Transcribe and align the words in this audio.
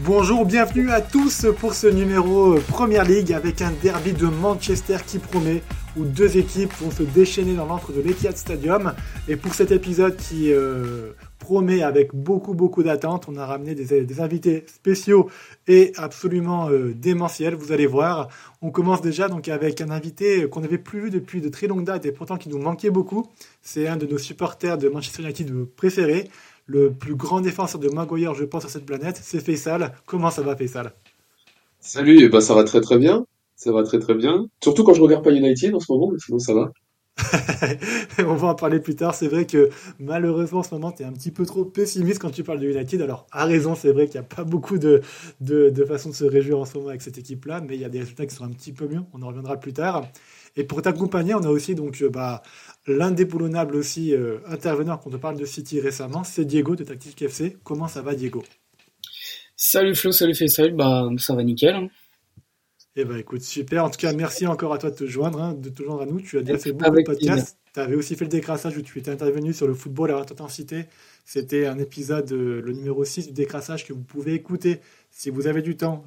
Bonjour, 0.00 0.44
bienvenue 0.44 0.90
à 0.90 1.00
tous 1.00 1.46
pour 1.60 1.72
ce 1.72 1.86
numéro 1.86 2.56
Première 2.66 3.04
Ligue 3.04 3.32
avec 3.32 3.62
un 3.62 3.70
derby 3.80 4.12
de 4.12 4.26
Manchester 4.26 4.96
qui 5.06 5.20
promet 5.20 5.62
où 5.96 6.04
deux 6.04 6.36
équipes 6.36 6.72
vont 6.80 6.90
se 6.90 7.04
déchaîner 7.04 7.54
dans 7.54 7.66
l'entre 7.66 7.92
de 7.92 8.00
l'Etihad 8.00 8.36
Stadium. 8.36 8.92
Et 9.28 9.36
pour 9.36 9.54
cet 9.54 9.70
épisode 9.70 10.16
qui 10.16 10.52
euh, 10.52 11.12
promet 11.38 11.84
avec 11.84 12.12
beaucoup 12.12 12.54
beaucoup 12.54 12.82
d'attentes, 12.82 13.26
on 13.28 13.36
a 13.36 13.46
ramené 13.46 13.76
des, 13.76 14.20
invités 14.20 14.64
spéciaux 14.66 15.30
et 15.68 15.92
absolument 15.96 16.68
euh, 16.70 16.92
démentiels. 16.92 17.54
Vous 17.54 17.70
allez 17.70 17.86
voir. 17.86 18.28
On 18.62 18.72
commence 18.72 19.00
déjà 19.00 19.28
donc 19.28 19.48
avec 19.48 19.80
un 19.80 19.90
invité 19.90 20.48
qu'on 20.48 20.60
n'avait 20.60 20.76
plus 20.76 21.02
vu 21.02 21.10
depuis 21.10 21.40
de 21.40 21.48
très 21.48 21.68
longue 21.68 21.84
date 21.84 22.04
et 22.04 22.10
pourtant 22.10 22.36
qui 22.36 22.48
nous 22.48 22.58
manquait 22.58 22.90
beaucoup. 22.90 23.28
C'est 23.62 23.86
un 23.86 23.96
de 23.96 24.06
nos 24.06 24.18
supporters 24.18 24.76
de 24.76 24.88
Manchester 24.88 25.22
United 25.22 25.52
préférés 25.76 26.28
le 26.66 26.92
plus 26.92 27.14
grand 27.14 27.40
défenseur 27.40 27.80
de 27.80 27.88
Maguire, 27.88 28.34
je 28.34 28.44
pense, 28.44 28.62
sur 28.62 28.70
cette 28.70 28.86
planète, 28.86 29.20
c'est 29.22 29.40
Faisal. 29.40 29.92
Comment 30.06 30.30
ça 30.30 30.42
va, 30.42 30.56
Faisal? 30.56 30.92
Salut, 31.80 32.20
et 32.20 32.24
eh 32.24 32.28
ben, 32.28 32.40
ça 32.40 32.54
va 32.54 32.64
très 32.64 32.80
très 32.80 32.98
bien. 32.98 33.26
Ça 33.56 33.72
va 33.72 33.82
très 33.82 33.98
très 33.98 34.14
bien. 34.14 34.46
Surtout 34.62 34.84
quand 34.84 34.94
je 34.94 35.02
regarde 35.02 35.22
pas 35.22 35.30
United 35.30 35.74
en 35.74 35.80
ce 35.80 35.92
moment, 35.92 36.10
mais 36.10 36.18
sinon 36.18 36.38
ça 36.38 36.54
va. 36.54 36.72
on 38.18 38.34
va 38.34 38.48
en 38.48 38.54
parler 38.54 38.80
plus 38.80 38.96
tard. 38.96 39.14
C'est 39.14 39.28
vrai 39.28 39.46
que 39.46 39.70
malheureusement 39.98 40.60
en 40.60 40.62
ce 40.62 40.74
moment, 40.74 40.90
tu 40.90 41.02
es 41.02 41.06
un 41.06 41.12
petit 41.12 41.30
peu 41.30 41.46
trop 41.46 41.64
pessimiste 41.64 42.20
quand 42.20 42.30
tu 42.30 42.42
parles 42.42 42.58
de 42.58 42.68
United. 42.68 43.00
Alors, 43.02 43.26
à 43.30 43.44
raison, 43.44 43.74
c'est 43.74 43.92
vrai 43.92 44.06
qu'il 44.06 44.20
n'y 44.20 44.26
a 44.26 44.28
pas 44.28 44.44
beaucoup 44.44 44.78
de, 44.78 45.02
de, 45.40 45.70
de 45.70 45.84
façons 45.84 46.08
de 46.08 46.14
se 46.14 46.24
réjouir 46.24 46.58
en 46.58 46.64
ce 46.64 46.76
moment 46.76 46.88
avec 46.88 47.02
cette 47.02 47.18
équipe-là, 47.18 47.60
mais 47.60 47.74
il 47.74 47.80
y 47.80 47.84
a 47.84 47.88
des 47.88 48.00
résultats 48.00 48.26
qui 48.26 48.34
sont 48.34 48.44
un 48.44 48.50
petit 48.50 48.72
peu 48.72 48.88
mieux. 48.88 49.00
On 49.12 49.22
en 49.22 49.28
reviendra 49.28 49.56
plus 49.56 49.72
tard. 49.72 50.08
Et 50.56 50.64
pour 50.64 50.82
t'accompagner, 50.82 51.34
on 51.34 51.42
a 51.42 51.48
aussi 51.48 51.74
donc 51.74 52.00
euh, 52.02 52.08
bah, 52.08 52.42
l'indéboulonnable 52.86 53.74
aussi 53.74 54.14
euh, 54.14 54.38
intervenant 54.46 54.98
quand 54.98 55.12
on 55.12 55.18
parle 55.18 55.36
de 55.36 55.44
City 55.44 55.80
récemment, 55.80 56.22
c'est 56.22 56.44
Diego 56.44 56.76
de 56.76 56.84
Tactique 56.84 57.20
FC. 57.22 57.56
Comment 57.64 57.88
ça 57.88 58.02
va, 58.02 58.14
Diego? 58.14 58.44
Salut 59.56 59.94
Flo, 59.94 60.12
salut 60.12 60.34
Faisal, 60.34 60.74
bah 60.74 61.08
ça 61.18 61.34
va 61.34 61.42
nickel. 61.42 61.88
Eh 62.96 63.04
ben 63.04 63.16
écoute, 63.16 63.42
super. 63.42 63.84
En 63.84 63.90
tout 63.90 63.98
cas, 63.98 64.12
merci 64.12 64.46
encore 64.46 64.72
à 64.72 64.78
toi 64.78 64.90
de 64.90 64.94
te 64.94 65.06
joindre, 65.06 65.42
hein, 65.42 65.54
de 65.54 65.68
te 65.68 65.82
joindre 65.82 66.02
à 66.02 66.06
nous. 66.06 66.20
Tu 66.20 66.38
as 66.38 66.42
déjà 66.42 66.58
fait 66.58 66.72
beaucoup 66.72 66.96
de 66.96 67.02
podcasts. 67.02 67.58
Tu 67.72 67.80
avais 67.80 67.96
aussi 67.96 68.14
fait 68.14 68.24
le 68.24 68.30
décrassage 68.30 68.76
où 68.76 68.82
tu 68.82 69.00
étais 69.00 69.10
intervenu 69.10 69.52
sur 69.52 69.66
le 69.66 69.74
football 69.74 70.12
à 70.12 70.20
haute 70.20 70.30
intensité. 70.30 70.84
C'était 71.24 71.66
un 71.66 71.78
épisode, 71.80 72.30
euh, 72.30 72.60
le 72.60 72.72
numéro 72.72 73.04
6 73.04 73.28
du 73.28 73.32
décrassage 73.32 73.84
que 73.84 73.92
vous 73.92 74.02
pouvez 74.02 74.34
écouter 74.34 74.80
si 75.10 75.30
vous 75.30 75.48
avez 75.48 75.62
du 75.62 75.76
temps, 75.76 76.04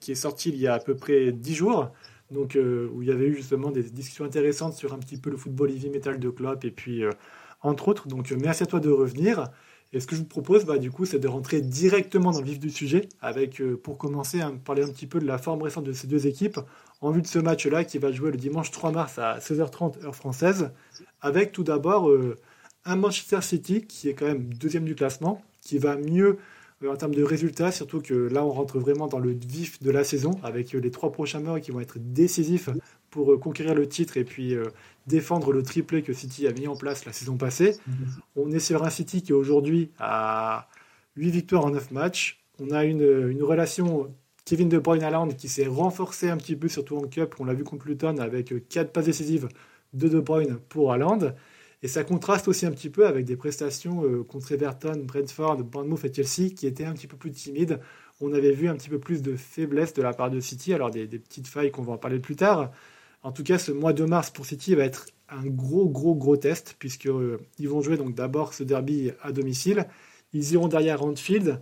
qui 0.00 0.12
est 0.12 0.16
sorti 0.16 0.48
il 0.48 0.56
y 0.56 0.66
a 0.66 0.74
à 0.74 0.78
peu 0.78 0.94
près 0.94 1.30
10 1.32 1.54
jours 1.54 1.90
donc 2.30 2.56
euh, 2.56 2.88
où 2.92 3.02
il 3.02 3.08
y 3.08 3.12
avait 3.12 3.26
eu 3.26 3.34
justement 3.34 3.70
des 3.70 3.82
discussions 3.82 4.24
intéressantes 4.24 4.74
sur 4.74 4.92
un 4.92 4.98
petit 4.98 5.16
peu 5.16 5.30
le 5.30 5.36
football 5.36 5.70
heavy 5.70 5.90
metal 5.90 6.18
de 6.18 6.28
Klopp 6.28 6.64
et 6.64 6.70
puis 6.70 7.04
euh, 7.04 7.10
entre 7.62 7.88
autres. 7.88 8.08
Donc 8.08 8.32
euh, 8.32 8.36
merci 8.40 8.62
à 8.62 8.66
toi 8.66 8.80
de 8.80 8.90
revenir. 8.90 9.50
Et 9.92 10.00
ce 10.00 10.06
que 10.08 10.16
je 10.16 10.20
vous 10.20 10.26
propose, 10.26 10.64
bah, 10.64 10.78
du 10.78 10.90
coup, 10.90 11.06
c'est 11.06 11.20
de 11.20 11.28
rentrer 11.28 11.60
directement 11.60 12.32
dans 12.32 12.40
le 12.40 12.44
vif 12.44 12.58
du 12.58 12.70
sujet, 12.70 13.08
avec, 13.20 13.62
pour 13.84 13.96
commencer, 13.96 14.40
à 14.40 14.50
parler 14.50 14.82
un 14.82 14.88
petit 14.88 15.06
peu 15.06 15.20
de 15.20 15.26
la 15.26 15.38
forme 15.38 15.62
récente 15.62 15.84
de 15.84 15.92
ces 15.92 16.08
deux 16.08 16.26
équipes, 16.26 16.58
en 17.00 17.12
vue 17.12 17.22
de 17.22 17.26
ce 17.26 17.38
match-là 17.38 17.84
qui 17.84 17.98
va 17.98 18.10
jouer 18.10 18.32
le 18.32 18.36
dimanche 18.36 18.72
3 18.72 18.90
mars 18.90 19.18
à 19.18 19.38
16h30 19.38 20.04
heure 20.04 20.16
française, 20.16 20.72
avec 21.20 21.52
tout 21.52 21.62
d'abord 21.62 22.10
un 22.84 22.96
Manchester 22.96 23.40
City 23.42 23.86
qui 23.86 24.08
est 24.08 24.14
quand 24.14 24.26
même 24.26 24.52
deuxième 24.52 24.84
du 24.84 24.96
classement, 24.96 25.40
qui 25.62 25.78
va 25.78 25.96
mieux 25.96 26.36
en 26.84 26.96
termes 26.96 27.14
de 27.14 27.22
résultats, 27.22 27.72
surtout 27.72 28.00
que 28.00 28.14
là, 28.14 28.44
on 28.44 28.50
rentre 28.50 28.78
vraiment 28.78 29.06
dans 29.06 29.18
le 29.18 29.30
vif 29.30 29.82
de 29.82 29.90
la 29.90 30.04
saison 30.04 30.32
avec 30.42 30.74
euh, 30.74 30.78
les 30.78 30.90
trois 30.90 31.10
prochains 31.10 31.40
mois 31.40 31.58
qui 31.60 31.70
vont 31.70 31.80
être 31.80 31.98
décisifs 31.98 32.68
pour 33.10 33.32
euh, 33.32 33.38
conquérir 33.38 33.74
le 33.74 33.88
titre 33.88 34.16
et 34.18 34.24
puis 34.24 34.54
défendre 35.06 35.52
le 35.52 35.62
triplé 35.62 36.02
que 36.02 36.12
City 36.12 36.46
a 36.46 36.52
mis 36.52 36.68
en 36.68 36.76
place 36.76 37.06
la 37.06 37.12
saison 37.12 37.36
passée. 37.36 37.76
On 38.34 38.50
est 38.50 38.58
sur 38.58 38.84
un 38.84 38.90
City 38.90 39.22
qui 39.22 39.32
aujourd'hui 39.32 39.90
a 39.98 40.68
8 41.16 41.30
victoires 41.30 41.64
en 41.64 41.70
9 41.70 41.92
matchs. 41.92 42.44
On 42.58 42.70
a 42.70 42.84
une, 42.84 43.42
relation 43.42 44.14
Kevin 44.44 44.68
De 44.68 44.78
Bruyne 44.78 45.08
Land 45.08 45.28
qui 45.28 45.48
s'est 45.48 45.66
renforcée 45.66 46.28
un 46.28 46.36
petit 46.36 46.56
peu, 46.56 46.68
surtout 46.68 46.96
en 46.96 47.06
Cup. 47.06 47.36
On 47.38 47.44
l'a 47.44 47.54
vu 47.54 47.64
contre 47.64 47.86
Luton 47.86 48.18
avec 48.18 48.52
4 48.68 48.92
passes 48.92 49.06
décisives 49.06 49.48
de 49.94 50.08
De 50.08 50.20
Bruyne 50.20 50.58
pour 50.68 50.92
Haaland. 50.92 51.32
Et 51.82 51.88
ça 51.88 52.04
contraste 52.04 52.48
aussi 52.48 52.66
un 52.66 52.72
petit 52.72 52.90
peu 52.90 53.06
avec 53.06 53.24
des 53.24 53.36
prestations 53.36 54.04
euh, 54.04 54.24
contre 54.24 54.52
Everton, 54.52 55.04
Brentford, 55.04 55.62
Bournemouth 55.62 56.04
et 56.04 56.12
Chelsea 56.12 56.50
qui 56.54 56.66
étaient 56.66 56.84
un 56.84 56.94
petit 56.94 57.06
peu 57.06 57.16
plus 57.16 57.30
timides. 57.30 57.80
On 58.20 58.32
avait 58.32 58.52
vu 58.52 58.68
un 58.68 58.74
petit 58.74 58.88
peu 58.88 58.98
plus 58.98 59.22
de 59.22 59.36
faiblesse 59.36 59.92
de 59.92 60.02
la 60.02 60.14
part 60.14 60.30
de 60.30 60.40
City, 60.40 60.72
alors 60.72 60.90
des, 60.90 61.06
petites 61.06 61.48
failles 61.48 61.70
qu'on 61.70 61.82
va 61.82 61.92
en 61.92 61.98
parler 61.98 62.18
plus 62.18 62.36
tard. 62.36 62.72
En 63.22 63.32
tout 63.32 63.42
cas, 63.42 63.58
ce 63.58 63.72
mois 63.72 63.92
de 63.92 64.04
mars 64.04 64.30
pour 64.30 64.46
City 64.46 64.74
va 64.74 64.84
être 64.84 65.06
un 65.28 65.44
gros, 65.46 65.88
gros, 65.88 66.14
gros 66.14 66.36
test, 66.36 66.76
puisqu'ils 66.78 67.10
euh, 67.10 67.38
vont 67.60 67.82
jouer 67.82 67.96
donc 67.96 68.14
d'abord 68.14 68.54
ce 68.54 68.62
derby 68.62 69.12
à 69.22 69.32
domicile. 69.32 69.86
Ils 70.32 70.52
iront 70.52 70.68
derrière 70.68 71.02
Anfield. 71.02 71.60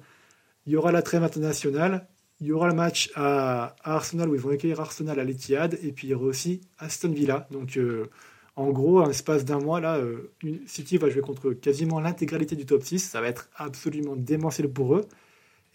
Il 0.67 0.73
y 0.73 0.77
aura 0.77 0.93
la 0.93 1.03
trêve 1.03 1.23
internationale. 1.23 2.07
Il 2.41 2.49
y 2.49 2.53
aura 2.53 2.69
le 2.69 2.75
match 2.75 3.11
à, 3.15 3.77
Arsenal 3.83 4.29
où 4.29 4.35
ils 4.35 4.41
vont 4.41 4.51
accueillir 4.51 4.81
Arsenal 4.81 5.19
à 5.19 5.25
l'Etihad. 5.25 5.79
Et 5.83 5.93
puis 5.93 6.09
il 6.09 6.11
y 6.11 6.15
aura 6.15 6.27
aussi 6.27 6.61
Aston 6.79 7.11
Villa. 7.11 7.49
Donc 7.51 7.77
euh, 7.77 8.11
en 8.57 8.71
gros, 8.71 9.01
en 9.01 9.07
l'espace 9.07 9.45
d'un 9.45 9.59
mois, 9.59 9.81
là, 9.81 9.99
euh, 9.99 10.33
City 10.67 10.97
va 10.97 11.11
jouer 11.11 11.23
contre 11.23 11.53
quasiment 11.53 12.01
l'intégralité 12.01 12.55
du 12.55 12.67
top 12.67 12.85
6. 12.85 13.01
Ça 13.01 13.21
va 13.21 13.29
être 13.29 13.49
absolument 13.57 14.15
démentiel 14.17 14.69
pour 14.69 14.95
eux. 14.95 15.05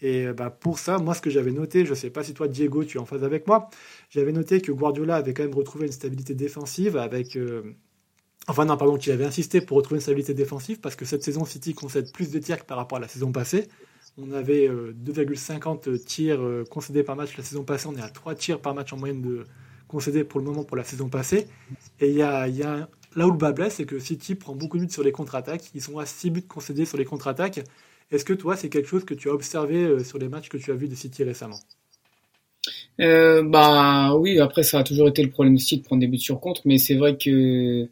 Et 0.00 0.26
euh, 0.26 0.32
bah, 0.32 0.48
pour 0.50 0.78
ça, 0.78 0.98
moi, 0.98 1.14
ce 1.14 1.20
que 1.20 1.28
j'avais 1.28 1.50
noté, 1.52 1.84
je 1.84 1.90
ne 1.90 1.94
sais 1.94 2.10
pas 2.10 2.24
si 2.24 2.32
toi, 2.32 2.48
Diego, 2.48 2.84
tu 2.84 2.96
es 2.96 3.00
en 3.00 3.04
phase 3.04 3.22
avec 3.22 3.46
moi, 3.46 3.68
j'avais 4.08 4.32
noté 4.32 4.62
que 4.62 4.72
Guardiola 4.72 5.16
avait 5.16 5.34
quand 5.34 5.42
même 5.42 5.54
retrouvé 5.54 5.86
une 5.86 5.92
stabilité 5.92 6.34
défensive 6.34 6.96
avec. 6.96 7.36
Euh, 7.36 7.74
enfin, 8.48 8.64
non, 8.64 8.78
pardon, 8.78 8.96
qu'il 8.96 9.12
avait 9.12 9.26
insisté 9.26 9.60
pour 9.60 9.76
retrouver 9.76 9.98
une 9.98 10.02
stabilité 10.02 10.32
défensive 10.32 10.80
parce 10.80 10.96
que 10.96 11.04
cette 11.04 11.22
saison, 11.22 11.44
City 11.44 11.74
concède 11.74 12.10
plus 12.12 12.30
de 12.30 12.38
tirs 12.38 12.60
que 12.60 12.64
par 12.64 12.78
rapport 12.78 12.96
à 12.98 13.00
la 13.02 13.08
saison 13.08 13.30
passée. 13.30 13.68
On 14.18 14.32
avait 14.32 14.68
2,50 14.68 16.04
tirs 16.04 16.40
concédés 16.70 17.02
par 17.04 17.16
match 17.16 17.36
la 17.36 17.44
saison 17.44 17.64
passée. 17.64 17.86
On 17.88 17.96
est 17.96 18.02
à 18.02 18.08
3 18.08 18.34
tirs 18.34 18.60
par 18.60 18.74
match 18.74 18.92
en 18.92 18.96
moyenne 18.96 19.22
de, 19.22 19.44
concédé 19.90 20.24
pour 20.24 20.40
le 20.40 20.46
moment 20.46 20.64
pour 20.64 20.76
la 20.76 20.84
saison 20.84 21.08
passée. 21.08 21.46
Et 22.00 22.08
il 22.08 22.16
y 22.16 22.22
a, 22.22 22.48
y 22.48 22.62
a, 22.62 22.88
là 23.16 23.26
où 23.26 23.30
le 23.30 23.36
bas 23.36 23.52
blesse, 23.52 23.74
c'est 23.74 23.84
que 23.84 23.98
City 23.98 24.34
prend 24.34 24.54
beaucoup 24.54 24.78
de 24.78 24.84
buts 24.84 24.90
sur 24.90 25.02
les 25.02 25.12
contre-attaques. 25.12 25.64
Ils 25.74 25.82
sont 25.82 25.98
à 25.98 26.06
6 26.06 26.30
buts 26.30 26.42
concédés 26.42 26.84
sur 26.84 26.96
les 26.96 27.04
contre-attaques. 27.04 27.60
Est-ce 28.10 28.24
que 28.24 28.32
toi, 28.32 28.56
c'est 28.56 28.68
quelque 28.68 28.88
chose 28.88 29.04
que 29.04 29.14
tu 29.14 29.28
as 29.28 29.32
observé 29.32 29.84
euh, 29.84 30.04
sur 30.04 30.18
les 30.18 30.28
matchs 30.28 30.48
que 30.48 30.56
tu 30.56 30.72
as 30.72 30.74
vus 30.74 30.88
de 30.88 30.94
City 30.94 31.22
récemment? 31.24 31.60
Euh, 33.00 33.42
bah 33.42 34.14
oui, 34.16 34.38
après 34.40 34.62
ça 34.62 34.80
a 34.80 34.84
toujours 34.84 35.08
été 35.08 35.22
le 35.22 35.30
problème 35.30 35.58
City 35.58 35.78
de 35.78 35.84
prendre 35.84 36.00
des 36.00 36.08
buts 36.08 36.18
sur 36.18 36.40
contre, 36.40 36.62
mais 36.64 36.78
c'est 36.78 36.96
vrai 36.96 37.16
que 37.16 37.88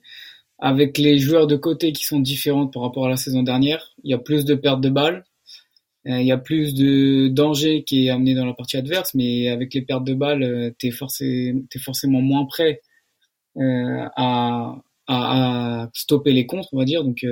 avec 0.58 0.98
les 0.98 1.19
joueurs 1.19 1.47
de 1.47 1.56
côté 1.56 1.92
qui 1.92 2.04
sont 2.04 2.19
différents 2.20 2.66
par 2.66 2.82
rapport 2.82 3.06
à 3.06 3.08
la 3.08 3.16
saison 3.16 3.42
dernière, 3.42 3.94
il 4.03 4.10
y 4.10 4.14
a 4.14 4.19
plus 4.19 4.44
de 4.44 4.54
pertes 4.54 4.81
de 4.81 4.91
balles, 4.91 5.25
il 6.04 6.26
y 6.26 6.32
a 6.32 6.38
plus 6.38 6.75
de 6.75 7.28
danger 7.28 7.84
qui 7.84 8.06
est 8.06 8.10
amené 8.10 8.34
dans 8.34 8.47
la 8.47 8.54
partie 8.54 8.76
adverse, 8.76 9.14
mais 9.14 9.48
avec 9.48 9.75
les 9.75 9.82
pertes 9.82 10.04
de 10.04 10.14
balles, 10.14 10.42
euh, 10.42 10.70
tu 10.78 10.86
es, 10.86 10.91
es, 10.91 11.78
forcément 11.78 12.20
moins 12.20 12.47
prêt 12.47 12.81
euh, 13.56 14.06
à, 14.16 14.76
à, 15.06 15.88
stopper 15.94 16.32
les 16.32 16.47
contres, 16.47 16.69
on 16.72 16.78
va 16.78 16.84
dire. 16.84 17.04
Donc, 17.04 17.25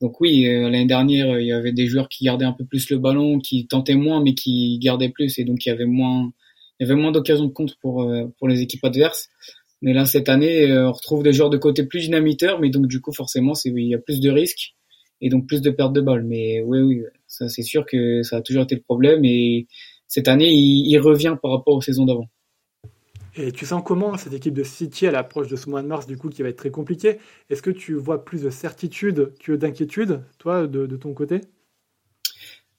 donc 0.00 0.20
oui, 0.20 0.44
l'année 0.44 0.86
dernière, 0.86 1.38
il 1.40 1.46
y 1.46 1.52
avait 1.52 1.72
des 1.72 1.86
joueurs 1.86 2.08
qui 2.08 2.24
gardaient 2.24 2.44
un 2.44 2.52
peu 2.52 2.64
plus 2.64 2.90
le 2.90 2.98
ballon, 2.98 3.38
qui 3.38 3.66
tentaient 3.66 3.94
moins, 3.94 4.22
mais 4.22 4.34
qui 4.34 4.78
gardaient 4.78 5.10
plus, 5.10 5.38
et 5.38 5.44
donc 5.44 5.64
il 5.66 5.70
y 5.70 5.72
avait 5.72 5.86
moins, 5.86 6.32
moins 6.80 7.12
d'occasions 7.12 7.46
de 7.46 7.52
contre 7.52 7.76
pour 7.80 8.10
pour 8.38 8.48
les 8.48 8.60
équipes 8.62 8.84
adverses. 8.84 9.28
Mais 9.82 9.94
là, 9.94 10.04
cette 10.04 10.28
année, 10.28 10.70
on 10.72 10.92
retrouve 10.92 11.22
des 11.22 11.32
joueurs 11.32 11.50
de 11.50 11.58
côté 11.58 11.84
plus 11.84 12.02
dynamiteurs, 12.02 12.60
mais 12.60 12.70
donc 12.70 12.86
du 12.86 13.00
coup, 13.00 13.12
forcément, 13.12 13.54
c'est 13.54 13.70
il 13.70 13.88
y 13.88 13.94
a 13.94 13.98
plus 13.98 14.20
de 14.20 14.30
risques 14.30 14.74
et 15.20 15.28
donc 15.28 15.46
plus 15.46 15.60
de 15.60 15.70
pertes 15.70 15.92
de 15.92 16.00
balles. 16.00 16.24
Mais 16.24 16.62
oui, 16.62 16.80
oui, 16.80 17.02
ça 17.30 17.48
c'est 17.48 17.62
sûr 17.62 17.86
que 17.86 18.22
ça 18.22 18.36
a 18.36 18.40
toujours 18.42 18.64
été 18.64 18.74
le 18.74 18.82
problème 18.82 19.24
et 19.24 19.66
cette 20.08 20.28
année 20.28 20.50
il, 20.52 20.98
revient 20.98 21.36
par 21.40 21.52
rapport 21.52 21.76
aux 21.76 21.80
saisons 21.80 22.04
d'avant. 22.04 22.28
Et 23.36 23.52
tu 23.52 23.64
sens 23.64 23.82
comment 23.84 24.16
cette 24.16 24.32
équipe 24.32 24.54
de 24.54 24.64
City 24.64 25.06
à 25.06 25.12
l'approche 25.12 25.48
de 25.48 25.56
ce 25.56 25.70
mois 25.70 25.82
de 25.82 25.86
mars 25.86 26.06
du 26.06 26.16
coup 26.18 26.28
qui 26.28 26.42
va 26.42 26.48
être 26.48 26.58
très 26.58 26.72
compliqué? 26.72 27.18
Est-ce 27.48 27.62
que 27.62 27.70
tu 27.70 27.94
vois 27.94 28.24
plus 28.24 28.42
de 28.42 28.50
certitude 28.50 29.32
que 29.42 29.52
d'inquiétude 29.52 30.22
toi 30.38 30.66
de, 30.66 30.96
ton 30.96 31.14
côté? 31.14 31.40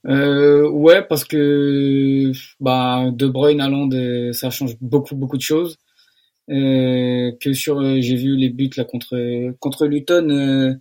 Euh, 0.08 0.68
ouais, 0.70 1.04
parce 1.08 1.24
que 1.24 2.32
bah, 2.60 3.12
De 3.14 3.28
Bruyne, 3.28 3.62
Haaland, 3.62 3.90
ça 4.34 4.50
change 4.50 4.76
beaucoup 4.82 5.16
beaucoup 5.16 5.38
de 5.38 5.42
choses. 5.42 5.78
Euh, 6.50 7.32
que 7.40 7.54
sur, 7.54 7.80
euh, 7.80 8.02
j'ai 8.02 8.16
vu 8.16 8.36
les 8.36 8.50
buts 8.50 8.72
là 8.76 8.84
contre 8.84 9.52
contre 9.60 9.86
Luton, 9.88 10.30
euh, 10.30 10.74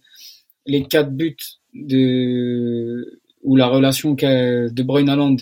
les 0.66 0.84
quatre 0.84 1.12
buts 1.12 1.36
de 1.74 3.20
où 3.42 3.56
la 3.56 3.66
relation 3.66 4.12
de 4.14 4.82
Bruyne 4.82 5.08
Haaland 5.08 5.36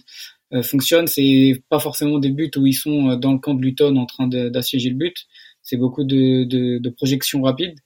euh, 0.55 0.63
fonctionne, 0.63 1.07
c'est 1.07 1.63
pas 1.69 1.79
forcément 1.79 2.19
des 2.19 2.31
buts 2.31 2.51
où 2.57 2.67
ils 2.67 2.75
sont 2.75 3.11
euh, 3.11 3.17
dans 3.17 3.33
le 3.33 3.39
camp 3.39 3.55
de 3.55 3.61
Luton 3.63 3.97
en 3.97 4.07
train 4.07 4.27
d'assiéger 4.29 4.89
le 4.89 4.97
but. 4.97 5.15
C'est 5.63 5.77
beaucoup 5.77 6.05
de, 6.05 6.45
de, 6.45 6.79
de, 6.79 6.91
projections 6.91 7.43
rapides. 7.43 7.79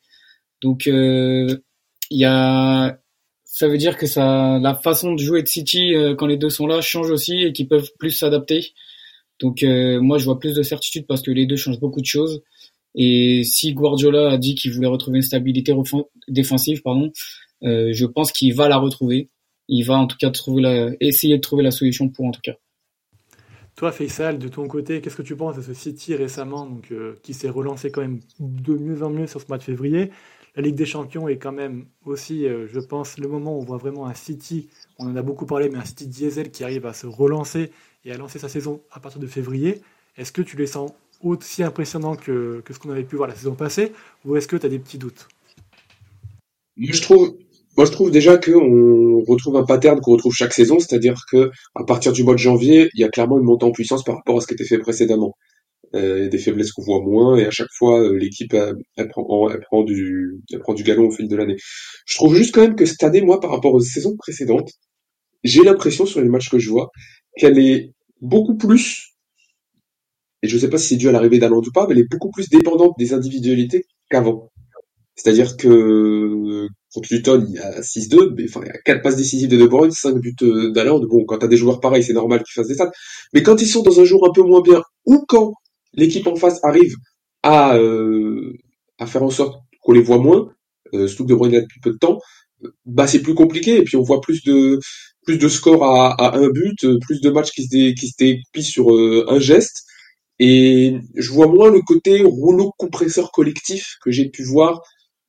Donc 0.63 0.87
euh, 0.87 1.49
il 2.11 2.19
y 2.19 2.25
a 2.25 2.99
ça 3.45 3.69
veut 3.69 3.79
dire 3.79 3.97
que 3.97 4.07
ça 4.07 4.59
la 4.61 4.75
façon 4.75 5.15
de 5.15 5.19
jouer 5.19 5.43
de 5.43 5.49
City 5.49 5.93
quand 6.19 6.27
les 6.27 6.37
deux 6.39 6.49
sont 6.51 6.67
là 6.67 6.81
change 6.81 7.11
aussi 7.11 7.43
et 7.43 7.53
qu'ils 7.53 7.69
peuvent 7.69 7.91
plus 7.99 8.11
s'adapter. 8.11 8.73
Donc 9.41 9.63
moi 9.63 10.19
je 10.19 10.25
vois 10.25 10.39
plus 10.39 10.55
de 10.55 10.63
certitude 10.63 11.07
parce 11.07 11.23
que 11.23 11.31
les 11.31 11.47
deux 11.47 11.57
changent 11.57 11.81
beaucoup 11.81 12.01
de 12.01 12.07
choses. 12.07 12.43
Et 12.95 13.43
si 13.45 13.75
Guardiola 13.75 14.31
a 14.31 14.39
dit 14.39 14.55
qu'il 14.55 14.73
voulait 14.73 14.87
retrouver 14.87 15.19
une 15.19 15.23
stabilité 15.23 15.75
défensive, 16.29 16.83
pardon, 16.83 17.13
je 17.63 18.07
pense 18.07 18.33
qu'il 18.33 18.55
va 18.55 18.69
la 18.69 18.79
retrouver 18.79 19.29
il 19.75 19.85
va 19.85 19.95
en 19.95 20.07
tout 20.07 20.19
cas 20.19 20.31
trouver 20.31 20.63
la, 20.63 20.91
essayer 21.01 21.37
de 21.37 21.41
trouver 21.41 21.63
la 21.63 21.71
solution 21.71 22.11
pour 22.11 22.27
en 22.27 22.31
tout 22.31 22.43
cas. 22.43 22.55
Toi, 23.75 23.91
Faisal, 23.91 24.39
de 24.39 24.49
ton 24.49 24.69
côté, 24.69 25.01
qu'est-ce 25.01 25.17
que 25.17 25.23
tu 25.23 25.35
penses 25.35 25.57
de 25.57 25.63
ce 25.63 25.73
City 25.73 26.15
récemment, 26.15 26.67
donc, 26.67 26.93
euh, 26.93 27.19
qui 27.23 27.33
s'est 27.33 27.49
relancé 27.49 27.91
quand 27.91 28.03
même 28.03 28.21
de 28.39 28.75
mieux 28.75 29.03
en 29.03 29.09
mieux 29.09 29.27
sur 29.27 29.41
ce 29.41 29.47
mois 29.49 29.57
de 29.57 29.63
février? 29.63 30.11
La 30.55 30.63
Ligue 30.63 30.75
des 30.75 30.85
Champions 30.85 31.27
est 31.27 31.39
quand 31.39 31.53
même 31.53 31.87
aussi, 32.05 32.47
euh, 32.47 32.67
je 32.71 32.81
pense, 32.81 33.17
le 33.17 33.27
moment 33.29 33.57
où 33.57 33.63
on 33.63 33.65
voit 33.65 33.79
vraiment 33.79 34.07
un 34.07 34.13
City, 34.13 34.69
on 34.99 35.07
en 35.07 35.17
a 35.17 35.23
beaucoup 35.23 35.47
parlé, 35.47 35.71
mais 35.71 35.79
un 35.79 35.85
City 35.87 36.07
diesel 36.07 36.51
qui 36.51 36.65
arrive 36.65 36.85
à 36.85 36.93
se 36.93 37.07
relancer 37.07 37.73
et 38.05 38.13
à 38.13 38.19
lancer 38.19 38.39
sa 38.39 38.51
saison 38.51 38.83
à 38.93 39.01
partir 39.01 39.21
de 39.21 39.27
février. 39.27 39.81
Est-ce 40.19 40.33
que 40.33 40.43
tu 40.43 40.59
les 40.59 40.67
sens 40.67 40.93
aussi 41.23 41.63
impressionnants 41.63 42.17
que, 42.17 42.61
que 42.67 42.75
ce 42.75 42.79
qu'on 42.79 42.91
avait 42.91 43.05
pu 43.05 43.17
voir 43.17 43.29
la 43.29 43.35
saison 43.35 43.55
passée, 43.55 43.93
ou 44.27 44.37
est-ce 44.37 44.49
que 44.49 44.57
tu 44.57 44.67
as 44.67 44.69
des 44.69 44.79
petits 44.79 44.99
doutes? 44.99 45.29
Je 46.77 47.01
trouve, 47.01 47.39
moi, 47.77 47.87
je 47.87 47.91
trouve 47.93 48.11
déjà 48.11 48.37
qu'on 48.37 49.23
retrouve 49.27 49.57
un 49.57 49.65
pattern 49.65 50.01
qu'on 50.01 50.13
retrouve 50.13 50.35
chaque 50.35 50.53
saison, 50.53 50.79
c'est-à-dire 50.79 51.25
que 51.31 51.51
à 51.75 51.85
partir 51.85 52.13
du 52.13 52.23
mois 52.23 52.35
de 52.35 52.39
janvier, 52.39 52.91
il 52.95 53.01
y 53.01 53.05
a 53.05 53.09
clairement 53.09 53.39
une 53.39 53.45
montée 53.45 53.65
en 53.65 53.73
puissance 53.73 54.05
par 54.05 54.17
rapport 54.17 54.37
à 54.37 54.41
ce 54.41 54.47
qui 54.47 54.55
était 54.55 54.65
fait 54.65 54.79
précédemment. 54.79 55.35
Euh, 55.95 56.19
il 56.19 56.25
y 56.25 56.27
a 56.27 56.29
des 56.29 56.39
faiblesses 56.39 56.73
qu'on 56.73 56.83
voit 56.83 57.01
moins, 57.03 57.37
et 57.37 57.47
à 57.47 57.51
chaque 57.51 57.71
fois, 57.79 58.01
euh, 58.01 58.17
l'équipe 58.17 58.55
elle, 58.55 59.09
prend, 59.09 59.51
elle 59.51 59.61
prend 59.61 59.85
du, 59.85 60.41
elle 60.53 60.61
prend 60.61 60.75
du 60.75 60.83
galon 60.83 61.09
au 61.09 61.11
fil 61.11 61.29
de 61.29 61.37
l'année. 61.37 61.57
Je 62.07 62.15
trouve 62.17 62.35
juste 62.37 62.55
quand 62.55 62.63
même 62.63 62.77
que 62.77 62.87
cette 62.87 63.03
année, 63.03 63.23
moi, 63.23 63.41
par 63.41 63.51
rapport 63.51 63.75
aux 63.75 63.81
saisons 63.81 64.17
précédentes, 64.17 64.71
j'ai 65.45 65.63
l'impression 65.65 66.07
sur 66.07 66.21
les 66.21 66.29
matchs 66.29 66.51
que 66.51 66.59
je 66.59 66.71
vois 66.71 66.91
qu'elle 67.37 67.59
est 67.59 67.93
beaucoup 68.21 68.57
plus, 68.57 69.15
et 70.43 70.49
je 70.49 70.59
sais 70.59 70.69
pas 70.69 70.79
si 70.79 70.89
c'est 70.89 70.97
dû 70.97 71.09
à 71.09 71.13
l'arrivée 71.13 71.39
d'Aland 71.39 71.63
ou 71.65 71.73
pas, 71.73 71.87
mais 71.87 71.95
elle 71.95 72.01
est 72.01 72.11
beaucoup 72.11 72.31
plus 72.31 72.49
dépendante 72.51 72.95
des 72.99 73.15
individualités 73.15 73.85
qu'avant. 74.11 74.52
C'est-à-dire 75.17 75.57
que 75.57 76.67
contre 76.93 77.09
Luton, 77.13 77.47
il 77.49 77.55
y 77.55 77.59
a 77.59 77.83
6-2, 77.83 78.35
mais 78.37 78.45
enfin, 78.49 78.61
il 78.65 78.69
y 78.69 78.71
a 78.71 78.79
4 78.85 79.03
passes 79.03 79.17
décisives 79.17 79.49
de 79.49 79.57
De 79.57 79.67
Bruyne, 79.67 79.91
5 79.91 80.17
buts 80.17 80.35
euh, 80.43 80.71
d'Aland. 80.73 81.01
Bon, 81.07 81.25
quand 81.25 81.39
t'as 81.39 81.47
des 81.49 81.57
joueurs 81.57 81.81
pareils, 81.81 82.03
c'est 82.03 82.13
normal 82.13 82.43
qu'ils 82.43 82.55
fassent 82.55 82.69
des 82.69 82.75
stats. 82.75 82.91
Mais 83.35 83.43
quand 83.43 83.61
ils 83.61 83.67
sont 83.67 83.83
dans 83.83 84.01
un 84.01 84.05
jour 84.05 84.27
un 84.29 84.33
peu 84.33 84.43
moins 84.43 84.61
bien, 84.63 84.83
ou 85.07 85.25
quand 85.29 85.55
l'équipe 85.95 86.27
en 86.27 86.37
face 86.37 86.61
arrive 86.65 86.95
à, 87.43 87.77
euh, 87.77 88.53
à 88.99 89.07
faire 89.07 89.23
en 89.23 89.31
sorte 89.31 89.61
qu'on 89.83 89.93
les 89.93 90.03
voit 90.03 90.19
moins, 90.19 90.49
euh, 90.95 91.07
surtout 91.07 91.25
que 91.25 91.31
De 91.31 91.35
Bruyne 91.35 91.57
a 91.57 91.61
depuis 91.61 91.81
peu 91.81 91.91
de 91.93 91.99
temps, 91.99 92.19
bah 92.87 93.07
c'est 93.07 93.23
plus 93.23 93.35
compliqué. 93.35 93.79
Et 93.79 93.85
puis 93.85 93.97
on 93.97 94.03
voit 94.03 94.21
plus 94.21 94.43
de 94.45 94.79
plus 95.25 95.39
de 95.39 95.49
scores 95.49 95.85
à, 95.85 96.13
à 96.15 96.37
un 96.37 96.49
but, 96.49 96.87
plus 97.01 97.21
de 97.21 97.31
matchs 97.31 97.53
qui 97.53 97.65
se, 97.65 97.69
dé, 97.71 97.95
qui 97.95 98.09
se 98.09 98.15
dépient 98.19 98.63
sur 98.63 98.95
euh, 98.95 99.25
un 99.29 99.39
geste. 99.39 99.85
Et 100.39 100.97
je 101.17 101.31
vois 101.31 101.47
moins 101.47 101.71
le 101.71 101.81
côté 101.83 102.23
rouleau 102.25 102.73
compresseur 102.79 103.31
collectif 103.33 103.97
que 104.05 104.11
j'ai 104.11 104.29
pu 104.31 104.43
voir 104.45 104.81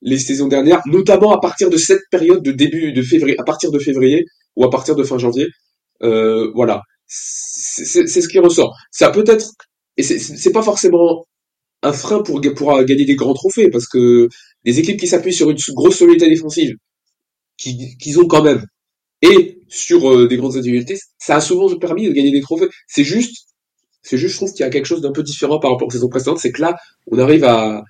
les 0.04 0.18
saisons 0.18 0.48
dernières, 0.48 0.82
notamment 0.86 1.32
à 1.32 1.40
partir 1.40 1.70
de 1.70 1.76
cette 1.76 2.02
période 2.10 2.42
de 2.42 2.52
début 2.52 2.92
de 2.92 3.02
février, 3.02 3.34
à 3.40 3.42
partir 3.42 3.70
de 3.70 3.78
février 3.78 4.24
ou 4.54 4.64
à 4.64 4.70
partir 4.70 4.94
de 4.94 5.02
fin 5.02 5.18
janvier. 5.18 5.48
Euh, 6.02 6.50
voilà, 6.54 6.82
c'est 7.06 8.06
ce 8.06 8.28
qui 8.28 8.38
ressort. 8.38 8.76
Ça 8.92 9.10
peut 9.10 9.24
être, 9.26 9.52
et 9.96 10.02
c'est 10.02 10.52
pas 10.52 10.62
forcément 10.62 11.26
un 11.82 11.92
frein 11.92 12.22
pour, 12.22 12.40
pour 12.54 12.84
gagner 12.84 13.04
des 13.04 13.16
grands 13.16 13.34
trophées, 13.34 13.70
parce 13.70 13.86
que 13.86 14.28
les 14.64 14.78
équipes 14.78 15.00
qui 15.00 15.06
s'appuient 15.06 15.32
sur 15.32 15.50
une 15.50 15.56
grosse 15.70 15.96
solidité 15.96 16.28
défensive, 16.28 16.74
qu'ils 17.56 18.20
ont 18.20 18.26
quand 18.26 18.42
même, 18.42 18.64
et 19.22 19.58
sur 19.68 20.10
euh, 20.10 20.28
des 20.28 20.36
grandes 20.36 20.56
individualités, 20.56 20.98
ça 21.18 21.36
a 21.36 21.40
souvent 21.40 21.74
permis 21.78 22.06
de 22.06 22.12
gagner 22.12 22.30
des 22.30 22.42
trophées. 22.42 22.68
C'est 22.86 23.04
juste, 23.04 23.46
c'est 24.02 24.18
juste, 24.18 24.34
je 24.34 24.36
trouve 24.36 24.52
qu'il 24.52 24.60
y 24.60 24.68
a 24.68 24.70
quelque 24.70 24.86
chose 24.86 25.00
d'un 25.00 25.12
peu 25.12 25.22
différent 25.22 25.58
par 25.58 25.70
rapport 25.70 25.88
aux 25.88 25.90
saisons 25.90 26.10
précédentes, 26.10 26.38
c'est 26.38 26.52
que 26.52 26.60
là, 26.60 26.76
on 27.10 27.18
arrive 27.18 27.44
à, 27.44 27.82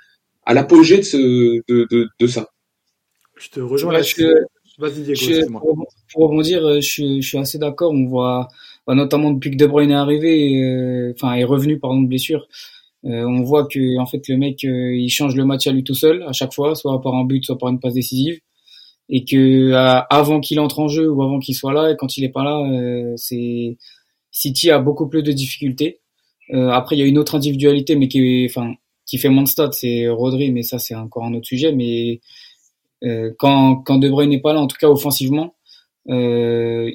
à 0.46 0.54
l'apogée 0.54 0.98
de, 0.98 1.02
ce, 1.02 1.16
de, 1.16 1.86
de, 1.90 2.08
de, 2.18 2.26
ça. 2.26 2.48
Je 3.36 3.48
te 3.48 3.60
rejoins 3.60 3.92
là-dessus. 3.92 4.26
Pour, 5.50 5.86
pour 6.12 6.22
rebondir, 6.22 6.64
euh, 6.66 6.80
je, 6.80 7.20
je 7.20 7.28
suis 7.28 7.38
assez 7.38 7.58
d'accord. 7.58 7.92
On 7.92 8.06
voit, 8.06 8.48
bah, 8.86 8.94
notamment 8.94 9.30
depuis 9.30 9.50
que 9.50 9.56
De 9.56 9.66
Bruyne 9.66 9.90
est 9.90 9.94
arrivé, 9.94 10.62
euh, 10.62 11.12
enfin 11.14 11.34
est 11.34 11.44
revenu 11.44 11.78
pardon 11.78 12.02
de 12.02 12.08
blessure, 12.08 12.46
euh, 13.06 13.24
on 13.24 13.42
voit 13.42 13.66
que 13.66 13.98
en 13.98 14.06
fait 14.06 14.28
le 14.28 14.36
mec 14.36 14.64
euh, 14.64 14.94
il 14.94 15.08
change 15.10 15.36
le 15.36 15.44
match 15.44 15.66
à 15.66 15.72
lui 15.72 15.84
tout 15.84 15.94
seul 15.94 16.22
à 16.24 16.32
chaque 16.32 16.52
fois, 16.52 16.74
soit 16.74 17.00
par 17.00 17.14
un 17.14 17.24
but, 17.24 17.44
soit 17.44 17.56
par 17.56 17.70
une 17.70 17.80
passe 17.80 17.94
décisive, 17.94 18.40
et 19.08 19.24
que 19.24 19.72
avant 20.10 20.40
qu'il 20.40 20.60
entre 20.60 20.80
en 20.80 20.88
jeu 20.88 21.10
ou 21.10 21.22
avant 21.22 21.38
qu'il 21.38 21.54
soit 21.54 21.72
là, 21.72 21.90
et 21.90 21.96
quand 21.96 22.16
il 22.16 22.24
est 22.24 22.30
pas 22.30 22.44
là, 22.44 22.62
c'est 23.16 23.76
City 24.30 24.70
a 24.70 24.78
beaucoup 24.80 25.08
plus 25.08 25.22
de 25.22 25.32
difficultés. 25.32 26.00
après 26.52 26.96
il 26.96 26.98
y 27.00 27.02
a 27.02 27.06
une 27.06 27.18
autre 27.18 27.36
individualité, 27.36 27.96
mais 27.96 28.08
qui 28.08 28.44
est, 28.44 28.46
enfin 28.50 28.74
qui 29.06 29.18
fait 29.18 29.28
moins 29.28 29.42
de 29.42 29.48
stats, 29.48 29.72
c'est 29.72 30.08
Rodri, 30.08 30.50
mais 30.50 30.62
ça 30.62 30.78
c'est 30.78 30.94
encore 30.94 31.24
un 31.24 31.34
autre 31.34 31.46
sujet. 31.46 31.72
Mais 31.72 32.20
euh, 33.04 33.32
quand, 33.38 33.76
quand 33.76 33.98
De 33.98 34.08
Bruyne 34.08 34.30
n'est 34.30 34.40
pas 34.40 34.52
là, 34.52 34.60
en 34.60 34.66
tout 34.66 34.76
cas 34.78 34.88
offensivement, 34.88 35.54
euh, 36.08 36.90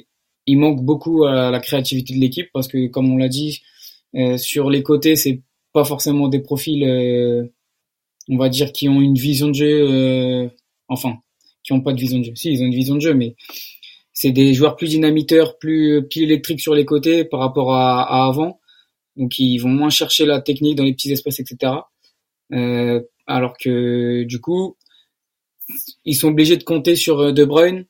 il 0.46 0.58
manque 0.58 0.82
beaucoup 0.82 1.24
à 1.24 1.50
la 1.50 1.60
créativité 1.60 2.14
de 2.14 2.20
l'équipe 2.20 2.48
parce 2.52 2.68
que, 2.68 2.88
comme 2.88 3.12
on 3.12 3.16
l'a 3.16 3.28
dit, 3.28 3.62
euh, 4.16 4.36
sur 4.36 4.70
les 4.70 4.82
côtés, 4.82 5.16
c'est 5.16 5.42
pas 5.72 5.84
forcément 5.84 6.28
des 6.28 6.40
profils, 6.40 6.82
on 8.28 8.36
va 8.36 8.48
dire, 8.48 8.72
qui 8.72 8.88
ont 8.88 9.00
une 9.00 9.14
vision 9.14 9.48
de 9.48 9.54
jeu, 9.54 10.50
enfin, 10.88 11.18
qui 11.62 11.72
ont 11.72 11.80
pas 11.80 11.92
de 11.92 12.00
vision 12.00 12.18
de 12.18 12.24
jeu. 12.24 12.34
Si, 12.34 12.50
ils 12.52 12.62
ont 12.62 12.66
une 12.66 12.74
vision 12.74 12.96
de 12.96 13.00
jeu, 13.00 13.14
mais 13.14 13.36
c'est 14.12 14.32
des 14.32 14.52
joueurs 14.54 14.76
plus 14.76 14.88
dynamiteurs, 14.88 15.58
plus, 15.58 16.06
plus 16.08 16.22
électriques 16.22 16.60
sur 16.60 16.74
les 16.74 16.84
côtés 16.84 17.24
par 17.24 17.40
rapport 17.40 17.74
à, 17.74 18.02
à 18.02 18.26
avant. 18.26 18.60
Donc 19.16 19.38
ils 19.38 19.58
vont 19.58 19.68
moins 19.68 19.90
chercher 19.90 20.26
la 20.26 20.40
technique 20.40 20.76
dans 20.76 20.84
les 20.84 20.94
petits 20.94 21.12
espaces, 21.12 21.40
etc. 21.40 21.72
Euh, 22.52 23.00
alors 23.26 23.56
que 23.56 24.24
du 24.24 24.40
coup, 24.40 24.76
ils 26.04 26.14
sont 26.14 26.28
obligés 26.28 26.56
de 26.56 26.64
compter 26.64 26.96
sur 26.96 27.20
euh, 27.20 27.32
De 27.32 27.44
Bruyne 27.44 27.86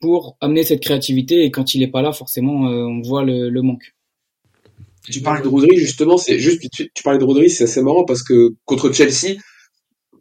pour 0.00 0.36
amener 0.40 0.64
cette 0.64 0.80
créativité 0.80 1.44
et 1.44 1.50
quand 1.50 1.74
il 1.74 1.82
est 1.82 1.90
pas 1.90 2.02
là, 2.02 2.12
forcément, 2.12 2.68
euh, 2.68 2.84
on 2.84 3.00
voit 3.00 3.24
le, 3.24 3.50
manque. 3.62 3.94
Tu 5.10 5.20
parles 5.20 5.42
de 5.42 5.48
Rodri 5.48 5.76
justement, 5.76 6.16
c'est 6.16 6.38
juste 6.38 6.62
tu, 6.72 6.90
tu 6.94 7.02
parlais 7.02 7.18
de 7.18 7.24
Rodri, 7.24 7.50
c'est 7.50 7.64
assez 7.64 7.82
marrant 7.82 8.04
parce 8.04 8.22
que 8.22 8.54
contre 8.64 8.92
Chelsea, 8.92 9.36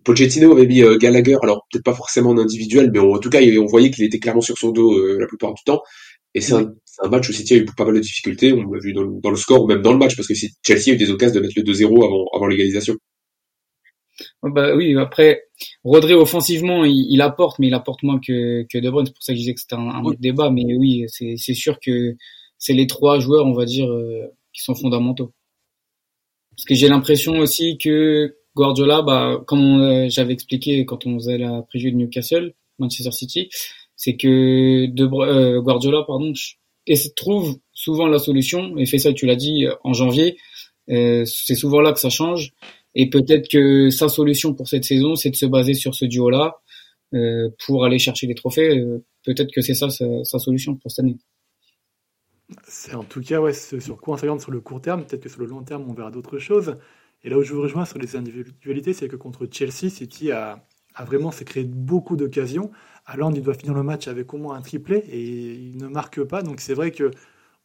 Pochettino 0.03 0.51
avait 0.51 0.67
mis 0.67 0.81
Gallagher, 0.99 1.37
alors 1.41 1.65
peut-être 1.71 1.85
pas 1.85 1.93
forcément 1.93 2.31
en 2.31 2.37
individuel, 2.37 2.91
mais 2.91 2.99
en 2.99 3.17
tout 3.19 3.29
cas 3.29 3.39
on 3.41 3.65
voyait 3.65 3.91
qu'il 3.91 4.03
était 4.03 4.19
clairement 4.19 4.41
sur 4.41 4.57
son 4.57 4.71
dos 4.71 5.17
la 5.17 5.27
plupart 5.27 5.53
du 5.53 5.63
temps. 5.63 5.81
Et 6.33 6.41
c'est 6.41 6.53
un, 6.53 6.73
match 7.09 7.29
où 7.29 7.33
City 7.33 7.53
a 7.53 7.57
eu 7.57 7.65
pas 7.65 7.85
mal 7.85 7.95
de 7.95 7.99
difficultés, 7.99 8.53
on 8.53 8.71
l'a 8.71 8.79
vu 8.79 8.93
dans, 8.93 9.29
le 9.29 9.35
score 9.35 9.63
ou 9.63 9.67
même 9.67 9.81
dans 9.81 9.93
le 9.93 9.99
match, 9.99 10.15
parce 10.15 10.27
que 10.27 10.33
Chelsea 10.33 10.89
a 10.89 10.93
eu 10.93 10.97
des 10.97 11.11
occasions 11.11 11.35
de 11.35 11.41
mettre 11.41 11.53
le 11.57 11.63
2-0 11.63 12.05
avant, 12.05 12.25
avant 12.33 12.47
l'égalisation. 12.47 12.95
Bah 14.43 14.75
oui, 14.75 14.97
après 14.97 15.45
Rodri 15.85 16.13
offensivement, 16.13 16.83
il, 16.83 17.07
il, 17.09 17.21
apporte, 17.21 17.59
mais 17.59 17.67
il 17.67 17.73
apporte 17.73 18.03
moins 18.03 18.19
que, 18.19 18.63
que 18.63 18.77
De 18.77 18.89
Bruyne. 18.89 19.05
C'est 19.05 19.13
pour 19.13 19.23
ça 19.23 19.31
que 19.31 19.37
je 19.37 19.41
disais 19.41 19.53
que 19.53 19.61
c'était 19.61 19.75
un, 19.75 19.87
un 19.87 20.03
autre 20.03 20.19
débat. 20.19 20.49
Mais 20.49 20.65
oui, 20.75 21.05
c'est 21.07 21.53
sûr 21.53 21.79
que 21.79 22.15
c'est 22.57 22.73
les 22.73 22.87
trois 22.87 23.19
joueurs, 23.19 23.45
on 23.45 23.53
va 23.53 23.65
dire, 23.65 23.89
euh, 23.89 24.27
qui 24.53 24.63
sont 24.63 24.75
fondamentaux. 24.75 25.33
Parce 26.55 26.65
que 26.65 26.75
j'ai 26.75 26.87
l'impression 26.87 27.39
aussi 27.39 27.77
que 27.77 28.37
Guardiola, 28.55 29.01
bah, 29.01 29.41
comme 29.47 29.81
euh, 29.81 30.09
j'avais 30.09 30.33
expliqué 30.33 30.85
quand 30.85 31.05
on 31.05 31.15
faisait 31.15 31.37
la 31.37 31.63
prévue 31.63 31.91
de 31.91 31.97
Newcastle, 31.97 32.53
Manchester 32.79 33.11
City, 33.11 33.49
c'est 33.95 34.15
que 34.15 34.85
de, 34.87 35.03
euh, 35.03 35.61
Guardiola, 35.61 36.03
pardon, 36.05 36.33
et 36.87 36.95
trouve 37.15 37.57
souvent 37.73 38.07
la 38.07 38.19
solution. 38.19 38.77
Et 38.77 38.85
fait 38.85 38.97
ça, 38.97 39.13
tu 39.13 39.25
l'as 39.25 39.35
dit 39.35 39.65
en 39.83 39.93
janvier. 39.93 40.37
c'est 40.87 41.55
souvent 41.55 41.81
là 41.81 41.91
que 41.93 41.99
ça 41.99 42.09
change. 42.09 42.53
Et 42.95 43.09
peut-être 43.09 43.49
que 43.49 43.89
sa 43.89 44.07
solution 44.07 44.53
pour 44.53 44.67
cette 44.67 44.83
saison, 44.83 45.15
c'est 45.15 45.29
de 45.29 45.35
se 45.35 45.45
baser 45.45 45.73
sur 45.73 45.95
ce 45.95 46.05
duo-là 46.05 46.61
euh, 47.13 47.49
pour 47.65 47.85
aller 47.85 47.99
chercher 47.99 48.27
des 48.27 48.35
trophées. 48.35 48.79
Euh, 48.79 49.03
peut-être 49.25 49.51
que 49.53 49.61
c'est 49.61 49.73
ça 49.73 49.89
sa, 49.89 50.39
solution 50.39 50.75
pour 50.75 50.91
cette 50.91 51.05
année. 51.05 51.17
C'est 52.67 52.93
en 52.93 53.03
tout 53.03 53.21
cas 53.21 53.39
ouais, 53.39 53.53
sur 53.53 53.97
quoi 53.99 54.15
on 54.15 54.17
s'oriente 54.17 54.41
sur 54.41 54.51
le 54.51 54.61
court 54.61 54.81
terme. 54.81 55.05
Peut-être 55.05 55.23
que 55.23 55.29
sur 55.29 55.39
le 55.39 55.47
long 55.47 55.63
terme, 55.63 55.85
on 55.89 55.93
verra 55.93 56.11
d'autres 56.11 56.39
choses. 56.39 56.77
Et 57.23 57.29
là 57.29 57.37
où 57.37 57.43
je 57.43 57.53
vous 57.53 57.61
rejoins 57.61 57.85
sur 57.85 57.97
les 57.97 58.15
individualités, 58.15 58.93
c'est 58.93 59.07
que 59.07 59.15
contre 59.15 59.47
Chelsea, 59.49 59.89
City 59.89 60.31
a, 60.31 60.65
vraiment 61.05 61.31
créé 61.31 61.63
beaucoup 61.63 62.15
d'occasions. 62.15 62.71
Allende, 63.05 63.37
il 63.37 63.41
doit 63.41 63.55
finir 63.55 63.73
le 63.73 63.83
match 63.83 64.07
avec 64.07 64.33
au 64.33 64.37
moins 64.37 64.55
un 64.55 64.61
triplé 64.61 64.97
et 64.97 65.53
il 65.53 65.77
ne 65.77 65.87
marque 65.87 66.21
pas. 66.23 66.43
Donc 66.43 66.61
c'est 66.61 66.73
vrai 66.73 66.91
que 66.91 67.09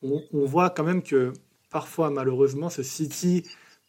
on, 0.02 0.22
on 0.32 0.44
voit 0.46 0.70
quand 0.70 0.84
même 0.84 1.02
que 1.02 1.32
parfois, 1.70 2.10
malheureusement, 2.10 2.70
ce 2.70 2.82
City 2.82 3.44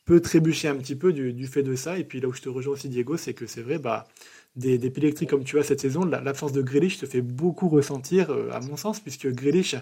peut 0.09 0.21
trébucher 0.21 0.67
un 0.67 0.75
petit 0.75 0.95
peu 0.95 1.13
du, 1.13 1.45
fait 1.45 1.61
de 1.61 1.75
ça. 1.75 1.99
Et 1.99 2.03
puis 2.03 2.19
là 2.19 2.27
où 2.27 2.33
je 2.33 2.41
te 2.41 2.49
rejoins 2.49 2.73
aussi, 2.73 2.89
Diego, 2.89 3.15
c'est 3.15 3.35
que 3.35 3.45
c'est 3.45 3.61
vrai, 3.61 3.77
bah, 3.77 4.07
des, 4.55 4.79
des 4.79 4.87
électriques 4.87 5.29
comme 5.29 5.43
tu 5.43 5.59
as 5.59 5.63
cette 5.63 5.81
saison, 5.81 6.03
l'absence 6.03 6.51
de 6.51 6.63
Grealish 6.63 6.97
te 6.97 7.05
fait 7.05 7.21
beaucoup 7.21 7.69
ressentir, 7.69 8.31
euh, 8.31 8.49
à 8.51 8.59
mon 8.59 8.75
sens, 8.75 8.99
puisque 8.99 9.27
Grealish 9.27 9.75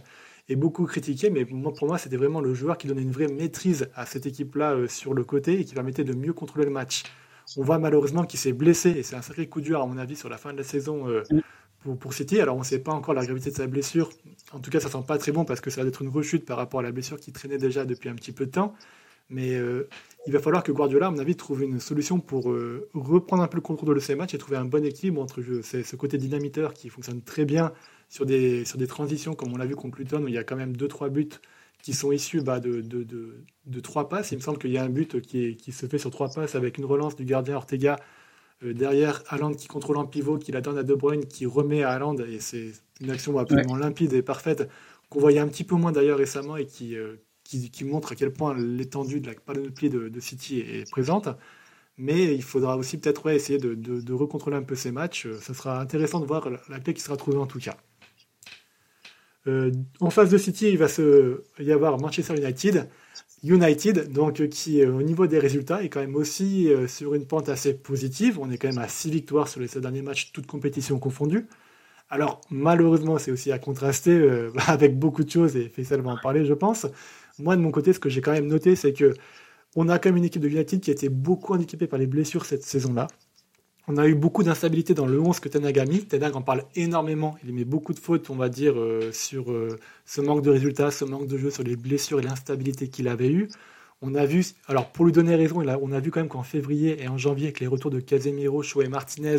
est 0.49 0.57
beaucoup 0.57 0.85
critiqué, 0.85 1.29
mais 1.29 1.47
moi, 1.49 1.73
pour 1.73 1.87
moi, 1.87 1.97
c'était 1.97 2.17
vraiment 2.17 2.41
le 2.41 2.53
joueur 2.53 2.77
qui 2.77 2.87
donnait 2.87 3.03
une 3.03 3.11
vraie 3.13 3.29
maîtrise 3.29 3.87
à 3.95 4.05
cette 4.05 4.25
équipe-là 4.25 4.73
euh, 4.73 4.89
sur 4.89 5.13
le 5.13 5.23
côté 5.23 5.61
et 5.61 5.63
qui 5.63 5.73
permettait 5.73 6.03
de 6.03 6.13
mieux 6.13 6.33
contrôler 6.33 6.65
le 6.65 6.71
match. 6.71 7.03
On 7.55 7.63
voit 7.63 7.79
malheureusement 7.79 8.25
qu'il 8.25 8.37
s'est 8.37 8.51
blessé, 8.51 8.89
et 8.89 9.03
c'est 9.03 9.15
un 9.15 9.21
sacré 9.21 9.47
coup 9.47 9.61
dur, 9.61 9.81
à 9.81 9.85
mon 9.85 9.97
avis, 9.97 10.17
sur 10.17 10.27
la 10.27 10.37
fin 10.37 10.51
de 10.51 10.57
la 10.57 10.65
saison 10.65 11.07
euh, 11.07 11.23
pour, 11.79 11.97
pour, 11.97 12.13
City. 12.13 12.41
Alors, 12.41 12.57
on 12.57 12.59
ne 12.59 12.65
sait 12.65 12.79
pas 12.79 12.91
encore 12.91 13.13
la 13.13 13.25
gravité 13.25 13.49
de 13.49 13.55
sa 13.55 13.67
blessure. 13.67 14.09
En 14.51 14.59
tout 14.59 14.71
cas, 14.71 14.81
ça 14.81 14.89
sent 14.89 15.05
pas 15.07 15.17
très 15.17 15.31
bon 15.31 15.45
parce 15.45 15.61
que 15.61 15.69
ça 15.69 15.83
va 15.83 15.87
être 15.87 16.01
une 16.01 16.09
rechute 16.09 16.43
par 16.43 16.57
rapport 16.57 16.81
à 16.81 16.83
la 16.83 16.91
blessure 16.91 17.17
qui 17.17 17.31
traînait 17.31 17.57
déjà 17.57 17.85
depuis 17.85 18.09
un 18.09 18.15
petit 18.15 18.33
peu 18.33 18.45
de 18.45 18.51
temps. 18.51 18.75
Mais 19.29 19.55
euh, 19.55 19.87
il 20.25 20.33
va 20.33 20.39
falloir 20.39 20.63
que 20.63 20.71
Guardiola, 20.71 21.07
à 21.07 21.11
mon 21.11 21.19
avis, 21.19 21.35
trouve 21.35 21.63
une 21.63 21.79
solution 21.79 22.19
pour 22.19 22.51
euh, 22.51 22.87
reprendre 22.93 23.43
un 23.43 23.47
peu 23.47 23.57
le 23.57 23.61
contrôle 23.61 23.95
de 23.95 23.99
ces 23.99 24.15
matchs 24.15 24.33
et 24.33 24.37
trouver 24.37 24.57
un 24.57 24.65
bon 24.65 24.85
équilibre 24.85 25.21
entre 25.21 25.41
ce 25.41 25.95
côté 25.95 26.17
dynamiteur 26.17 26.73
qui 26.73 26.89
fonctionne 26.89 27.21
très 27.21 27.45
bien 27.45 27.73
sur 28.09 28.25
des, 28.25 28.63
sur 28.65 28.77
des 28.77 28.87
transitions, 28.87 29.33
comme 29.35 29.53
on 29.53 29.57
l'a 29.57 29.65
vu 29.65 29.75
contre 29.75 29.99
Luton, 29.99 30.23
où 30.23 30.27
il 30.27 30.33
y 30.33 30.37
a 30.37 30.43
quand 30.43 30.55
même 30.55 30.73
2-3 30.73 31.09
buts 31.09 31.29
qui 31.81 31.93
sont 31.93 32.11
issus 32.11 32.41
bah, 32.41 32.59
de, 32.59 32.81
de, 32.81 33.05
de, 33.65 33.79
trois 33.79 34.09
passes. 34.09 34.31
Il 34.31 34.37
me 34.37 34.41
semble 34.41 34.57
qu'il 34.57 34.71
y 34.71 34.77
a 34.77 34.83
un 34.83 34.89
but 34.89 35.21
qui, 35.21 35.55
qui, 35.55 35.71
se 35.71 35.85
fait 35.85 35.97
sur 35.97 36.09
trois 36.09 36.29
passes 36.29 36.55
avec 36.55 36.77
une 36.77 36.85
relance 36.85 37.15
du 37.15 37.23
gardien 37.23 37.55
Ortega 37.55 37.97
euh, 38.63 38.73
derrière 38.73 39.23
Haaland 39.29 39.53
qui 39.53 39.67
contrôle 39.67 39.97
en 39.97 40.05
pivot, 40.05 40.37
qui 40.37 40.51
la 40.51 40.61
donne 40.61 40.77
à 40.77 40.83
De 40.83 40.95
Bruyne, 40.95 41.25
qui 41.25 41.45
remet 41.45 41.83
à 41.83 41.91
Haaland. 41.91 42.17
Et 42.17 42.39
c'est 42.39 42.71
une 43.01 43.11
action 43.11 43.37
absolument 43.37 43.75
limpide 43.75 44.13
et 44.13 44.21
parfaite 44.21 44.69
qu'on 45.09 45.19
voyait 45.19 45.39
un 45.39 45.47
petit 45.47 45.63
peu 45.63 45.75
moins 45.75 45.91
d'ailleurs 45.91 46.17
récemment 46.17 46.57
et 46.57 46.65
qui, 46.65 46.95
euh, 46.95 47.15
qui, 47.47 47.85
montre 47.85 48.11
à 48.11 48.15
quel 48.15 48.31
point 48.31 48.55
l'étendue 48.57 49.21
de 49.21 49.27
la 49.27 49.33
panoplie 49.35 49.89
de, 49.89 50.19
City 50.19 50.59
est 50.59 50.89
présente. 50.89 51.29
Mais 51.97 52.35
il 52.35 52.43
faudra 52.43 52.77
aussi 52.77 52.97
peut-être 52.97 53.29
essayer 53.31 53.59
de, 53.59 54.13
recontrôler 54.13 54.57
un 54.57 54.63
peu 54.63 54.75
ces 54.75 54.91
matchs. 54.91 55.27
Ce 55.41 55.53
sera 55.53 55.79
intéressant 55.79 56.19
de 56.19 56.25
voir 56.25 56.49
la 56.69 56.79
clé 56.79 56.93
qui 56.93 57.01
sera 57.01 57.17
trouvée 57.17 57.37
en 57.37 57.47
tout 57.47 57.59
cas. 57.59 57.77
Euh, 59.47 59.71
en 59.99 60.09
face 60.09 60.29
de 60.29 60.37
City, 60.37 60.69
il 60.69 60.77
va 60.77 60.87
se, 60.89 61.43
y 61.59 61.71
avoir 61.71 61.99
Manchester 61.99 62.35
United. 62.35 62.89
United, 63.43 64.11
donc 64.11 64.47
qui 64.49 64.83
au 64.83 65.01
niveau 65.01 65.27
des 65.27 65.39
résultats 65.39 65.83
est 65.83 65.89
quand 65.89 65.99
même 65.99 66.15
aussi 66.15 66.73
euh, 66.73 66.87
sur 66.87 67.13
une 67.13 67.25
pente 67.25 67.49
assez 67.49 67.73
positive. 67.73 68.39
On 68.39 68.49
est 68.51 68.57
quand 68.57 68.67
même 68.67 68.79
à 68.79 68.87
6 68.87 69.11
victoires 69.11 69.47
sur 69.47 69.61
les 69.61 69.67
7 69.67 69.81
derniers 69.81 70.01
matchs, 70.01 70.31
toutes 70.33 70.47
compétitions 70.47 70.99
confondues. 70.99 71.45
Alors 72.09 72.41
malheureusement, 72.49 73.17
c'est 73.17 73.31
aussi 73.31 73.51
à 73.51 73.59
contraster 73.59 74.11
euh, 74.11 74.51
avec 74.67 74.97
beaucoup 74.97 75.23
de 75.23 75.29
choses 75.29 75.55
et 75.55 75.69
Faisal 75.69 76.01
va 76.01 76.11
en 76.11 76.17
parler, 76.17 76.45
je 76.45 76.53
pense. 76.53 76.87
Moi 77.39 77.55
de 77.55 77.61
mon 77.61 77.71
côté, 77.71 77.93
ce 77.93 77.99
que 77.99 78.09
j'ai 78.09 78.21
quand 78.21 78.31
même 78.31 78.47
noté, 78.47 78.75
c'est 78.75 78.93
que 78.93 79.13
on 79.75 79.89
a 79.89 79.99
quand 79.99 80.09
même 80.09 80.17
une 80.17 80.25
équipe 80.25 80.41
de 80.41 80.47
United 80.47 80.79
qui 80.81 80.89
a 80.89 80.93
été 80.93 81.09
beaucoup 81.09 81.53
handicapée 81.53 81.87
par 81.87 81.99
les 81.99 82.07
blessures 82.07 82.45
cette 82.45 82.63
saison-là. 82.63 83.07
On 83.89 83.95
a 83.97 84.07
eu 84.07 84.15
beaucoup 84.15 84.43
d'instabilité 84.43 84.93
dans 84.93 85.05
le 85.05 85.19
11 85.19 85.39
que 85.39 85.47
Tenag 85.47 85.79
a 85.79 85.85
mis. 85.85 86.03
Tenag 86.05 86.35
en 86.35 86.41
parle 86.41 86.63
énormément. 86.75 87.37
Il 87.45 87.53
met 87.53 87.63
beaucoup 87.63 87.93
de 87.93 87.99
fautes, 87.99 88.29
on 88.29 88.35
va 88.35 88.49
dire, 88.49 88.77
euh, 88.77 89.11
sur 89.13 89.51
euh, 89.51 89.77
ce 90.05 90.19
manque 90.19 90.41
de 90.41 90.49
résultats, 90.49 90.91
ce 90.91 91.05
manque 91.05 91.27
de 91.27 91.37
jeu, 91.37 91.51
sur 91.51 91.63
les 91.63 91.77
blessures 91.77 92.19
et 92.19 92.23
l'instabilité 92.23 92.89
qu'il 92.89 93.07
avait 93.07 93.29
eu. 93.29 93.47
On 94.01 94.13
a 94.13 94.25
vu, 94.25 94.45
alors 94.67 94.91
pour 94.91 95.05
lui 95.05 95.13
donner 95.13 95.35
raison, 95.35 95.63
on 95.81 95.91
a 95.91 95.99
vu 95.99 96.11
quand 96.11 96.19
même 96.19 96.29
qu'en 96.29 96.43
février 96.43 97.01
et 97.01 97.07
en 97.07 97.17
janvier, 97.17 97.47
avec 97.47 97.59
les 97.61 97.67
retours 97.67 97.89
de 97.89 97.99
Casemiro, 97.99 98.61
Cho 98.61 98.81
et 98.81 98.89
Martinez, 98.89 99.37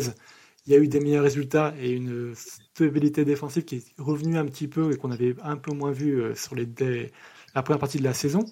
il 0.65 0.73
y 0.73 0.75
a 0.75 0.79
eu 0.79 0.87
des 0.87 0.99
meilleurs 0.99 1.23
résultats 1.23 1.73
et 1.79 1.91
une 1.91 2.33
stabilité 2.35 3.25
défensive 3.25 3.63
qui 3.63 3.75
est 3.77 3.83
revenue 3.97 4.37
un 4.37 4.45
petit 4.45 4.67
peu 4.67 4.91
et 4.91 4.97
qu'on 4.97 5.11
avait 5.11 5.35
un 5.43 5.57
peu 5.57 5.73
moins 5.73 5.91
vu 5.91 6.21
euh, 6.21 6.35
sur 6.35 6.55
les, 6.55 6.67
la 7.55 7.63
première 7.63 7.79
partie 7.79 7.97
de 7.97 8.03
la 8.03 8.13
saison. 8.13 8.45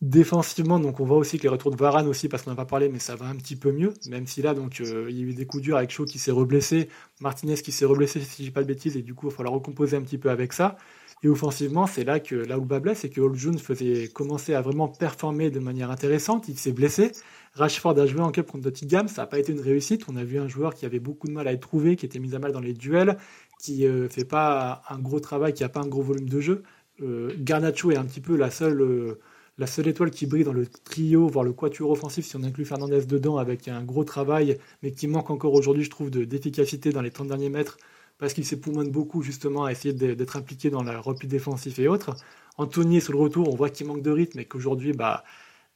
Défensivement, 0.00 0.78
donc 0.78 1.00
on 1.00 1.04
voit 1.04 1.16
aussi 1.16 1.38
que 1.38 1.42
les 1.42 1.48
retours 1.48 1.72
de 1.72 1.76
Varane 1.76 2.06
aussi, 2.06 2.28
parce 2.28 2.44
qu'on 2.44 2.50
n'a 2.50 2.56
pas 2.56 2.64
parlé, 2.64 2.88
mais 2.88 3.00
ça 3.00 3.16
va 3.16 3.26
un 3.26 3.34
petit 3.34 3.56
peu 3.56 3.72
mieux, 3.72 3.94
même 4.08 4.28
si 4.28 4.42
là, 4.42 4.54
donc 4.54 4.80
euh, 4.80 5.06
il 5.10 5.18
y 5.18 5.20
a 5.22 5.24
eu 5.24 5.34
des 5.34 5.44
coups 5.44 5.64
durs 5.64 5.76
avec 5.76 5.90
Shaw 5.90 6.04
qui 6.04 6.20
s'est 6.20 6.30
reblessé, 6.30 6.88
Martinez 7.20 7.56
qui 7.56 7.72
s'est 7.72 7.84
reblessé, 7.84 8.20
si 8.20 8.44
je 8.44 8.48
dis 8.48 8.50
pas 8.52 8.62
de 8.62 8.68
bêtises, 8.68 8.96
et 8.96 9.02
du 9.02 9.14
coup, 9.14 9.26
il 9.26 9.30
va 9.30 9.36
falloir 9.36 9.54
recomposer 9.54 9.96
un 9.96 10.02
petit 10.02 10.18
peu 10.18 10.30
avec 10.30 10.52
ça. 10.52 10.76
Et 11.24 11.28
offensivement, 11.28 11.88
c'est 11.88 12.04
là 12.04 12.20
que 12.20 12.36
là 12.36 12.60
où 12.60 12.64
bas 12.64 12.78
blesse, 12.78 13.00
c'est 13.00 13.10
que 13.10 13.20
Old 13.20 13.58
faisait 13.58 14.06
commencer 14.06 14.54
à 14.54 14.62
vraiment 14.62 14.86
performer 14.86 15.50
de 15.50 15.58
manière 15.58 15.90
intéressante, 15.90 16.46
il 16.46 16.56
s'est 16.56 16.70
blessé. 16.70 17.10
Rashford 17.54 17.98
a 17.98 18.06
joué 18.06 18.20
en 18.20 18.30
cup 18.30 18.46
contre 18.46 18.66
Nottingham, 18.66 19.08
ça 19.08 19.22
n'a 19.22 19.26
pas 19.26 19.40
été 19.40 19.52
une 19.52 19.60
réussite. 19.60 20.04
On 20.08 20.14
a 20.14 20.22
vu 20.22 20.38
un 20.38 20.46
joueur 20.46 20.74
qui 20.74 20.86
avait 20.86 21.00
beaucoup 21.00 21.26
de 21.26 21.32
mal 21.32 21.48
à 21.48 21.52
être 21.52 21.60
trouvé, 21.60 21.96
qui 21.96 22.06
était 22.06 22.20
mis 22.20 22.36
à 22.36 22.38
mal 22.38 22.52
dans 22.52 22.60
les 22.60 22.72
duels, 22.72 23.18
qui 23.58 23.84
euh, 23.84 24.08
fait 24.08 24.24
pas 24.24 24.82
un 24.88 25.00
gros 25.00 25.18
travail, 25.18 25.54
qui 25.54 25.64
a 25.64 25.68
pas 25.68 25.80
un 25.80 25.88
gros 25.88 26.02
volume 26.02 26.28
de 26.28 26.40
jeu. 26.40 26.62
Euh, 27.02 27.32
Garnacho 27.38 27.90
est 27.90 27.96
un 27.96 28.04
petit 28.04 28.20
peu 28.20 28.36
la 28.36 28.50
seule 28.50 28.80
euh, 28.82 29.18
la 29.58 29.66
seule 29.66 29.88
étoile 29.88 30.10
qui 30.10 30.26
brille 30.26 30.44
dans 30.44 30.52
le 30.52 30.66
trio, 30.66 31.26
voire 31.26 31.44
le 31.44 31.52
quatuor 31.52 31.90
offensif, 31.90 32.24
si 32.24 32.36
on 32.36 32.44
inclut 32.44 32.64
Fernandez 32.64 33.06
dedans, 33.06 33.38
avec 33.38 33.66
un 33.66 33.82
gros 33.82 34.04
travail, 34.04 34.58
mais 34.82 34.92
qui 34.92 35.08
manque 35.08 35.30
encore 35.30 35.52
aujourd'hui, 35.52 35.82
je 35.82 35.90
trouve, 35.90 36.10
d'efficacité 36.10 36.92
dans 36.92 37.02
les 37.02 37.10
30 37.10 37.26
derniers 37.26 37.48
mètres, 37.50 37.76
parce 38.18 38.34
qu'il 38.34 38.44
s'époumonne 38.44 38.90
beaucoup 38.90 39.20
justement 39.22 39.64
à 39.64 39.72
essayer 39.72 39.92
d'être 39.92 40.36
impliqué 40.36 40.70
dans 40.70 40.84
la 40.84 41.00
repli 41.00 41.26
défensif 41.26 41.78
et 41.80 41.88
autres. 41.88 42.16
Anthony 42.56 43.00
sur 43.00 43.12
le 43.12 43.18
retour, 43.18 43.52
on 43.52 43.56
voit 43.56 43.70
qu'il 43.70 43.86
manque 43.88 44.02
de 44.02 44.10
rythme 44.10 44.38
et 44.38 44.44
qu'aujourd'hui, 44.44 44.92
bah, 44.92 45.24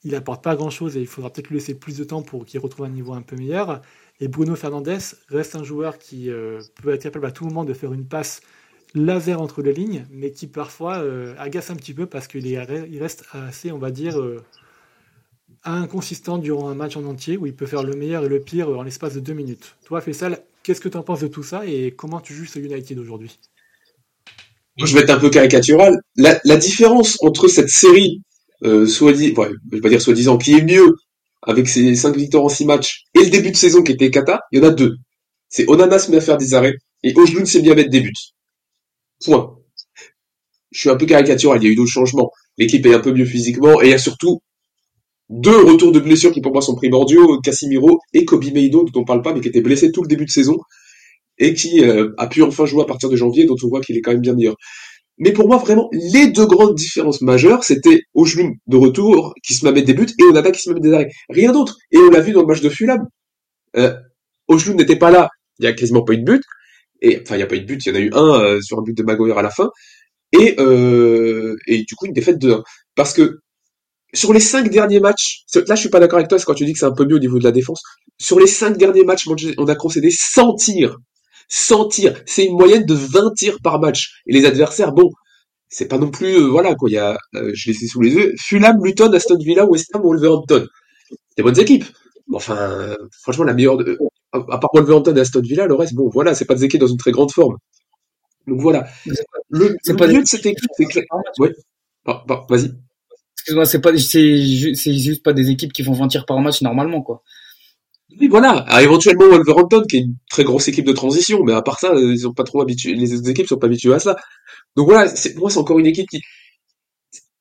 il 0.04 0.14
apporte 0.14 0.42
pas 0.44 0.56
grand 0.56 0.70
chose 0.70 0.96
et 0.96 1.00
il 1.00 1.06
faudra 1.06 1.30
peut-être 1.30 1.48
lui 1.48 1.56
laisser 1.56 1.74
plus 1.74 1.98
de 1.98 2.04
temps 2.04 2.22
pour 2.22 2.44
qu'il 2.44 2.60
retrouve 2.60 2.86
un 2.86 2.90
niveau 2.90 3.14
un 3.14 3.22
peu 3.22 3.36
meilleur. 3.36 3.82
Et 4.20 4.28
Bruno 4.28 4.54
Fernandez 4.56 4.98
reste 5.28 5.56
un 5.56 5.64
joueur 5.64 5.98
qui 5.98 6.30
euh, 6.30 6.60
peut 6.80 6.92
être 6.92 7.02
capable 7.02 7.26
à 7.26 7.32
tout 7.32 7.44
moment 7.44 7.64
de 7.64 7.74
faire 7.74 7.92
une 7.92 8.06
passe 8.06 8.42
laser 8.94 9.40
entre 9.40 9.62
les 9.62 9.72
lignes, 9.72 10.06
mais 10.10 10.30
qui 10.30 10.46
parfois 10.46 10.98
euh, 10.98 11.34
agace 11.38 11.70
un 11.70 11.76
petit 11.76 11.94
peu 11.94 12.06
parce 12.06 12.26
qu'il 12.26 12.46
il 12.46 12.98
reste 13.00 13.24
assez, 13.32 13.72
on 13.72 13.78
va 13.78 13.90
dire, 13.90 14.20
euh, 14.20 14.42
inconsistant 15.64 16.38
durant 16.38 16.68
un 16.68 16.74
match 16.74 16.96
en 16.96 17.04
entier 17.04 17.36
où 17.36 17.46
il 17.46 17.54
peut 17.54 17.66
faire 17.66 17.82
le 17.82 17.94
meilleur 17.94 18.24
et 18.24 18.28
le 18.28 18.40
pire 18.40 18.68
en 18.68 18.82
l'espace 18.82 19.14
de 19.14 19.20
deux 19.20 19.32
minutes. 19.32 19.76
Toi, 19.84 20.00
Faisal, 20.00 20.42
qu'est-ce 20.62 20.80
que 20.80 20.88
tu 20.88 20.96
en 20.96 21.02
penses 21.02 21.20
de 21.20 21.28
tout 21.28 21.42
ça 21.42 21.66
et 21.66 21.92
comment 21.92 22.20
tu 22.20 22.34
juges 22.34 22.50
ce 22.50 22.58
United 22.58 22.98
aujourd'hui? 22.98 23.38
Je 24.78 24.94
vais 24.94 25.02
être 25.02 25.10
un 25.10 25.18
peu 25.18 25.30
caricatural. 25.30 25.94
La, 26.16 26.56
différence 26.56 27.18
entre 27.22 27.46
cette 27.46 27.68
série, 27.68 28.22
euh, 28.64 28.86
soit 28.86 29.12
dit, 29.12 29.34
je 29.36 29.76
vais 29.76 29.80
pas 29.80 29.88
dire 29.88 30.00
soi-disant, 30.00 30.38
qui 30.38 30.54
est 30.54 30.62
mieux 30.62 30.94
avec 31.42 31.68
ses 31.68 31.94
cinq 31.94 32.16
victoires 32.16 32.44
en 32.44 32.48
six 32.48 32.64
matchs 32.64 33.04
et 33.14 33.24
le 33.24 33.30
début 33.30 33.50
de 33.50 33.56
saison 33.56 33.82
qui 33.82 33.92
était 33.92 34.10
kata, 34.10 34.40
il 34.52 34.60
y 34.60 34.62
en 34.64 34.68
a 34.68 34.70
deux. 34.70 34.96
C'est 35.48 35.68
Onana 35.68 35.98
se 35.98 36.10
met 36.10 36.16
à 36.18 36.20
faire 36.20 36.38
des 36.38 36.54
arrêts 36.54 36.76
et 37.02 37.12
Ojlund 37.16 37.46
s'est 37.46 37.60
bien 37.60 37.74
mettre 37.74 37.90
des 37.90 38.00
buts. 38.00 38.31
Point. 39.24 39.56
Je 40.70 40.80
suis 40.80 40.90
un 40.90 40.96
peu 40.96 41.06
caricatural, 41.06 41.62
il 41.62 41.66
y 41.66 41.68
a 41.68 41.72
eu 41.72 41.74
d'autres 41.74 41.90
changements. 41.90 42.30
L'équipe 42.58 42.84
est 42.86 42.94
un 42.94 43.00
peu 43.00 43.12
mieux 43.12 43.24
physiquement 43.24 43.80
et 43.82 43.86
il 43.86 43.90
y 43.90 43.94
a 43.94 43.98
surtout 43.98 44.40
deux 45.28 45.64
retours 45.64 45.92
de 45.92 46.00
blessures 46.00 46.32
qui 46.32 46.40
pour 46.40 46.52
moi 46.52 46.62
sont 46.62 46.74
primordiaux, 46.74 47.40
Casimiro 47.40 48.00
et 48.12 48.24
Kobe 48.24 48.44
Meido 48.52 48.84
dont 48.84 49.00
on 49.00 49.04
parle 49.04 49.22
pas 49.22 49.32
mais 49.32 49.40
qui 49.40 49.48
était 49.48 49.60
blessé 49.60 49.90
tout 49.92 50.02
le 50.02 50.08
début 50.08 50.26
de 50.26 50.30
saison 50.30 50.58
et 51.38 51.54
qui 51.54 51.82
euh, 51.82 52.10
a 52.18 52.26
pu 52.26 52.42
enfin 52.42 52.66
jouer 52.66 52.82
à 52.82 52.84
partir 52.84 53.08
de 53.08 53.16
janvier 53.16 53.46
dont 53.46 53.56
on 53.62 53.68
voit 53.68 53.80
qu'il 53.80 53.96
est 53.96 54.00
quand 54.00 54.12
même 54.12 54.20
bien 54.20 54.34
meilleur. 54.34 54.56
Mais 55.18 55.32
pour 55.32 55.48
moi 55.48 55.56
vraiment 55.56 55.88
les 55.92 56.28
deux 56.28 56.46
grandes 56.46 56.74
différences 56.74 57.22
majeures 57.22 57.64
c'était 57.64 58.02
Ojlum 58.14 58.52
de 58.66 58.76
retour 58.76 59.34
qui 59.42 59.54
se 59.54 59.66
met 59.68 59.82
des 59.82 59.94
buts 59.94 60.06
et 60.18 60.22
Onana 60.24 60.50
qui 60.50 60.60
se 60.60 60.70
met 60.70 60.80
des 60.80 60.92
arrêts. 60.92 61.10
Rien 61.30 61.52
d'autre. 61.52 61.76
Et 61.90 61.98
on 61.98 62.10
l'a 62.10 62.20
vu 62.20 62.32
dans 62.32 62.40
le 62.40 62.46
match 62.46 62.60
de 62.60 62.68
Fulham. 62.68 63.06
Euh, 63.76 63.94
n'était 64.74 64.96
pas 64.96 65.10
là, 65.10 65.30
il 65.58 65.64
y 65.64 65.68
a 65.68 65.72
quasiment 65.72 66.02
pas 66.02 66.12
eu 66.12 66.18
de 66.18 66.24
but. 66.24 66.42
Et 67.02 67.20
enfin, 67.20 67.34
il 67.34 67.38
n'y 67.38 67.44
a 67.44 67.46
pas 67.46 67.56
eu 67.56 67.60
de 67.60 67.66
but, 67.66 67.84
il 67.84 67.88
y 67.90 67.92
en 67.92 67.96
a 67.96 68.00
eu 68.00 68.10
un 68.14 68.40
euh, 68.40 68.60
sur 68.62 68.78
un 68.78 68.82
but 68.82 68.96
de 68.96 69.02
Maguire 69.02 69.36
à 69.36 69.42
la 69.42 69.50
fin. 69.50 69.70
Et, 70.32 70.54
euh, 70.58 71.56
et 71.66 71.84
du 71.84 71.94
coup, 71.96 72.06
une 72.06 72.12
défaite 72.14 72.38
de 72.38 72.52
1. 72.52 72.62
Parce 72.94 73.12
que 73.12 73.40
sur 74.14 74.32
les 74.32 74.40
cinq 74.40 74.70
derniers 74.70 75.00
matchs, 75.00 75.44
là 75.54 75.74
je 75.74 75.80
suis 75.80 75.88
pas 75.88 76.00
d'accord 76.00 76.18
avec 76.18 76.28
toi, 76.28 76.38
c'est 76.38 76.44
quand 76.44 76.54
tu 76.54 76.64
dis 76.64 76.72
que 76.74 76.78
c'est 76.78 76.86
un 76.86 76.92
peu 76.92 77.04
mieux 77.04 77.16
au 77.16 77.20
niveau 77.20 77.38
de 77.38 77.44
la 77.44 77.52
défense. 77.52 77.82
Sur 78.18 78.38
les 78.38 78.46
cinq 78.46 78.76
derniers 78.78 79.04
matchs, 79.04 79.26
on 79.58 79.66
a 79.68 79.74
concédé 79.74 80.10
100 80.10 80.54
tirs. 80.56 80.96
100 81.48 81.88
tirs. 81.88 82.22
C'est 82.26 82.46
une 82.46 82.56
moyenne 82.56 82.84
de 82.86 82.94
20 82.94 83.34
tirs 83.36 83.58
par 83.62 83.80
match. 83.80 84.22
Et 84.26 84.32
les 84.32 84.46
adversaires, 84.46 84.92
bon, 84.92 85.10
c'est 85.68 85.88
pas 85.88 85.98
non 85.98 86.10
plus, 86.10 86.36
euh, 86.36 86.48
voilà 86.48 86.74
quoi, 86.74 86.88
il 86.90 86.94
y 86.94 86.98
a, 86.98 87.18
je 87.32 87.70
l'ai 87.70 87.74
sous 87.74 88.00
les 88.02 88.12
yeux, 88.12 88.34
Fulham, 88.38 88.78
Luton, 88.84 89.12
Aston 89.12 89.38
Villa, 89.38 89.66
West 89.66 89.90
Ham, 89.94 90.02
Wolverhampton. 90.02 90.66
Des 91.36 91.42
bonnes 91.42 91.58
équipes. 91.58 91.84
Enfin, 92.32 92.96
franchement, 93.22 93.44
la 93.44 93.54
meilleure 93.54 93.78
de, 93.78 93.98
à 94.32 94.58
part 94.58 94.70
Wolverhampton 94.74 95.14
et 95.16 95.20
Aston 95.20 95.40
Villa, 95.40 95.66
le 95.66 95.74
reste, 95.74 95.94
bon, 95.94 96.08
voilà, 96.08 96.34
c'est 96.34 96.44
pas 96.44 96.54
des 96.54 96.64
équipes 96.64 96.80
dans 96.80 96.86
une 96.86 96.96
très 96.96 97.12
grande 97.12 97.30
forme. 97.30 97.56
Donc 98.46 98.60
voilà. 98.60 98.86
Le, 99.50 99.76
c'est 99.82 99.96
pas 99.96 100.06
de 100.06 100.22
cette 100.24 100.46
équipe, 100.46 100.70
c'est 100.76 100.86
clair. 100.86 101.04
Ouais. 101.38 101.52
Ah, 102.06 102.24
bah, 102.26 102.46
vas-y. 102.48 102.72
Excuse-moi, 103.34 103.66
c'est 103.66 103.80
pas, 103.80 103.96
c'est, 103.98 104.74
c'est 104.74 104.94
juste 104.94 105.22
pas 105.22 105.32
des 105.32 105.50
équipes 105.50 105.72
qui 105.72 105.84
font 105.84 105.92
20 105.92 106.08
tirs 106.08 106.26
par 106.26 106.40
match 106.40 106.62
normalement, 106.62 107.02
quoi. 107.02 107.22
Oui, 108.20 108.28
voilà. 108.28 108.64
Ah, 108.68 108.82
éventuellement 108.82 109.28
Wolverhampton, 109.28 109.84
qui 109.88 109.96
est 109.96 110.00
une 110.00 110.16
très 110.30 110.44
grosse 110.44 110.68
équipe 110.68 110.84
de 110.84 110.92
transition, 110.92 111.42
mais 111.44 111.52
à 111.52 111.62
part 111.62 111.78
ça, 111.78 111.92
ils 111.94 112.20
sont 112.20 112.34
pas 112.34 112.44
trop 112.44 112.60
habitués, 112.60 112.94
les 112.94 113.14
autres 113.14 113.28
équipes 113.28 113.46
sont 113.46 113.58
pas 113.58 113.66
habituées 113.66 113.94
à 113.94 113.98
ça. 113.98 114.16
Donc 114.76 114.88
voilà, 114.88 115.08
c'est, 115.08 115.32
pour 115.34 115.42
moi, 115.42 115.50
c'est 115.50 115.58
encore 115.58 115.78
une 115.78 115.86
équipe 115.86 116.08
qui, 116.08 116.20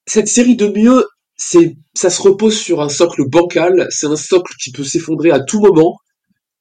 cette 0.06 0.28
série 0.28 0.56
de 0.56 0.68
mieux, 0.68 1.06
c'est, 1.36 1.78
ça 1.94 2.10
se 2.10 2.22
repose 2.22 2.58
sur 2.58 2.82
un 2.82 2.90
socle 2.90 3.28
bancal, 3.28 3.88
c'est 3.90 4.08
un 4.08 4.16
socle 4.16 4.54
qui 4.62 4.72
peut 4.72 4.84
s'effondrer 4.84 5.32
à 5.32 5.40
tout 5.40 5.60
moment, 5.60 5.98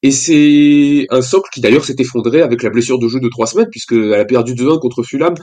et 0.03 0.11
c'est 0.11 1.07
un 1.11 1.21
socle 1.21 1.51
qui 1.53 1.61
d'ailleurs 1.61 1.85
s'est 1.85 1.97
effondré 1.99 2.41
avec 2.41 2.63
la 2.63 2.71
blessure 2.71 2.99
de 2.99 3.07
jeu 3.09 3.21
de 3.21 3.29
trois 3.29 3.47
semaines, 3.47 3.69
puisqu'elle 3.71 4.15
a 4.15 4.25
perdu 4.25 4.55
2-1 4.55 4.81
contre 4.81 5.03
Fulham, 5.03 5.35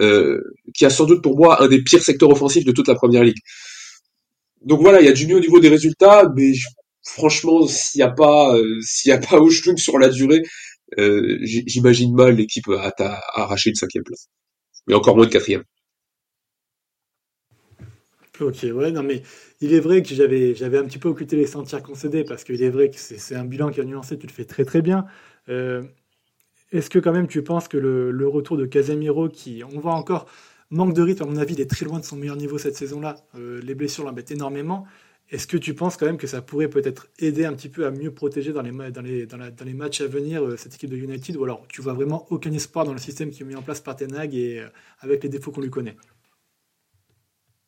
euh, 0.00 0.40
qui 0.74 0.84
a 0.84 0.90
sans 0.90 1.04
doute 1.04 1.22
pour 1.22 1.36
moi 1.36 1.62
un 1.62 1.68
des 1.68 1.82
pires 1.82 2.02
secteurs 2.02 2.30
offensifs 2.30 2.64
de 2.64 2.72
toute 2.72 2.88
la 2.88 2.96
première 2.96 3.22
ligue. 3.22 3.38
Donc 4.64 4.80
voilà, 4.80 5.00
il 5.00 5.06
y 5.06 5.08
a 5.08 5.12
du 5.12 5.26
mieux 5.26 5.36
au 5.36 5.40
niveau 5.40 5.60
des 5.60 5.68
résultats, 5.68 6.28
mais 6.36 6.52
franchement, 7.04 7.66
s'il 7.68 8.00
n'y 8.00 8.02
a 8.02 8.10
pas, 8.10 8.56
euh, 8.56 8.80
s'il 8.82 9.10
y 9.10 9.12
a 9.12 9.18
pas 9.18 9.38
sur 9.76 9.98
la 9.98 10.08
durée, 10.08 10.42
euh, 10.98 11.38
j'imagine 11.42 12.14
mal 12.14 12.34
l'équipe 12.34 12.68
à, 12.68 12.92
arracher 13.34 13.70
une 13.70 13.76
cinquième 13.76 14.04
place. 14.04 14.28
Mais 14.88 14.94
encore 14.94 15.16
moins 15.16 15.26
de 15.26 15.30
quatrième. 15.30 15.62
Ok, 18.40 18.64
ouais, 18.72 18.90
non 18.90 19.02
mais 19.02 19.22
il 19.60 19.74
est 19.74 19.80
vrai 19.80 20.02
que 20.02 20.14
j'avais, 20.14 20.54
j'avais 20.54 20.78
un 20.78 20.84
petit 20.84 20.98
peu 20.98 21.08
occulté 21.08 21.36
les 21.36 21.46
sentiers 21.46 21.82
concédés 21.82 22.24
parce 22.24 22.42
qu'il 22.42 22.62
est 22.62 22.70
vrai 22.70 22.88
que 22.88 22.96
c'est, 22.96 23.34
un 23.34 23.44
bilan 23.44 23.70
qui 23.70 23.80
a 23.80 23.84
nuancé, 23.84 24.18
tu 24.18 24.26
le 24.26 24.32
fais 24.32 24.46
très 24.46 24.64
très 24.64 24.80
bien. 24.80 25.04
Euh, 25.50 25.82
est-ce 26.72 26.88
que 26.88 26.98
quand 26.98 27.12
même 27.12 27.26
tu 27.28 27.42
penses 27.42 27.68
que 27.68 27.76
le, 27.76 28.28
retour 28.28 28.56
de 28.56 28.64
Casemiro, 28.64 29.28
qui 29.28 29.62
on 29.64 29.78
voit 29.80 29.94
encore 29.94 30.26
manque 30.70 30.94
de 30.94 31.02
rythme, 31.02 31.24
à 31.24 31.26
mon 31.26 31.36
avis, 31.36 31.54
il 31.54 31.60
est 31.60 31.68
très 31.70 31.84
loin 31.84 31.98
de 31.98 32.04
son 32.04 32.16
meilleur 32.16 32.36
niveau 32.36 32.56
cette 32.58 32.76
saison-là. 32.76 33.16
Euh, 33.36 33.60
les 33.62 33.74
blessures 33.74 34.04
l'embêtent 34.04 34.30
énormément. 34.30 34.86
Est-ce 35.30 35.46
que 35.46 35.56
tu 35.56 35.74
penses 35.74 35.96
quand 35.96 36.06
même 36.06 36.18
que 36.18 36.26
ça 36.26 36.42
pourrait 36.42 36.68
peut-être 36.68 37.08
aider 37.18 37.44
un 37.44 37.52
petit 37.54 37.68
peu 37.68 37.86
à 37.86 37.90
mieux 37.90 38.12
protéger 38.12 38.52
dans 38.52 38.62
les, 38.62 38.72
dans 38.90 39.02
les, 39.02 39.26
dans 39.26 39.64
les 39.64 39.74
matchs 39.74 40.00
à 40.00 40.06
venir 40.06 40.44
euh, 40.44 40.56
cette 40.56 40.74
équipe 40.74 40.90
de 40.90 40.96
United 40.96 41.36
Ou 41.36 41.44
alors 41.44 41.66
tu 41.68 41.82
vois 41.82 41.92
vraiment 41.92 42.26
aucun 42.30 42.52
espoir 42.52 42.84
dans 42.86 42.92
le 42.92 42.98
système 42.98 43.30
qui 43.30 43.42
est 43.42 43.46
mis 43.46 43.56
en 43.56 43.62
place 43.62 43.80
par 43.80 43.96
Tenag 43.96 44.34
et 44.34 44.64
avec 45.00 45.22
les 45.22 45.28
défauts 45.28 45.50
qu'on 45.52 45.60
lui 45.60 45.70
connaît? 45.70 45.96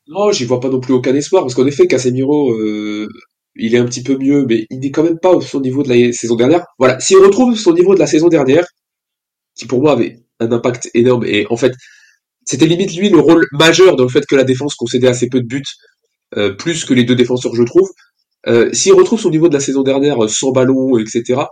Non, 0.08 0.32
j'y 0.32 0.44
vois 0.44 0.60
pas 0.60 0.68
non 0.68 0.80
plus 0.80 0.92
aucun 0.92 1.14
espoir, 1.14 1.42
parce 1.42 1.54
qu'en 1.54 1.66
effet, 1.66 1.86
Casemiro, 1.86 2.52
euh, 2.52 3.08
il 3.54 3.74
est 3.74 3.78
un 3.78 3.84
petit 3.84 4.02
peu 4.02 4.16
mieux, 4.18 4.44
mais 4.46 4.66
il 4.70 4.80
n'est 4.80 4.90
quand 4.90 5.04
même 5.04 5.18
pas 5.18 5.30
au 5.32 5.40
son 5.40 5.60
niveau 5.60 5.82
de 5.82 5.88
la 5.88 6.12
saison 6.12 6.34
dernière. 6.36 6.64
Voilà, 6.78 6.98
s'il 7.00 7.18
retrouve 7.18 7.56
son 7.56 7.72
niveau 7.72 7.94
de 7.94 8.00
la 8.00 8.06
saison 8.06 8.28
dernière, 8.28 8.66
qui 9.56 9.66
pour 9.66 9.80
moi 9.80 9.92
avait 9.92 10.18
un 10.40 10.50
impact 10.52 10.90
énorme, 10.94 11.24
et 11.26 11.46
en 11.50 11.56
fait, 11.56 11.72
c'était 12.44 12.66
limite 12.66 12.94
lui 12.96 13.10
le 13.10 13.20
rôle 13.20 13.46
majeur 13.52 13.96
dans 13.96 14.04
le 14.04 14.10
fait 14.10 14.26
que 14.26 14.36
la 14.36 14.44
défense 14.44 14.74
concédait 14.74 15.08
assez 15.08 15.28
peu 15.28 15.40
de 15.40 15.46
buts, 15.46 15.62
euh, 16.36 16.54
plus 16.54 16.84
que 16.84 16.94
les 16.94 17.04
deux 17.04 17.14
défenseurs, 17.16 17.54
je 17.54 17.62
trouve. 17.62 17.88
Euh, 18.48 18.72
s'il 18.72 18.94
retrouve 18.94 19.20
son 19.20 19.30
niveau 19.30 19.48
de 19.48 19.54
la 19.54 19.60
saison 19.60 19.82
dernière 19.82 20.28
sans 20.28 20.52
ballon, 20.52 20.98
etc., 20.98 21.42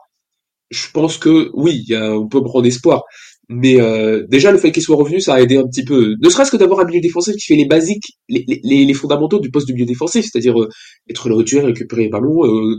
je 0.71 0.90
pense 0.92 1.19
que 1.19 1.50
oui, 1.54 1.85
y 1.88 1.95
a, 1.95 2.12
on 2.19 2.28
peut 2.28 2.42
prendre 2.42 2.66
espoir. 2.66 3.04
Mais 3.52 3.80
euh, 3.80 4.25
déjà, 4.28 4.52
le 4.52 4.59
fait 4.59 4.71
qu'il 4.71 4.83
soit 4.83 4.95
revenu, 4.95 5.21
ça 5.21 5.35
a 5.35 5.40
aidé 5.40 5.57
un 5.57 5.66
petit 5.66 5.85
peu. 5.85 6.14
Ne 6.23 6.28
serait-ce 6.28 6.52
que 6.52 6.57
d'avoir 6.57 6.78
un 6.78 6.85
milieu 6.85 7.00
défensif 7.00 7.35
qui 7.35 7.47
fait 7.47 7.57
les 7.57 7.64
basiques, 7.64 8.16
les, 8.28 8.45
les, 8.47 8.85
les 8.85 8.95
fondamentaux 8.95 9.40
du 9.40 9.50
poste 9.50 9.66
de 9.66 9.73
milieu 9.73 9.87
défensif, 9.87 10.25
c'est-à-dire 10.25 10.61
euh, 10.61 10.69
être 11.11 11.28
le 11.28 11.35
retour, 11.35 11.64
récupérer 11.64 12.04
les 12.04 12.09
ballons, 12.09 12.47
euh, 12.47 12.78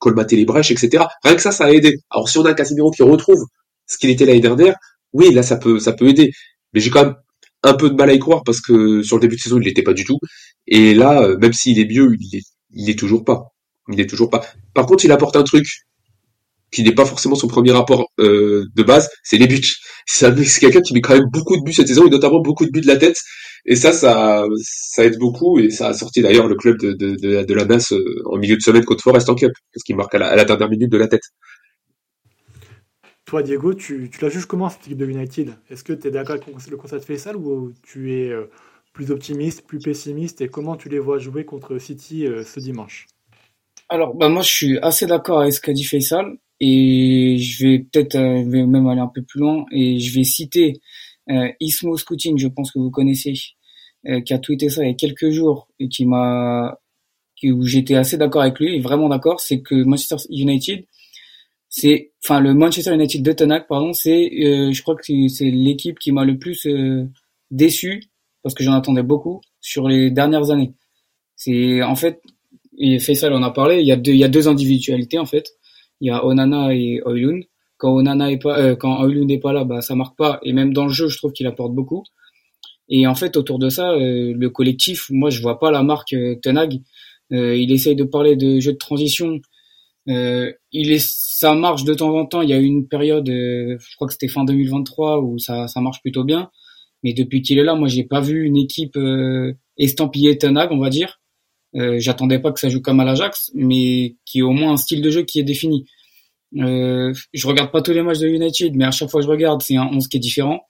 colmater 0.00 0.36
les 0.36 0.46
brèches, 0.46 0.70
etc. 0.70 1.04
Rien 1.22 1.34
que 1.34 1.42
ça, 1.42 1.52
ça 1.52 1.66
a 1.66 1.70
aidé. 1.70 1.98
Alors 2.08 2.30
si 2.30 2.38
on 2.38 2.46
a 2.46 2.50
un 2.50 2.54
Casemiro 2.54 2.90
qui 2.90 3.02
retrouve 3.02 3.44
ce 3.86 3.98
qu'il 3.98 4.08
était 4.08 4.24
l'année 4.24 4.40
dernière, 4.40 4.76
oui, 5.12 5.34
là, 5.34 5.42
ça 5.42 5.56
peut, 5.58 5.78
ça 5.80 5.92
peut 5.92 6.08
aider. 6.08 6.30
Mais 6.72 6.80
j'ai 6.80 6.88
quand 6.88 7.04
même 7.04 7.16
un 7.62 7.74
peu 7.74 7.90
de 7.90 7.94
mal 7.94 8.08
à 8.08 8.14
y 8.14 8.18
croire 8.18 8.42
parce 8.42 8.62
que 8.62 9.02
sur 9.02 9.16
le 9.16 9.20
début 9.20 9.36
de 9.36 9.40
saison, 9.42 9.58
il 9.60 9.64
l'était 9.64 9.82
pas 9.82 9.92
du 9.92 10.04
tout. 10.04 10.18
Et 10.66 10.94
là, 10.94 11.24
euh, 11.24 11.36
même 11.36 11.52
s'il 11.52 11.78
est 11.78 11.84
mieux, 11.84 12.16
il 12.18 12.38
est, 12.38 12.44
il 12.72 12.88
est 12.88 12.98
toujours 12.98 13.22
pas. 13.22 13.52
Il 13.92 14.00
est 14.00 14.08
toujours 14.08 14.30
pas. 14.30 14.46
Par 14.72 14.86
contre, 14.86 15.04
il 15.04 15.12
apporte 15.12 15.36
un 15.36 15.44
truc 15.44 15.66
qui 16.70 16.82
n'est 16.82 16.94
pas 16.94 17.04
forcément 17.04 17.36
son 17.36 17.48
premier 17.48 17.72
rapport 17.72 18.10
euh, 18.18 18.64
de 18.74 18.82
base, 18.82 19.08
c'est 19.22 19.38
les 19.38 19.46
buts. 19.46 19.62
C'est 20.06 20.60
quelqu'un 20.60 20.80
qui 20.80 20.94
met 20.94 21.00
quand 21.00 21.14
même 21.14 21.28
beaucoup 21.32 21.56
de 21.56 21.62
buts 21.62 21.72
cette 21.72 21.88
saison, 21.88 22.06
et 22.06 22.10
notamment 22.10 22.40
beaucoup 22.40 22.66
de 22.66 22.70
buts 22.70 22.80
de 22.80 22.86
la 22.86 22.96
tête. 22.96 23.16
Et 23.64 23.76
ça, 23.76 23.92
ça, 23.92 24.44
ça 24.62 25.04
aide 25.04 25.18
beaucoup, 25.18 25.58
et 25.58 25.70
ça 25.70 25.88
a 25.88 25.92
sorti 25.92 26.22
d'ailleurs 26.22 26.46
le 26.46 26.54
club 26.54 26.78
de, 26.78 26.92
de, 26.92 27.16
de, 27.16 27.42
de 27.44 27.54
la 27.54 27.64
NAS 27.64 27.92
euh, 27.92 28.22
en 28.26 28.36
milieu 28.38 28.56
de 28.56 28.60
semaine 28.60 28.84
contre 28.84 29.02
Forest 29.02 29.28
en 29.28 29.34
Cup, 29.34 29.52
parce 29.72 29.82
qu'il 29.82 29.96
marque 29.96 30.14
à 30.14 30.18
la, 30.18 30.44
dernière 30.44 30.68
minute 30.68 30.90
de 30.90 30.98
la 30.98 31.08
tête. 31.08 31.22
Toi, 33.24 33.42
Diego, 33.42 33.74
tu, 33.74 34.08
tu 34.10 34.20
la 34.22 34.28
juges 34.28 34.46
comment 34.46 34.68
cette 34.68 34.86
équipe 34.86 34.98
de 34.98 35.06
United? 35.06 35.54
Est-ce 35.68 35.82
que 35.82 35.92
tu 35.92 36.06
es 36.06 36.10
d'accord 36.12 36.36
avec 36.36 36.70
le 36.70 36.76
constat 36.76 36.98
de 36.98 37.04
Faisal 37.04 37.36
ou 37.36 37.72
tu 37.82 38.12
es 38.12 38.30
euh, 38.30 38.48
plus 38.92 39.10
optimiste, 39.10 39.66
plus 39.66 39.80
pessimiste 39.80 40.40
Et 40.40 40.48
comment 40.48 40.76
tu 40.76 40.88
les 40.88 41.00
vois 41.00 41.18
jouer 41.18 41.44
contre 41.44 41.78
City 41.78 42.24
ce 42.44 42.60
dimanche? 42.60 43.06
Alors, 43.88 44.14
bah 44.14 44.28
moi, 44.28 44.42
je 44.42 44.50
suis 44.50 44.78
assez 44.78 45.06
d'accord 45.06 45.40
avec 45.40 45.52
ce 45.52 45.60
qu'a 45.60 45.72
dit 45.72 45.84
Faisal 45.84 46.36
et 46.60 47.36
je 47.38 47.66
vais 47.66 47.78
peut-être 47.80 48.16
euh, 48.16 48.44
même 48.44 48.86
aller 48.86 49.00
un 49.00 49.10
peu 49.12 49.22
plus 49.22 49.40
loin 49.40 49.66
et 49.72 49.98
je 49.98 50.14
vais 50.14 50.24
citer 50.24 50.80
euh, 51.30 51.48
Ismo 51.60 51.96
Scouting, 51.96 52.38
je 52.38 52.48
pense 52.48 52.70
que 52.70 52.78
vous 52.78 52.90
connaissez, 52.90 53.34
euh, 54.06 54.20
qui 54.20 54.32
a 54.32 54.38
tweeté 54.38 54.68
ça 54.68 54.84
il 54.84 54.88
y 54.88 54.90
a 54.90 54.94
quelques 54.94 55.30
jours 55.30 55.68
et 55.78 55.88
qui 55.88 56.06
m'a 56.06 56.78
où 57.44 57.66
j'étais 57.66 57.96
assez 57.96 58.16
d'accord 58.16 58.42
avec 58.42 58.58
lui, 58.58 58.80
vraiment 58.80 59.10
d'accord, 59.10 59.40
c'est 59.40 59.60
que 59.60 59.74
Manchester 59.74 60.16
United, 60.30 60.84
c'est, 61.68 62.12
enfin 62.24 62.40
le 62.40 62.54
Manchester 62.54 62.94
United 62.94 63.22
de 63.22 63.32
Tenac, 63.32 63.68
pardon, 63.68 63.92
c'est, 63.92 64.30
euh, 64.42 64.72
je 64.72 64.82
crois 64.82 64.96
que 64.96 65.02
c'est 65.28 65.50
l'équipe 65.50 65.98
qui 65.98 66.12
m'a 66.12 66.24
le 66.24 66.38
plus 66.38 66.66
déçu 67.50 68.04
parce 68.42 68.54
que 68.54 68.64
j'en 68.64 68.72
attendais 68.72 69.02
beaucoup 69.02 69.42
sur 69.60 69.86
les 69.86 70.10
dernières 70.10 70.50
années. 70.50 70.72
C'est 71.36 71.82
en 71.82 71.94
fait, 71.94 72.22
et 72.78 72.98
Faisal 72.98 73.34
en 73.34 73.42
a 73.42 73.50
parlé, 73.50 73.80
il 73.80 73.86
y 73.86 73.92
a 73.92 73.96
deux, 73.96 74.12
il 74.12 74.18
y 74.18 74.24
a 74.24 74.28
deux 74.28 74.48
individualités 74.48 75.18
en 75.18 75.26
fait 75.26 75.52
il 76.00 76.08
y 76.08 76.10
a 76.10 76.24
Onana 76.24 76.74
et 76.74 77.00
Oilun. 77.06 77.40
Quand 77.78 77.94
Onana 77.94 78.30
est 78.30 78.38
pas, 78.38 78.58
euh, 78.58 78.76
quand 78.76 79.04
Oilun 79.04 79.26
n'est 79.26 79.38
pas 79.38 79.52
là, 79.52 79.64
bah 79.64 79.80
ça 79.80 79.94
marque 79.94 80.16
pas. 80.16 80.38
Et 80.42 80.52
même 80.52 80.72
dans 80.72 80.86
le 80.86 80.92
jeu, 80.92 81.08
je 81.08 81.16
trouve 81.18 81.32
qu'il 81.32 81.46
apporte 81.46 81.74
beaucoup. 81.74 82.04
Et 82.88 83.06
en 83.06 83.14
fait, 83.14 83.36
autour 83.36 83.58
de 83.58 83.68
ça, 83.68 83.92
euh, 83.92 84.32
le 84.36 84.50
collectif, 84.50 85.06
moi, 85.10 85.30
je 85.30 85.42
vois 85.42 85.58
pas 85.58 85.70
la 85.70 85.82
marque 85.82 86.12
euh, 86.12 86.36
Tenag. 86.42 86.80
il 87.30 87.72
essaye 87.72 87.96
de 87.96 88.04
parler 88.04 88.36
de 88.36 88.60
jeu 88.60 88.72
de 88.72 88.78
transition. 88.78 89.40
il 90.06 90.92
est, 90.92 91.04
ça 91.06 91.54
marche 91.54 91.84
de 91.84 91.94
temps 91.94 92.16
en 92.16 92.26
temps. 92.26 92.42
Il 92.42 92.50
y 92.50 92.52
a 92.54 92.58
eu 92.58 92.64
une 92.64 92.88
période, 92.88 93.28
je 93.28 93.96
crois 93.96 94.06
que 94.08 94.12
c'était 94.14 94.28
fin 94.28 94.44
2023 94.44 95.20
où 95.20 95.38
ça, 95.38 95.68
ça 95.68 95.80
marche 95.80 96.00
plutôt 96.02 96.24
bien. 96.24 96.50
Mais 97.02 97.12
depuis 97.12 97.42
qu'il 97.42 97.58
est 97.58 97.64
là, 97.64 97.74
moi, 97.74 97.88
j'ai 97.88 98.04
pas 98.04 98.20
vu 98.20 98.44
une 98.44 98.56
équipe 98.56 98.98
estampillée 99.78 100.38
Tenag, 100.38 100.70
on 100.72 100.78
va 100.78 100.90
dire. 100.90 101.20
Euh, 101.76 101.98
J'attendais 101.98 102.38
pas 102.38 102.52
que 102.52 102.60
ça 102.60 102.68
joue 102.68 102.80
comme 102.80 103.00
à 103.00 103.04
l'Ajax, 103.04 103.50
mais 103.54 104.16
qui 104.24 104.38
ait 104.38 104.42
au 104.42 104.52
moins 104.52 104.72
un 104.72 104.76
style 104.76 105.02
de 105.02 105.10
jeu 105.10 105.22
qui 105.22 105.38
est 105.40 105.44
défini. 105.44 105.86
Euh, 106.58 107.12
je 107.32 107.46
regarde 107.46 107.70
pas 107.70 107.82
tous 107.82 107.92
les 107.92 108.02
matchs 108.02 108.18
de 108.18 108.28
United, 108.28 108.74
mais 108.76 108.84
à 108.84 108.90
chaque 108.90 109.10
fois 109.10 109.20
que 109.20 109.26
je 109.26 109.30
regarde, 109.30 109.62
c'est 109.62 109.76
un 109.76 109.86
11 109.86 110.08
qui 110.08 110.16
est 110.16 110.20
différent. 110.20 110.62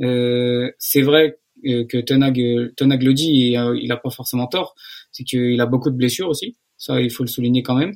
Euh, 0.00 0.70
c'est 0.78 1.02
vrai 1.02 1.38
euh, 1.66 1.84
que 1.86 1.98
Tenag, 1.98 2.40
Tenag 2.76 3.02
le 3.02 3.14
dit 3.14 3.52
et 3.52 3.58
euh, 3.58 3.78
il 3.80 3.90
a 3.92 3.96
pas 3.96 4.10
forcément 4.10 4.46
tort, 4.46 4.74
c'est 5.12 5.24
qu'il 5.24 5.60
a 5.60 5.66
beaucoup 5.66 5.90
de 5.90 5.96
blessures 5.96 6.28
aussi. 6.28 6.56
Ça, 6.76 7.00
il 7.00 7.10
faut 7.10 7.22
le 7.22 7.28
souligner 7.28 7.62
quand 7.62 7.74
même. 7.74 7.94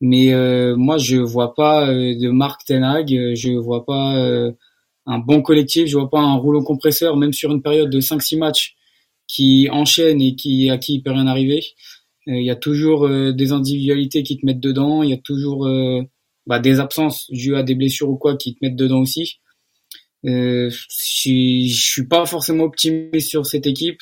Mais 0.00 0.32
euh, 0.32 0.76
moi, 0.76 0.98
je 0.98 1.16
vois 1.16 1.54
pas 1.54 1.86
de 1.86 2.30
Marc 2.30 2.64
Tenag, 2.64 3.08
je 3.08 3.52
vois 3.58 3.84
pas 3.84 4.52
un 5.06 5.18
bon 5.18 5.42
collectif, 5.42 5.86
je 5.86 5.96
vois 5.96 6.10
pas 6.10 6.20
un 6.20 6.36
rouleau 6.36 6.62
compresseur, 6.62 7.16
même 7.16 7.32
sur 7.32 7.52
une 7.52 7.62
période 7.62 7.90
de 7.90 8.00
5-6 8.00 8.38
matchs 8.38 8.76
qui 9.26 9.68
enchaîne 9.70 10.20
et 10.20 10.36
qui 10.36 10.70
à 10.70 10.78
qui 10.78 10.94
il 10.94 11.02
peut 11.02 11.12
rien 11.12 11.26
arriver. 11.26 11.62
Euh, 12.28 12.36
il 12.36 12.44
y 12.44 12.50
a 12.50 12.56
toujours 12.56 13.06
euh, 13.06 13.32
des 13.32 13.52
individualités 13.52 14.22
qui 14.22 14.38
te 14.38 14.46
mettent 14.46 14.60
dedans. 14.60 15.02
Il 15.02 15.10
y 15.10 15.12
a 15.12 15.18
toujours 15.18 15.66
euh, 15.66 16.02
bah, 16.46 16.58
des 16.58 16.80
absences 16.80 17.30
dues 17.30 17.56
à 17.56 17.62
des 17.62 17.74
blessures 17.74 18.10
ou 18.10 18.16
quoi 18.16 18.36
qui 18.36 18.54
te 18.54 18.58
mettent 18.62 18.76
dedans 18.76 19.00
aussi. 19.00 19.40
Euh, 20.26 20.70
je 20.70 21.66
suis 21.68 22.06
pas 22.08 22.24
forcément 22.26 22.64
optimiste 22.64 23.28
sur 23.28 23.46
cette 23.46 23.66
équipe. 23.66 24.00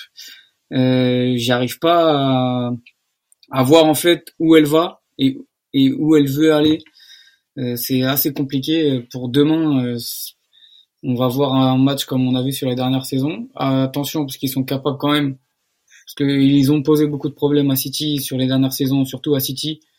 Euh, 0.72 1.34
J'arrive 1.36 1.78
pas 1.78 2.68
à, 2.68 2.72
à, 3.50 3.62
voir 3.62 3.86
en 3.86 3.94
fait 3.94 4.32
où 4.38 4.56
elle 4.56 4.66
va 4.66 5.02
et, 5.18 5.36
où 5.74 6.16
elle 6.16 6.28
veut 6.28 6.52
aller. 6.52 6.78
Euh, 7.58 7.76
c'est 7.76 8.02
assez 8.02 8.32
compliqué 8.32 9.00
pour 9.10 9.28
demain 9.28 9.96
on 11.02 11.14
va 11.14 11.28
voir 11.28 11.54
un 11.54 11.78
match 11.78 12.04
comme 12.04 12.26
on 12.26 12.34
a 12.34 12.42
vu 12.42 12.52
sur 12.52 12.68
la 12.68 12.74
dernière 12.74 13.04
saison. 13.04 13.48
Attention, 13.56 14.24
parce 14.24 14.36
qu'ils 14.36 14.48
sont 14.48 14.64
capables 14.64 14.98
quand 14.98 15.10
même, 15.10 15.36
parce 16.04 16.14
qu'ils 16.14 16.72
ont 16.72 16.82
posé 16.82 17.06
beaucoup 17.06 17.28
de 17.28 17.34
problèmes 17.34 17.70
à 17.70 17.76
City 17.76 18.20
sur 18.20 18.36
les 18.36 18.46
dernières 18.46 18.72
saisons, 18.72 19.04
surtout 19.04 19.34
à 19.34 19.40
City, 19.40 19.80
euh, 19.80 19.91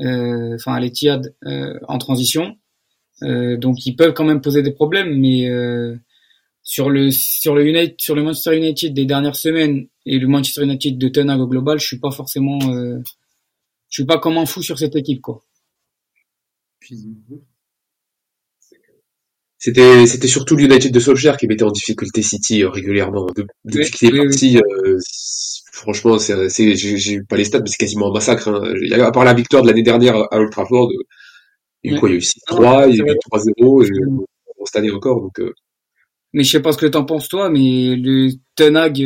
enfin 0.00 0.74
à 0.74 0.80
l'Etihad 0.80 1.34
euh, 1.46 1.78
en 1.88 1.98
transition. 1.98 2.56
Euh, 3.22 3.56
donc 3.56 3.86
ils 3.86 3.96
peuvent 3.96 4.12
quand 4.12 4.24
même 4.24 4.40
poser 4.40 4.62
des 4.62 4.72
problèmes, 4.72 5.18
mais 5.18 5.48
euh, 5.48 5.96
sur 6.62 6.90
le 6.90 7.10
sur 7.10 7.54
le 7.54 7.66
United, 7.66 7.96
sur 7.98 8.14
le 8.14 8.22
Manchester 8.22 8.56
United 8.56 8.94
des 8.94 9.06
dernières 9.06 9.36
semaines 9.36 9.88
et 10.04 10.18
le 10.18 10.28
Manchester 10.28 10.64
United 10.64 10.98
de 10.98 11.08
Ten 11.08 11.34
global, 11.46 11.78
je 11.78 11.86
suis 11.86 11.98
pas 11.98 12.10
forcément, 12.10 12.58
je 12.60 13.02
suis 13.88 14.04
pas 14.04 14.18
comme 14.18 14.38
un 14.38 14.46
fou 14.46 14.62
sur 14.62 14.78
cette 14.78 14.96
équipe 14.96 15.22
quoi 15.22 15.42
c'était 19.66 20.06
c'était 20.06 20.28
surtout 20.28 20.54
l'United 20.54 20.92
de 20.92 21.00
Solskjaer 21.00 21.36
qui 21.36 21.48
mettait 21.48 21.64
en 21.64 21.72
difficulté 21.72 22.22
City 22.22 22.62
euh, 22.62 22.70
régulièrement 22.70 23.26
depuis 23.64 23.90
qu'il 23.90 24.14
est 24.14 24.22
parti. 24.22 24.58
Euh, 24.58 24.96
franchement, 25.72 26.18
c'est 26.20 26.76
j'ai 26.76 27.20
pas 27.22 27.36
les 27.36 27.42
stats, 27.42 27.58
mais 27.58 27.66
c'est 27.66 27.76
quasiment 27.76 28.10
un 28.10 28.12
massacre. 28.12 28.46
Hein. 28.46 29.02
À 29.02 29.10
part 29.10 29.24
la 29.24 29.34
victoire 29.34 29.64
de 29.64 29.66
l'année 29.66 29.82
dernière 29.82 30.14
à 30.14 30.38
Old 30.38 30.52
Trafford, 30.52 30.92
il 31.82 31.94
y 31.94 31.96
a 31.96 31.98
eu 31.98 32.18
6-3, 32.18 32.90
il 32.90 32.96
y 32.98 33.02
a 33.02 33.12
eu 33.12 33.16
3-0 33.32 33.86
et 33.86 33.90
cette 34.66 34.76
année 34.76 34.92
encore. 34.92 35.20
Donc, 35.20 35.40
euh. 35.40 35.52
Mais 36.32 36.44
je 36.44 36.50
sais 36.52 36.62
pas 36.62 36.70
ce 36.70 36.78
que 36.78 36.86
t'en 36.86 37.04
penses 37.04 37.28
toi, 37.28 37.50
mais 37.50 37.96
le 37.96 38.30
Tenag, 38.54 39.04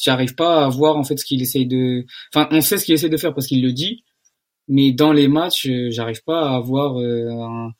j'arrive 0.00 0.36
pas 0.36 0.64
à 0.64 0.68
voir 0.68 0.96
en 0.96 1.02
fait 1.02 1.16
ce 1.16 1.24
qu'il 1.24 1.42
essaye 1.42 1.66
de. 1.66 2.04
Enfin, 2.32 2.46
on 2.52 2.60
sait 2.60 2.78
ce 2.78 2.84
qu'il 2.84 2.94
essaie 2.94 3.08
de 3.08 3.16
faire 3.16 3.34
parce 3.34 3.48
qu'il 3.48 3.64
le 3.64 3.72
dit, 3.72 4.04
mais 4.68 4.92
dans 4.92 5.12
les 5.12 5.26
matchs, 5.26 5.68
j'arrive 5.88 6.22
pas 6.24 6.50
à 6.50 6.60
voir 6.60 6.98
un 6.98 7.72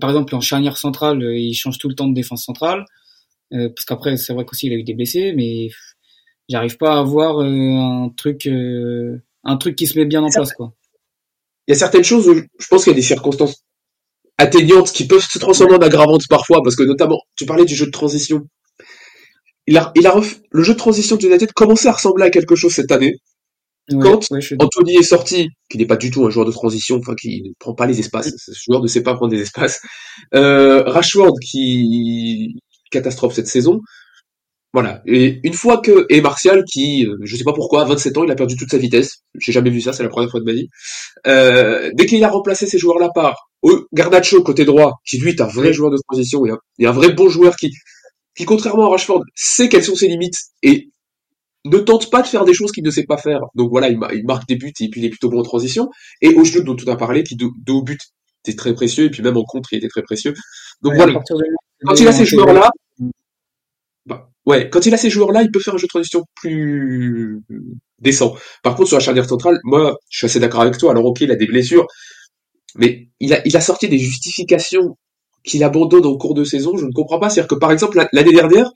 par 0.00 0.10
exemple, 0.10 0.34
en 0.34 0.40
charnière 0.40 0.78
centrale, 0.78 1.22
euh, 1.22 1.36
il 1.36 1.54
change 1.54 1.78
tout 1.78 1.88
le 1.88 1.94
temps 1.94 2.06
de 2.06 2.14
défense 2.14 2.44
centrale. 2.44 2.84
Euh, 3.52 3.68
parce 3.74 3.84
qu'après, 3.84 4.16
c'est 4.16 4.32
vrai 4.32 4.44
qu'aussi 4.44 4.66
il 4.66 4.72
a 4.72 4.76
eu 4.76 4.84
des 4.84 4.94
blessés, 4.94 5.32
mais 5.36 5.68
j'arrive 6.48 6.76
pas 6.76 6.96
à 6.96 6.98
avoir 7.00 7.40
euh, 7.40 7.46
un 7.46 8.10
truc, 8.16 8.48
un 8.48 9.56
truc 9.56 9.76
qui 9.76 9.86
se 9.86 9.98
met 9.98 10.06
bien 10.06 10.22
en 10.22 10.30
place, 10.30 10.52
quoi. 10.52 10.72
Il 11.66 11.70
y 11.72 11.74
a 11.74 11.78
certaines 11.78 12.04
choses 12.04 12.28
où 12.28 12.34
je 12.34 12.66
pense 12.68 12.84
qu'il 12.84 12.92
y 12.92 12.94
a 12.94 12.96
des 12.96 13.02
circonstances 13.02 13.64
atteignantes 14.36 14.92
qui 14.92 15.06
peuvent 15.06 15.24
se 15.24 15.38
transformer 15.38 15.74
en 15.74 15.78
aggravantes 15.78 16.26
parfois, 16.28 16.60
parce 16.62 16.76
que 16.76 16.82
notamment, 16.82 17.20
tu 17.36 17.46
parlais 17.46 17.64
du 17.64 17.74
jeu 17.74 17.86
de 17.86 17.90
transition. 17.90 18.46
Il 19.66 19.78
a, 19.78 19.92
il 19.94 20.06
a 20.06 20.14
le 20.50 20.62
jeu 20.62 20.74
de 20.74 20.78
transition 20.78 21.16
de 21.16 21.26
United 21.26 21.52
commençait 21.52 21.88
à 21.88 21.92
ressembler 21.92 22.24
à 22.24 22.30
quelque 22.30 22.54
chose 22.54 22.74
cette 22.74 22.92
année. 22.92 23.16
Quand 23.90 24.20
Anthony 24.58 24.96
est 24.96 25.02
sorti, 25.02 25.48
qui 25.68 25.78
n'est 25.78 25.86
pas 25.86 25.96
du 25.96 26.10
tout 26.10 26.24
un 26.24 26.30
joueur 26.30 26.46
de 26.46 26.52
transition, 26.52 26.96
enfin 26.98 27.14
qui 27.14 27.42
ne 27.42 27.50
prend 27.58 27.74
pas 27.74 27.86
les 27.86 28.00
espaces, 28.00 28.32
ce 28.36 28.52
joueur 28.52 28.82
ne 28.82 28.88
sait 28.88 29.02
pas 29.02 29.14
prendre 29.14 29.30
des 29.30 29.42
espaces. 29.42 29.82
Euh, 30.34 30.82
Rashford 30.84 31.34
qui 31.40 32.56
catastrophe 32.90 33.34
cette 33.34 33.48
saison. 33.48 33.80
Voilà. 34.72 35.02
Et 35.06 35.40
une 35.44 35.52
fois 35.52 35.78
que 35.80 36.06
et 36.08 36.20
Martial 36.20 36.64
qui, 36.64 37.06
euh, 37.06 37.16
je 37.22 37.36
sais 37.36 37.44
pas 37.44 37.52
pourquoi, 37.52 37.82
à 37.82 37.84
27 37.84 38.18
ans, 38.18 38.24
il 38.24 38.30
a 38.30 38.34
perdu 38.34 38.56
toute 38.56 38.70
sa 38.70 38.78
vitesse. 38.78 39.18
J'ai 39.38 39.52
jamais 39.52 39.70
vu 39.70 39.80
ça, 39.80 39.92
c'est 39.92 40.02
la 40.02 40.08
première 40.08 40.30
fois 40.30 40.40
de 40.40 40.44
ma 40.46 40.52
vie. 40.52 40.68
Euh, 41.26 41.90
dès 41.94 42.06
qu'il 42.06 42.24
a 42.24 42.28
remplacé 42.28 42.66
ces 42.66 42.78
joueurs-là 42.78 43.10
par 43.14 43.36
Garnacho 43.92 44.42
côté 44.42 44.64
droit, 44.64 44.94
qui 45.06 45.18
lui 45.18 45.30
est 45.30 45.40
un 45.40 45.46
vrai 45.46 45.72
joueur 45.72 45.90
de 45.90 45.98
transition 46.08 46.44
et 46.46 46.50
un, 46.50 46.58
et 46.78 46.86
un 46.86 46.92
vrai 46.92 47.12
bon 47.12 47.28
joueur 47.28 47.54
qui, 47.56 47.70
qui 48.36 48.46
contrairement 48.46 48.86
à 48.86 48.90
Rashford, 48.90 49.22
sait 49.34 49.68
quelles 49.68 49.84
sont 49.84 49.94
ses 49.94 50.08
limites 50.08 50.38
et 50.62 50.88
ne 51.64 51.78
tente 51.78 52.10
pas 52.10 52.22
de 52.22 52.26
faire 52.26 52.44
des 52.44 52.52
choses 52.52 52.72
qu'il 52.72 52.84
ne 52.84 52.90
sait 52.90 53.04
pas 53.04 53.16
faire. 53.16 53.40
Donc 53.54 53.70
voilà, 53.70 53.88
il, 53.88 53.98
marque 54.24 54.46
des 54.46 54.56
buts 54.56 54.72
et 54.80 54.88
puis 54.88 55.00
il 55.00 55.04
est 55.06 55.10
plutôt 55.10 55.30
bon 55.30 55.40
en 55.40 55.42
transition. 55.42 55.88
Et 56.20 56.34
au 56.34 56.44
jeu 56.44 56.62
dont 56.62 56.76
tu 56.76 56.88
as 56.88 56.96
parlé, 56.96 57.22
qui 57.22 57.36
de, 57.36 57.46
haut 57.70 57.82
but 57.82 58.00
était 58.44 58.56
très 58.56 58.74
précieux 58.74 59.04
et 59.04 59.10
puis 59.10 59.22
même 59.22 59.36
en 59.36 59.44
contre 59.44 59.72
il 59.72 59.78
était 59.78 59.88
très 59.88 60.02
précieux. 60.02 60.34
Donc 60.82 60.94
voilà, 60.94 61.14
quand 61.84 62.00
il 62.00 62.08
a 62.08 62.12
ces 62.12 62.26
joueurs-là, 62.26 62.70
bah, 64.06 64.28
ouais, 64.44 64.68
quand 64.68 64.84
il 64.84 64.92
a 64.92 64.98
ces 64.98 65.08
joueurs-là, 65.08 65.42
il 65.42 65.50
peut 65.50 65.60
faire 65.60 65.74
un 65.74 65.78
jeu 65.78 65.86
de 65.86 65.88
transition 65.88 66.22
plus 66.34 67.40
décent. 67.98 68.36
Par 68.62 68.74
contre, 68.74 68.88
sur 68.88 68.98
la 68.98 69.04
charnière 69.04 69.26
centrale, 69.26 69.58
moi, 69.64 69.96
je 70.10 70.18
suis 70.18 70.26
assez 70.26 70.40
d'accord 70.40 70.60
avec 70.60 70.76
toi. 70.76 70.90
Alors 70.90 71.06
ok, 71.06 71.22
il 71.22 71.30
a 71.30 71.36
des 71.36 71.46
blessures, 71.46 71.86
mais 72.76 73.08
il 73.20 73.32
a, 73.32 73.40
il 73.46 73.56
a 73.56 73.62
sorti 73.62 73.88
des 73.88 73.98
justifications 73.98 74.98
qu'il 75.44 75.64
abandonne 75.64 76.04
en 76.04 76.16
cours 76.16 76.34
de 76.34 76.44
saison. 76.44 76.76
Je 76.76 76.84
ne 76.84 76.92
comprends 76.92 77.18
pas. 77.18 77.30
C'est-à-dire 77.30 77.48
que 77.48 77.54
par 77.54 77.72
exemple 77.72 78.06
l'année 78.12 78.32
dernière, 78.32 78.70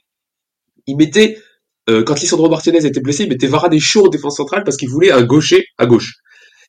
il 0.87 0.97
mettait 0.97 1.37
euh, 1.89 2.03
quand 2.03 2.19
Lisandro 2.19 2.49
Martinez 2.49 2.85
était 2.85 2.99
blessé, 2.99 3.23
il 3.23 3.29
mettait 3.29 3.47
Varane 3.47 3.73
et 3.73 3.79
chaud 3.79 4.05
en 4.05 4.09
défense 4.09 4.37
centrale 4.37 4.63
parce 4.63 4.77
qu'il 4.77 4.89
voulait 4.89 5.11
un 5.11 5.23
gaucher 5.23 5.65
à 5.77 5.85
gauche. 5.85 6.15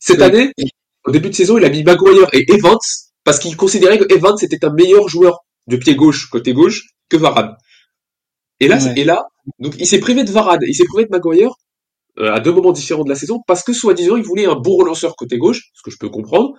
Cette 0.00 0.22
année, 0.22 0.52
au 1.04 1.10
début 1.10 1.28
de 1.28 1.34
saison, 1.34 1.58
il 1.58 1.64
a 1.64 1.68
mis 1.68 1.82
Maguire 1.82 2.28
et 2.32 2.50
Evans 2.52 2.78
parce 3.24 3.38
qu'il 3.38 3.56
considérait 3.56 3.98
que 3.98 4.12
Evans 4.12 4.36
était 4.40 4.64
un 4.64 4.72
meilleur 4.72 5.08
joueur 5.08 5.40
de 5.66 5.76
pied 5.76 5.94
gauche, 5.94 6.30
côté 6.30 6.52
gauche, 6.52 6.82
que 7.08 7.16
Varane. 7.16 7.54
Et 8.60 8.68
là, 8.68 8.78
et 8.96 9.04
là, 9.04 9.24
donc 9.58 9.74
il 9.78 9.86
s'est 9.86 10.00
privé 10.00 10.24
de 10.24 10.30
Varane, 10.30 10.60
il 10.66 10.74
s'est 10.74 10.84
privé 10.84 11.04
de 11.04 11.10
Maguire 11.10 11.52
euh, 12.18 12.32
à 12.32 12.40
deux 12.40 12.52
moments 12.52 12.72
différents 12.72 13.04
de 13.04 13.08
la 13.08 13.14
saison 13.14 13.40
parce 13.46 13.62
que 13.62 13.72
soi-disant 13.72 14.16
il 14.16 14.22
voulait 14.22 14.46
un 14.46 14.56
bon 14.56 14.76
relanceur 14.76 15.16
côté 15.16 15.38
gauche, 15.38 15.70
ce 15.74 15.82
que 15.82 15.90
je 15.90 15.96
peux 15.98 16.08
comprendre. 16.08 16.54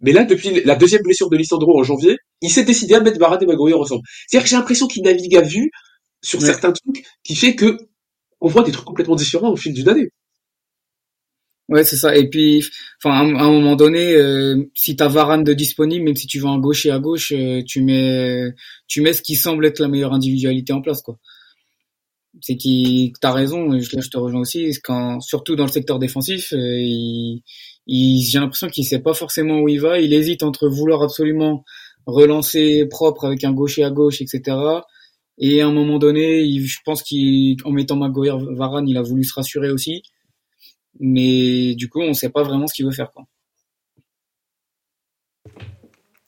Mais 0.00 0.12
là, 0.12 0.24
depuis 0.24 0.62
la 0.64 0.76
deuxième 0.76 1.02
blessure 1.02 1.28
de 1.28 1.36
Lisandro 1.36 1.78
en 1.78 1.82
janvier, 1.82 2.16
il 2.40 2.50
s'est 2.50 2.64
décidé 2.64 2.94
à 2.94 3.00
mettre 3.00 3.18
Varane 3.18 3.42
et 3.42 3.46
Maguire 3.46 3.80
ensemble. 3.80 4.02
C'est-à-dire 4.26 4.44
que 4.44 4.50
j'ai 4.50 4.56
l'impression 4.56 4.86
qu'il 4.86 5.02
navigue 5.02 5.36
à 5.36 5.42
vue 5.42 5.70
sur 6.22 6.40
certains 6.40 6.72
trucs 6.72 7.04
qui 7.24 7.34
fait 7.34 7.54
que 7.54 7.76
on 8.40 8.48
voit 8.48 8.62
des 8.62 8.72
trucs 8.72 8.84
complètement 8.86 9.16
différents 9.16 9.50
au 9.50 9.56
fil 9.56 9.72
d'une 9.72 9.88
année. 9.88 10.10
Ouais, 11.68 11.84
c'est 11.84 11.96
ça. 11.96 12.16
Et 12.16 12.28
puis, 12.30 12.64
enfin, 13.02 13.14
à, 13.36 13.44
un 13.44 13.52
moment 13.52 13.76
donné, 13.76 14.14
euh, 14.14 14.64
si 14.74 14.96
t'as 14.96 15.08
Varane 15.08 15.44
de 15.44 15.52
disponible, 15.52 16.02
même 16.04 16.16
si 16.16 16.26
tu 16.26 16.38
vas 16.40 16.48
en 16.48 16.58
gauche 16.58 16.86
et 16.86 16.90
à 16.90 16.98
gauche, 16.98 17.32
euh, 17.32 17.62
tu 17.62 17.82
mets, 17.82 18.54
tu 18.86 19.02
mets 19.02 19.12
ce 19.12 19.20
qui 19.20 19.36
semble 19.36 19.66
être 19.66 19.78
la 19.80 19.88
meilleure 19.88 20.14
individualité 20.14 20.72
en 20.72 20.80
place, 20.80 21.02
quoi. 21.02 21.18
C'est 22.40 22.56
qui, 22.56 23.12
t'as 23.20 23.32
raison. 23.32 23.70
Là, 23.70 23.80
je 23.80 24.08
te 24.08 24.16
rejoins 24.18 24.40
aussi. 24.40 24.70
Quand, 24.82 25.20
surtout 25.20 25.56
dans 25.56 25.66
le 25.66 25.70
secteur 25.70 25.98
défensif, 25.98 26.52
euh, 26.52 26.78
il, 26.80 27.42
il 27.86 28.22
j'ai 28.22 28.38
l'impression 28.38 28.68
qu'il 28.68 28.84
sait 28.84 29.00
pas 29.00 29.14
forcément 29.14 29.60
où 29.60 29.68
il 29.68 29.80
va. 29.80 30.00
Il 30.00 30.12
hésite 30.14 30.42
entre 30.42 30.68
vouloir 30.68 31.02
absolument 31.02 31.64
relancer 32.06 32.86
propre 32.86 33.26
avec 33.26 33.44
un 33.44 33.52
gaucher 33.52 33.84
à 33.84 33.90
gauche, 33.90 34.22
etc. 34.22 34.56
Et 35.38 35.60
à 35.62 35.68
un 35.68 35.72
moment 35.72 35.98
donné, 35.98 36.48
je 36.60 36.78
pense 36.84 37.02
qu'en 37.02 37.70
mettant 37.70 37.96
Maguire 37.96 38.38
Varane, 38.38 38.88
il 38.88 38.96
a 38.96 39.02
voulu 39.02 39.24
se 39.24 39.34
rassurer 39.34 39.70
aussi. 39.70 40.02
Mais 40.98 41.74
du 41.76 41.88
coup, 41.88 42.00
on 42.00 42.08
ne 42.08 42.12
sait 42.12 42.30
pas 42.30 42.42
vraiment 42.42 42.66
ce 42.66 42.74
qu'il 42.74 42.86
veut 42.86 42.92
faire. 42.92 43.10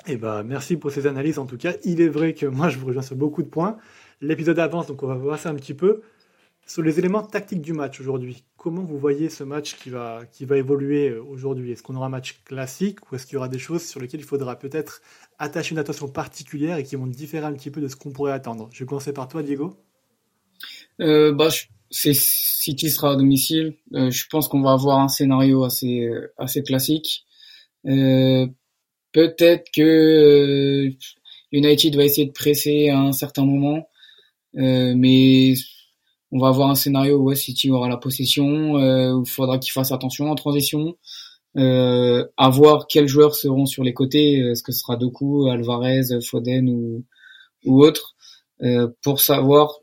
Eh 0.07 0.16
ben, 0.16 0.42
merci 0.44 0.77
pour 0.77 0.90
ces 0.90 1.07
analyses. 1.07 1.38
En 1.38 1.46
tout 1.46 1.57
cas, 1.57 1.75
il 1.85 2.01
est 2.01 2.09
vrai 2.09 2.35
que 2.35 2.46
moi, 2.46 2.68
je 2.68 2.79
vous 2.79 2.87
rejoins 2.87 3.03
sur 3.03 3.16
beaucoup 3.16 3.42
de 3.42 3.49
points. 3.49 3.77
L'épisode 4.20 4.59
avance, 4.59 4.87
donc 4.87 5.03
on 5.03 5.07
va 5.07 5.14
voir 5.14 5.38
ça 5.38 5.51
un 5.51 5.55
petit 5.55 5.75
peu. 5.75 6.03
Sur 6.70 6.83
les 6.85 7.00
éléments 7.00 7.24
tactiques 7.24 7.62
du 7.62 7.72
match 7.72 8.00
aujourd'hui, 8.00 8.44
comment 8.56 8.85
vous 8.85 8.96
voyez 8.96 9.28
ce 9.28 9.42
match 9.42 9.74
qui 9.74 9.90
va, 9.90 10.22
qui 10.30 10.44
va 10.44 10.56
évoluer 10.56 11.09
euh, 11.09 11.20
aujourd'hui? 11.20 11.72
Est-ce 11.72 11.83
qu'on 11.83 11.96
aura 11.96 12.06
un 12.06 12.11
match 12.11 12.44
classique 12.44 13.11
ou 13.11 13.16
est-ce 13.16 13.26
qu'il 13.26 13.35
y 13.35 13.38
aura 13.38 13.48
des 13.48 13.59
choses 13.59 13.85
sur 13.85 13.98
lesquelles 13.98 14.20
il 14.20 14.26
faudra 14.26 14.56
peut-être 14.56 15.02
attacher 15.40 15.72
une 15.72 15.80
attention 15.80 16.06
particulière 16.06 16.76
et 16.76 16.85
qui 16.85 16.94
vont 16.94 17.09
différer 17.09 17.44
un 17.44 17.54
petit 17.54 17.72
peu 17.72 17.80
de 17.80 17.88
ce 17.88 17.96
qu'on 17.96 18.12
pourrait 18.12 18.30
attendre? 18.30 18.68
Je 18.72 18.85
vais 18.85 18.87
commencer 18.87 19.12
par 19.12 19.26
toi, 19.26 19.42
Diego. 19.42 19.78
Euh, 21.00 21.33
bah, 21.33 21.48
c'est 21.90 22.14
City 22.14 22.88
sera 22.88 23.14
à 23.14 23.16
domicile. 23.16 23.74
Euh, 23.94 24.12
je 24.12 24.28
pense 24.28 24.46
qu'on 24.46 24.62
va 24.62 24.70
avoir 24.70 25.00
un 25.00 25.09
scénario 25.09 25.64
assez 25.64 26.09
assez 26.38 26.62
classique. 26.62 27.26
Peut-être 27.83 29.64
que 29.74 30.88
United 31.50 31.96
va 31.96 32.04
essayer 32.04 32.28
de 32.28 32.33
presser 32.33 32.90
à 32.90 33.00
un 33.00 33.11
certain 33.11 33.44
moment, 33.44 33.88
mais 34.52 35.54
on 36.33 36.38
va 36.38 36.49
avoir 36.49 36.71
un 36.71 36.75
scénario 36.75 37.19
où 37.19 37.35
City 37.35 37.71
aura 37.71 37.88
la 37.88 37.97
possession, 37.97 38.77
euh, 38.79 39.12
où 39.12 39.23
il 39.25 39.31
faudra 39.31 39.59
qu'il 39.59 39.73
fasse 39.73 39.93
attention 39.93 40.31
en 40.31 40.35
transition, 40.35 40.97
euh, 41.57 42.27
à 42.37 42.51
voir 42.51 42.87
quels 42.87 43.09
joueurs 43.09 43.35
seront 43.35 43.66
sur 43.66 43.83
les 43.83 43.95
côtés, 43.95 44.38
est-ce 44.38 44.62
que 44.62 44.73
ce 44.73 44.81
sera 44.81 44.97
Doku, 44.97 45.49
Alvarez, 45.49 46.21
Foden 46.23 46.69
ou, 46.69 47.05
ou 47.64 47.83
autre, 47.83 48.14
euh, 48.62 48.88
pour 49.03 49.21
savoir 49.21 49.79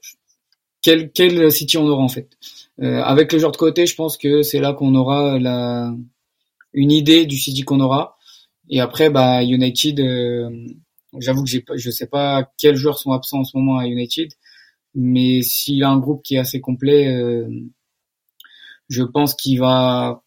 quel, 0.81 1.11
quel 1.11 1.51
City 1.51 1.77
on 1.77 1.87
aura 1.87 2.03
en 2.03 2.09
fait. 2.09 2.29
Euh, 2.81 3.01
avec 3.01 3.33
le 3.33 3.39
joueur 3.39 3.51
de 3.51 3.57
côté, 3.57 3.85
je 3.85 3.95
pense 3.95 4.17
que 4.17 4.43
c'est 4.43 4.59
là 4.59 4.73
qu'on 4.73 4.93
aura 4.95 5.39
la, 5.39 5.93
une 6.73 6.91
idée 6.91 7.25
du 7.25 7.37
City 7.37 7.63
qu'on 7.63 7.79
aura. 7.79 8.17
Et 8.69 8.79
après, 8.79 9.09
bah, 9.09 9.43
United, 9.43 9.99
euh, 9.99 10.49
j'avoue 11.19 11.43
que 11.43 11.49
j'ai 11.49 11.63
je 11.75 11.89
sais 11.89 12.07
pas 12.07 12.49
quels 12.57 12.75
joueurs 12.75 12.99
sont 12.99 13.11
absents 13.11 13.39
en 13.39 13.43
ce 13.43 13.57
moment 13.57 13.77
à 13.79 13.87
United. 13.87 14.31
Mais 14.95 15.41
s'il 15.41 15.83
a 15.83 15.89
un 15.89 15.99
groupe 15.99 16.23
qui 16.23 16.35
est 16.35 16.39
assez 16.39 16.61
complet, 16.61 17.07
euh, 17.15 17.47
je 18.89 19.03
pense 19.03 19.35
qu'il 19.35 19.59
va 19.59 20.23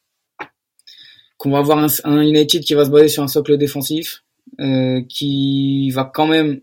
qu'on 1.39 1.51
va 1.51 1.59
avoir 1.59 1.79
un, 1.79 1.87
un, 2.05 2.21
United 2.21 2.63
qui 2.63 2.75
va 2.75 2.85
se 2.85 2.91
baser 2.91 3.09
sur 3.09 3.23
un 3.23 3.29
socle 3.29 3.57
défensif, 3.57 4.25
euh, 4.61 5.03
qui 5.09 5.91
va 5.91 6.05
quand 6.05 6.27
même, 6.27 6.61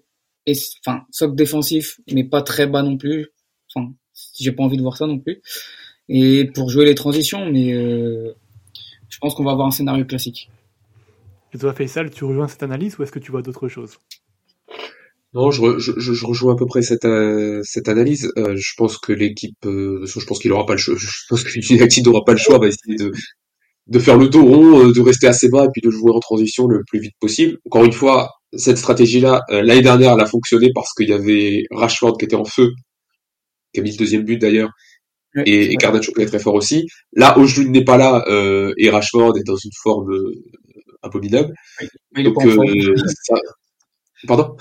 enfin 0.86 1.04
socle 1.10 1.36
défensif, 1.36 2.00
mais 2.12 2.24
pas 2.24 2.44
très 2.44 2.68
bas 2.68 2.84
non 2.84 2.96
plus. 2.96 3.30
Enfin, 3.74 3.92
j'ai 4.40 4.52
pas 4.52 4.64
envie 4.64 4.78
de 4.78 4.84
voir 4.84 4.96
ça 4.96 5.08
non 5.08 5.20
plus. 5.20 5.42
Et 6.10 6.46
pour 6.46 6.70
jouer 6.70 6.86
les 6.86 6.96
transitions, 6.96 7.50
mais 7.52 7.74
euh, 7.74 8.34
je 9.10 9.18
pense 9.18 9.34
qu'on 9.34 9.44
va 9.44 9.52
avoir 9.52 9.68
un 9.68 9.72
scénario 9.72 10.06
classique. 10.06 10.50
Et 11.54 11.58
toi, 11.58 11.74
Faisal, 11.74 12.12
tu 12.12 12.24
rejoins 12.24 12.48
cette 12.48 12.64
analyse 12.64 12.98
ou 13.00 13.04
est-ce 13.04 13.12
que 13.12 13.20
tu 13.20 13.32
vois 13.32 13.42
d'autres 13.42 13.68
choses? 13.68 13.98
Non, 15.34 15.52
je, 15.52 15.78
je, 15.78 15.92
je, 16.00 16.26
rejoins 16.26 16.54
à 16.54 16.56
peu 16.56 16.66
près 16.66 16.82
cette, 16.82 17.06
euh, 17.06 17.62
cette 17.64 17.90
analyse. 17.90 18.32
Euh, 18.38 18.56
je 18.56 18.74
pense 18.78 18.98
que 18.98 19.12
l'équipe, 19.12 19.58
euh, 19.66 20.06
je 20.06 20.26
pense 20.26 20.40
qu'il 20.40 20.52
aura 20.54 20.66
pas 20.66 20.74
le 20.74 20.80
choix. 20.80 20.96
Je 20.98 21.26
pense 21.30 21.44
que 21.44 21.74
United 21.74 22.06
n'aura 22.06 22.24
pas 22.26 22.32
le 22.32 22.38
choix, 22.38 22.60
va 22.60 22.68
essayer 22.68 22.96
de, 22.96 23.12
de 23.88 24.00
faire 24.00 24.18
le 24.18 24.30
tour 24.30 24.48
rond, 24.48 24.88
de 24.90 25.02
rester 25.02 25.28
assez 25.28 25.50
bas 25.50 25.66
et 25.66 25.70
puis 25.74 25.82
de 25.82 25.90
jouer 25.92 26.12
en 26.14 26.20
transition 26.20 26.68
le 26.68 26.82
plus 26.88 27.00
vite 27.00 27.16
possible. 27.20 27.58
Encore 27.66 27.86
une 27.86 27.94
fois, 27.94 28.32
cette 28.54 28.78
stratégie-là, 28.78 29.42
l'année 29.50 29.82
dernière, 29.82 30.14
elle 30.14 30.22
a 30.22 30.26
fonctionné 30.26 30.72
parce 30.74 30.94
qu'il 30.94 31.10
y 31.10 31.14
avait 31.14 31.64
Rashford 31.72 32.18
qui 32.18 32.26
était 32.26 32.36
en 32.36 32.46
feu, 32.46 32.72
qui 33.74 33.82
a 33.82 33.84
mis 33.84 33.92
le 33.92 33.98
deuxième 33.98 34.24
but 34.24 34.38
d'ailleurs, 34.38 34.70
et, 35.46 35.74
et 35.74 35.76
Garnacho 35.76 36.14
qui 36.14 36.22
est 36.22 36.26
très 36.26 36.40
fort 36.40 36.56
aussi. 36.56 36.88
Là, 37.14 37.38
Ojlund 37.38 37.72
n'est 37.72 37.84
pas 37.84 37.98
là 37.98 38.24
et 38.78 38.90
Rashford 38.90 39.38
est 39.38 39.46
dans 39.46 39.58
une 39.58 39.72
forme 39.84 40.10
abominable. 41.04 41.54
Donc, 42.16 42.36
ça... 43.24 43.36
pardon? 44.28 44.56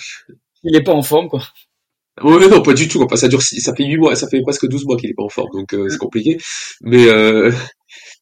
Il 0.66 0.76
est 0.76 0.82
pas 0.82 0.92
en 0.92 1.02
forme, 1.02 1.28
quoi. 1.28 1.42
Ouais, 2.22 2.48
non, 2.48 2.62
pas 2.62 2.72
du 2.72 2.88
tout. 2.88 3.06
ça 3.14 3.28
dure, 3.28 3.42
ça 3.42 3.74
fait 3.74 3.84
huit 3.84 3.98
mois, 3.98 4.16
ça 4.16 4.26
fait 4.28 4.40
presque 4.40 4.66
12 4.66 4.86
mois 4.86 4.96
qu'il 4.96 5.10
est 5.10 5.14
pas 5.14 5.22
en 5.22 5.28
forme, 5.28 5.50
donc 5.52 5.74
euh, 5.74 5.88
c'est 5.90 5.98
compliqué. 5.98 6.38
Mais 6.80 7.06
euh, 7.08 7.52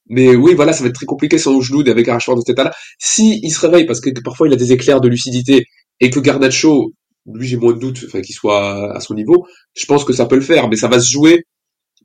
mais 0.08 0.34
oui, 0.36 0.54
voilà, 0.54 0.72
ça 0.72 0.82
va 0.82 0.88
être 0.88 0.96
très 0.96 1.06
compliqué 1.06 1.38
sans 1.38 1.60
genou 1.60 1.80
avec 1.88 2.08
un 2.08 2.16
de 2.16 2.20
cet 2.20 2.50
état-là. 2.50 2.72
Si 2.98 3.40
il 3.42 3.50
se 3.50 3.60
réveille, 3.60 3.86
parce 3.86 4.00
que 4.00 4.10
parfois 4.22 4.48
il 4.48 4.52
a 4.54 4.56
des 4.56 4.72
éclairs 4.72 5.00
de 5.00 5.08
lucidité, 5.08 5.64
et 6.00 6.10
que 6.10 6.20
Garnacho, 6.20 6.92
lui 7.26 7.46
j'ai 7.48 7.56
moins 7.56 7.72
de 7.72 7.78
doute, 7.78 8.00
enfin 8.06 8.20
qu'il 8.20 8.34
soit 8.34 8.94
à 8.96 9.00
son 9.00 9.14
niveau, 9.14 9.46
je 9.74 9.86
pense 9.86 10.04
que 10.04 10.12
ça 10.12 10.26
peut 10.26 10.36
le 10.36 10.42
faire, 10.42 10.68
mais 10.68 10.76
ça 10.76 10.88
va 10.88 11.00
se 11.00 11.10
jouer 11.10 11.44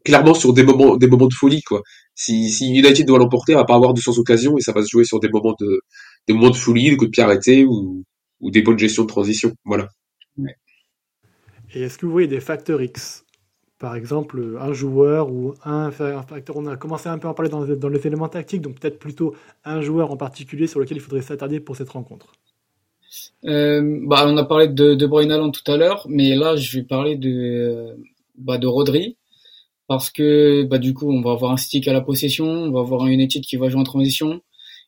clairement 0.06 0.34
sur 0.34 0.54
des 0.54 0.64
moments, 0.64 0.98
des 0.98 1.08
moments 1.08 1.28
de 1.28 1.34
folie, 1.34 1.62
quoi. 1.64 1.82
Si, 2.16 2.52
si 2.52 2.70
United 2.70 3.06
doit 3.08 3.20
l'emporter, 3.20 3.56
on 3.56 3.60
va 3.60 3.66
pas 3.66 3.76
avoir 3.76 3.94
de 3.94 4.02
sans 4.02 4.20
occasion, 4.20 4.58
et 4.58 4.62
ça 4.62 4.74
va 4.74 4.84
se 4.84 4.90
jouer 4.90 5.06
sur 5.06 5.20
des 5.20 5.30
moments 5.30 5.56
de, 5.60 5.82
des 6.28 6.34
moments 6.34 6.52
de 6.52 6.56
folie, 6.58 6.92
des 6.92 6.98
coups 6.98 7.10
de 7.10 7.14
pied 7.14 7.24
arrêtés 7.24 7.66
ou, 7.66 8.04
ou 8.42 8.52
des 8.52 8.62
bonnes 8.62 8.80
gestions 8.80 9.04
de 9.04 9.10
transition, 9.10 9.52
voilà. 9.66 9.88
Et 11.74 11.82
est-ce 11.84 11.98
que 11.98 12.06
vous 12.06 12.12
voyez 12.12 12.28
des 12.28 12.40
facteurs 12.40 12.82
X? 12.82 13.26
Par 13.80 13.96
exemple, 13.96 14.58
un 14.60 14.74
joueur 14.74 15.32
ou 15.32 15.54
un 15.64 15.90
facteur. 15.92 16.58
On 16.58 16.66
a 16.68 16.76
commencé 16.76 17.08
un 17.08 17.18
peu 17.18 17.28
à 17.28 17.32
en 17.32 17.34
parler 17.34 17.50
dans, 17.50 17.90
les 17.90 18.08
éléments 18.08 18.28
tactiques, 18.28 18.62
donc 18.62 18.80
peut-être 18.80 19.00
plutôt 19.00 19.36
un 19.64 19.82
joueur 19.82 20.12
en 20.12 20.18
particulier 20.18 20.68
sur 20.68 20.82
lequel 20.82 20.98
il 20.98 21.00
faudrait 21.02 21.22
s'attarder 21.22 21.62
pour 21.62 21.78
cette 21.78 21.90
rencontre. 21.90 22.34
Euh, 23.46 24.02
bah, 24.04 24.26
on 24.28 24.36
a 24.36 24.44
parlé 24.44 24.68
de, 24.68 24.96
de 24.96 25.08
Bruyne 25.08 25.52
tout 25.52 25.72
à 25.72 25.78
l'heure, 25.78 26.06
mais 26.10 26.36
là 26.36 26.58
je 26.58 26.78
vais 26.78 26.84
parler 26.84 27.16
de, 27.16 27.96
bah, 28.38 28.58
de 28.58 28.68
Rodri 28.68 29.18
parce 29.88 30.12
que 30.12 30.64
bah, 30.64 30.78
du 30.78 30.94
coup 30.94 31.12
on 31.12 31.22
va 31.22 31.32
avoir 31.32 31.52
un 31.52 31.58
stick 31.58 31.88
à 31.88 31.94
la 31.94 32.02
possession, 32.02 32.46
on 32.46 32.72
va 32.72 32.82
avoir 32.82 33.04
un 33.04 33.08
United 33.08 33.42
qui 33.44 33.56
va 33.56 33.70
jouer 33.70 33.80
en 33.80 33.84
transition 33.84 34.42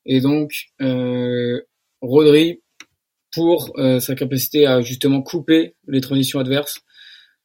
et 0.06 0.20
donc 0.20 0.52
euh, 0.82 1.62
Rodri 2.02 2.61
pour 3.32 3.72
euh, 3.78 4.00
sa 4.00 4.15
capacité 4.15 4.65
à 4.65 4.82
justement 4.82 5.22
couper 5.22 5.76
les 5.88 6.02
transitions 6.02 6.39
adverses, 6.39 6.82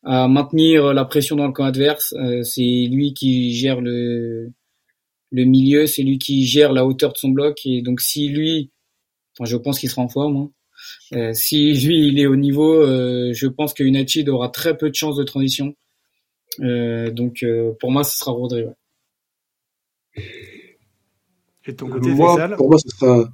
à 0.03 0.29
maintenir 0.29 0.93
la 0.93 1.05
pression 1.05 1.37
dans 1.37 1.47
le 1.47 1.53
camp 1.53 1.65
adverse. 1.65 2.15
Euh, 2.15 2.43
c'est 2.43 2.89
lui 2.91 3.15
qui 3.15 3.53
gère 3.53 3.81
le, 3.81 4.53
le 5.31 5.45
milieu, 5.45 5.87
c'est 5.87 6.03
lui 6.03 6.19
qui 6.19 6.45
gère 6.47 6.73
la 6.73 6.85
hauteur 6.85 7.13
de 7.13 7.19
son 7.19 7.31
bloc. 7.31 7.61
Et 7.65 7.83
donc 7.83 8.01
si 8.01 8.29
lui, 8.29 8.71
enfin, 9.39 9.49
je 9.49 9.57
pense 9.57 9.79
qu'il 9.79 9.89
sera 9.89 10.03
en 10.03 10.09
forme, 10.09 10.37
hein. 10.37 10.51
euh, 11.15 11.33
si 11.33 11.73
lui 11.75 12.09
il 12.09 12.19
est 12.19 12.27
au 12.27 12.37
niveau, 12.37 12.85
je 12.85 13.47
pense 13.47 13.73
que 13.75 13.85
United 13.85 14.29
aura 14.29 14.49
très 14.49 14.77
peu 14.77 14.91
de 14.91 14.95
chances 14.95 15.17
de 15.17 15.25
transition. 15.25 15.75
donc 16.59 17.45
pour 17.81 17.91
moi, 17.91 18.05
ce 18.05 18.19
sera 18.19 18.33
Rodri. 18.33 18.65
Et 21.69 21.75
ton 21.75 21.89
côté, 21.89 22.11
moi, 22.11 22.49
pour 22.57 22.69
moi, 22.69 22.79
ce 22.79 22.89
sera 22.97 23.29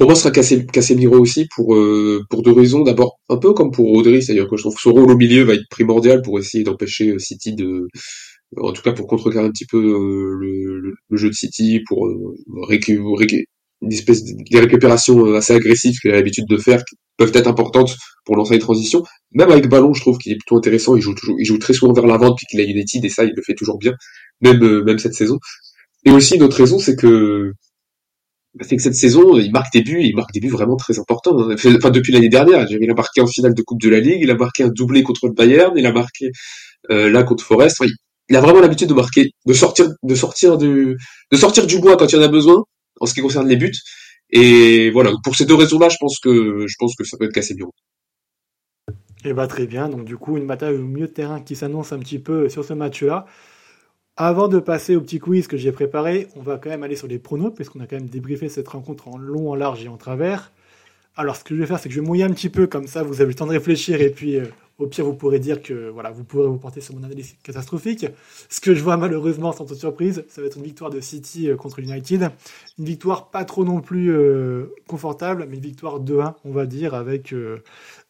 pour 0.00 0.08
moi, 0.08 0.16
ce 0.16 0.22
sera 0.22 0.64
Casemiro 0.72 1.18
aussi 1.18 1.46
pour 1.54 1.74
euh, 1.74 2.24
pour 2.30 2.42
deux 2.42 2.52
raisons. 2.52 2.80
D'abord, 2.80 3.20
un 3.28 3.36
peu 3.36 3.52
comme 3.52 3.70
pour 3.70 3.86
Rodri, 3.86 4.22
c'est-à-dire 4.22 4.48
que 4.48 4.56
je 4.56 4.62
trouve 4.62 4.74
que 4.74 4.80
son 4.80 4.92
rôle 4.92 5.10
au 5.10 5.16
milieu 5.16 5.44
va 5.44 5.52
être 5.52 5.68
primordial 5.68 6.22
pour 6.22 6.38
essayer 6.38 6.64
d'empêcher 6.64 7.10
euh, 7.10 7.18
City 7.18 7.54
de, 7.54 7.86
en 8.56 8.72
tout 8.72 8.80
cas 8.80 8.92
pour 8.92 9.06
contrecarrer 9.06 9.44
un 9.44 9.50
petit 9.50 9.66
peu 9.66 9.76
euh, 9.76 10.38
le, 10.40 10.94
le, 11.06 11.16
jeu 11.18 11.28
de 11.28 11.34
City, 11.34 11.82
pour 11.86 12.08
récupérer 12.66 13.44
une 13.82 13.92
espèce 13.92 14.24
de 14.24 14.58
récupérations 14.58 15.34
assez 15.34 15.52
agressives 15.52 15.98
qu'il 16.00 16.12
a 16.12 16.14
l'habitude 16.14 16.46
de 16.48 16.56
faire, 16.56 16.82
qui 16.86 16.96
peuvent 17.18 17.32
être 17.34 17.48
importantes 17.48 17.94
pour 18.24 18.36
lancer 18.36 18.54
les 18.54 18.60
transitions. 18.60 19.02
Même 19.32 19.50
avec 19.50 19.68
ballon, 19.68 19.92
je 19.92 20.00
trouve 20.00 20.16
qu'il 20.16 20.32
est 20.32 20.36
plutôt 20.36 20.56
intéressant. 20.56 20.96
Il 20.96 21.02
joue 21.02 21.14
toujours, 21.14 21.36
il 21.38 21.44
joue 21.44 21.58
très 21.58 21.74
souvent 21.74 21.92
vers 21.92 22.06
l'avant 22.06 22.30
depuis 22.30 22.46
qu'il 22.46 22.60
a 22.60 22.64
United 22.64 23.04
et 23.04 23.10
ça, 23.10 23.24
il 23.24 23.34
le 23.36 23.42
fait 23.42 23.54
toujours 23.54 23.76
bien, 23.76 23.92
même 24.40 24.82
même 24.82 24.98
cette 24.98 25.14
saison. 25.14 25.38
Et 26.06 26.10
aussi 26.10 26.36
une 26.36 26.42
autre 26.42 26.56
raison, 26.56 26.78
c'est 26.78 26.96
que 26.96 27.52
c'est 28.60 28.76
que 28.76 28.82
cette 28.82 28.94
saison, 28.94 29.38
il 29.38 29.52
marque 29.52 29.72
des 29.72 29.82
buts, 29.82 30.00
il 30.02 30.14
marque 30.16 30.32
des 30.32 30.40
buts 30.40 30.48
vraiment 30.48 30.76
très 30.76 30.98
importants. 30.98 31.38
Hein. 31.38 31.54
Enfin, 31.54 31.90
depuis 31.90 32.12
l'année 32.12 32.28
dernière, 32.28 32.66
il 32.68 32.90
a 32.90 32.94
marqué 32.94 33.20
en 33.20 33.26
finale 33.26 33.54
de 33.54 33.62
Coupe 33.62 33.80
de 33.80 33.88
la 33.88 34.00
Ligue, 34.00 34.20
il 34.22 34.30
a 34.30 34.34
marqué 34.34 34.64
un 34.64 34.68
doublé 34.68 35.02
contre 35.02 35.26
le 35.28 35.32
Bayern, 35.32 35.72
il 35.76 35.86
a 35.86 35.92
marqué 35.92 36.30
euh, 36.90 37.10
là 37.10 37.22
contre 37.22 37.44
Forest. 37.44 37.82
il 38.28 38.36
a 38.36 38.40
vraiment 38.40 38.60
l'habitude 38.60 38.88
de 38.88 38.94
marquer, 38.94 39.30
de 39.46 39.52
sortir, 39.52 39.88
de 40.02 40.14
sortir 40.14 40.58
du, 40.58 40.96
de 41.30 41.36
sortir 41.36 41.66
du 41.66 41.78
bois 41.78 41.96
quand 41.96 42.06
il 42.12 42.16
y 42.16 42.18
en 42.18 42.22
a 42.22 42.28
besoin, 42.28 42.64
en 43.00 43.06
ce 43.06 43.14
qui 43.14 43.20
concerne 43.20 43.48
les 43.48 43.56
buts. 43.56 43.72
Et 44.30 44.90
voilà, 44.90 45.12
pour 45.24 45.36
ces 45.36 45.44
deux 45.44 45.54
raisons-là, 45.54 45.88
je 45.88 45.96
pense 46.00 46.18
que, 46.18 46.66
je 46.66 46.74
pense 46.78 46.94
que 46.96 47.04
ça 47.04 47.16
peut 47.16 47.26
être 47.26 47.32
cassé 47.32 47.54
bien. 47.54 47.66
Et 49.24 49.32
bah 49.32 49.46
très 49.46 49.66
bien. 49.66 49.88
Donc 49.88 50.04
du 50.04 50.16
coup, 50.16 50.36
une 50.36 50.46
bataille 50.46 50.74
au 50.74 50.82
milieu 50.82 51.06
de 51.06 51.12
terrain 51.12 51.40
qui 51.40 51.54
s'annonce 51.54 51.92
un 51.92 51.98
petit 51.98 52.18
peu 52.18 52.48
sur 52.48 52.64
ce 52.64 52.72
match-là. 52.72 53.26
Avant 54.22 54.48
de 54.48 54.58
passer 54.58 54.96
au 54.96 55.00
petit 55.00 55.18
quiz 55.18 55.46
que 55.46 55.56
j'ai 55.56 55.72
préparé, 55.72 56.28
on 56.36 56.42
va 56.42 56.58
quand 56.58 56.68
même 56.68 56.82
aller 56.82 56.94
sur 56.94 57.06
les 57.06 57.18
pronos, 57.18 57.54
puisqu'on 57.54 57.80
a 57.80 57.86
quand 57.86 57.96
même 57.96 58.10
débriefé 58.10 58.50
cette 58.50 58.68
rencontre 58.68 59.08
en 59.08 59.16
long, 59.16 59.50
en 59.50 59.54
large 59.54 59.82
et 59.82 59.88
en 59.88 59.96
travers. 59.96 60.52
Alors, 61.16 61.36
ce 61.36 61.42
que 61.42 61.54
je 61.54 61.60
vais 61.60 61.66
faire, 61.66 61.78
c'est 61.78 61.88
que 61.88 61.94
je 61.94 62.02
vais 62.02 62.06
mouiller 62.06 62.24
un 62.24 62.30
petit 62.30 62.50
peu, 62.50 62.66
comme 62.66 62.86
ça, 62.86 63.02
vous 63.02 63.22
avez 63.22 63.30
le 63.30 63.34
temps 63.34 63.46
de 63.46 63.52
réfléchir, 63.52 64.02
et 64.02 64.10
puis, 64.10 64.36
euh, 64.36 64.44
au 64.76 64.86
pire, 64.88 65.06
vous 65.06 65.14
pourrez 65.14 65.38
dire 65.38 65.62
que, 65.62 65.88
voilà, 65.88 66.10
vous 66.10 66.22
pourrez 66.22 66.48
vous 66.48 66.58
porter 66.58 66.82
sur 66.82 66.94
mon 66.94 67.02
analyse 67.02 67.34
catastrophique. 67.42 68.04
Ce 68.50 68.60
que 68.60 68.74
je 68.74 68.82
vois, 68.82 68.98
malheureusement, 68.98 69.52
sans 69.52 69.64
toute 69.64 69.78
surprise, 69.78 70.22
ça 70.28 70.42
va 70.42 70.48
être 70.48 70.58
une 70.58 70.64
victoire 70.64 70.90
de 70.90 71.00
City 71.00 71.48
euh, 71.48 71.56
contre 71.56 71.78
United. 71.78 72.30
Une 72.78 72.84
victoire 72.84 73.30
pas 73.30 73.46
trop 73.46 73.64
non 73.64 73.80
plus 73.80 74.12
euh, 74.12 74.66
confortable, 74.86 75.46
mais 75.48 75.56
une 75.56 75.62
victoire 75.62 75.98
2-1, 75.98 76.34
on 76.44 76.52
va 76.52 76.66
dire, 76.66 76.92
avec 76.92 77.34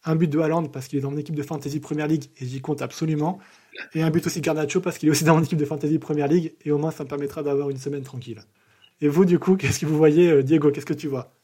un 0.05 0.17
but 0.17 0.27
de 0.27 0.41
Haaland, 0.41 0.65
parce 0.65 0.89
qu'il 0.89 0.99
est 0.99 1.03
dans 1.03 1.13
mon 1.13 1.19
équipe 1.19 1.37
de 1.37 1.43
Fantasy 1.45 1.79
Premier 1.79 2.09
League, 2.09 2.25
et 2.41 2.47
j'y 2.47 2.61
compte 2.61 2.83
absolument. 2.83 3.39
Et 3.95 4.03
un 4.03 4.11
but 4.11 4.27
aussi 4.27 4.41
Garnacho 4.41 4.81
parce 4.81 4.99
qu'il 4.99 5.09
est 5.09 5.13
aussi 5.13 5.25
dans 5.25 5.37
mon 5.37 5.43
équipe 5.43 5.59
de 5.59 5.65
Fantasy 5.65 5.99
Première 5.99 6.29
League 6.29 6.55
et 6.65 6.71
au 6.71 6.79
moins 6.79 6.91
ça 6.91 7.05
me 7.05 7.09
permettra 7.09 7.43
d'avoir 7.43 7.71
une 7.71 7.79
semaine 7.79 8.03
tranquille. 8.03 8.41
Et 9.01 9.09
vous, 9.09 9.25
du 9.25 9.39
coup, 9.39 9.57
qu'est-ce 9.57 9.81
que 9.81 9.87
vous 9.87 9.97
voyez, 9.97 10.31
euh, 10.31 10.43
Diego? 10.43 10.71
Qu'est-ce 10.71 10.87
que 10.87 10.95
tu 10.95 11.09
vois? 11.09 11.35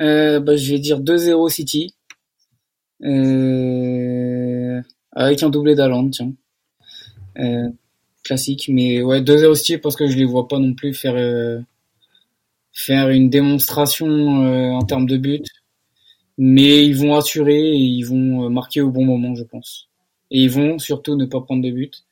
Euh, 0.00 0.40
bah, 0.40 0.56
Je 0.56 0.72
vais 0.72 0.78
dire 0.78 1.00
2-0 1.00 1.48
City. 1.48 1.94
Euh, 3.02 4.80
avec 5.12 5.42
un 5.42 5.50
doublé 5.50 5.74
d'Aland, 5.74 6.08
tiens. 6.10 6.32
classique, 8.24 8.68
mais 8.68 9.02
ouais, 9.02 9.20
2-0 9.20 9.54
City 9.54 9.78
parce 9.78 9.96
que 9.96 10.06
je 10.06 10.16
les 10.16 10.24
vois 10.24 10.48
pas 10.48 10.58
non 10.58 10.74
plus 10.74 10.94
faire, 10.94 11.14
faire 12.72 13.10
une 13.10 13.30
démonstration 13.30 14.08
en 14.76 14.82
termes 14.82 15.06
de 15.06 15.16
but. 15.16 15.46
Mais 16.38 16.84
ils 16.84 16.96
vont 16.96 17.14
assurer 17.14 17.60
et 17.60 17.76
ils 17.76 18.02
vont 18.02 18.50
marquer 18.50 18.80
au 18.80 18.90
bon 18.90 19.04
moment, 19.04 19.36
je 19.36 19.44
pense 19.44 19.88
et 20.30 20.42
ils 20.42 20.50
vont 20.50 20.78
surtout 20.78 21.16
ne 21.16 21.26
pas 21.26 21.40
prendre 21.40 21.62
de 21.62 21.70
but. 21.70 22.04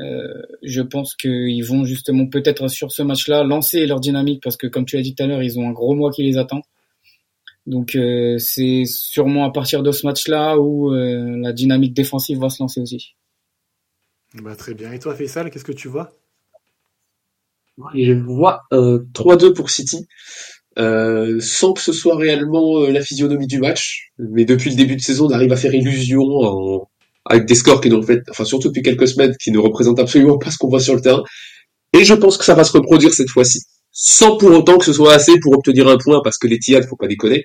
Euh, 0.00 0.42
je 0.62 0.82
pense 0.82 1.14
qu'ils 1.14 1.64
vont 1.64 1.84
justement 1.84 2.26
peut-être 2.26 2.68
sur 2.68 2.92
ce 2.92 3.02
match-là 3.02 3.44
lancer 3.44 3.86
leur 3.86 4.00
dynamique 4.00 4.42
parce 4.42 4.56
que 4.56 4.66
comme 4.66 4.84
tu 4.84 4.96
l'as 4.96 5.02
dit 5.02 5.14
tout 5.14 5.22
à 5.22 5.26
l'heure, 5.26 5.42
ils 5.42 5.58
ont 5.58 5.68
un 5.68 5.72
gros 5.72 5.94
mois 5.94 6.10
qui 6.10 6.22
les 6.22 6.38
attend. 6.38 6.62
Donc 7.66 7.96
euh, 7.96 8.38
c'est 8.38 8.84
sûrement 8.84 9.44
à 9.44 9.50
partir 9.50 9.82
de 9.82 9.90
ce 9.92 10.06
match-là 10.06 10.58
où 10.58 10.92
euh, 10.92 11.38
la 11.38 11.52
dynamique 11.52 11.94
défensive 11.94 12.38
va 12.38 12.50
se 12.50 12.62
lancer 12.62 12.80
aussi. 12.80 13.14
Bah, 14.34 14.54
très 14.54 14.74
bien. 14.74 14.92
Et 14.92 14.98
toi, 14.98 15.14
Faisal, 15.14 15.50
qu'est-ce 15.50 15.64
que 15.64 15.72
tu 15.72 15.88
vois? 15.88 16.12
Je 17.94 18.12
vois 18.12 18.62
3-2 18.72 19.52
pour 19.52 19.70
City. 19.70 20.06
sans 20.76 21.72
que 21.72 21.80
ce 21.80 21.92
soit 21.92 22.16
réellement 22.16 22.86
la 22.86 23.02
physionomie 23.02 23.46
du 23.46 23.60
match, 23.60 24.12
mais 24.18 24.44
depuis 24.44 24.70
le 24.70 24.76
début 24.76 24.96
de 24.96 25.00
saison, 25.00 25.26
on 25.26 25.30
arrive 25.30 25.52
à 25.52 25.56
faire 25.56 25.74
illusion 25.74 26.22
en, 26.22 26.88
avec 27.28 27.46
des 27.46 27.54
scores 27.54 27.80
qui 27.80 27.90
nous 27.90 28.02
fait, 28.02 28.22
enfin 28.30 28.44
surtout 28.44 28.68
depuis 28.68 28.82
quelques 28.82 29.08
semaines, 29.08 29.34
qui 29.36 29.50
ne 29.50 29.58
représentent 29.58 30.00
absolument 30.00 30.38
pas 30.38 30.50
ce 30.50 30.58
qu'on 30.58 30.68
voit 30.68 30.80
sur 30.80 30.94
le 30.94 31.00
terrain. 31.00 31.22
Et 31.92 32.04
je 32.04 32.14
pense 32.14 32.36
que 32.36 32.44
ça 32.44 32.54
va 32.54 32.64
se 32.64 32.72
reproduire 32.72 33.12
cette 33.12 33.30
fois-ci, 33.30 33.62
sans 33.92 34.36
pour 34.36 34.50
autant 34.50 34.78
que 34.78 34.84
ce 34.84 34.92
soit 34.92 35.12
assez 35.12 35.38
pour 35.40 35.54
obtenir 35.54 35.88
un 35.88 35.98
point, 35.98 36.20
parce 36.22 36.38
que 36.38 36.46
les 36.46 36.58
Tiades, 36.58 36.86
faut 36.86 36.96
pas 36.96 37.08
déconner. 37.08 37.44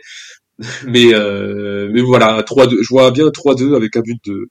Mais 0.87 1.13
euh, 1.15 1.89
mais 1.91 2.01
voilà, 2.01 2.41
3-2, 2.43 2.83
je 2.83 2.87
vois 2.89 3.09
bien 3.09 3.27
3-2 3.27 3.75
avec 3.75 3.95
un 3.95 4.01
but 4.01 4.19
de 4.25 4.49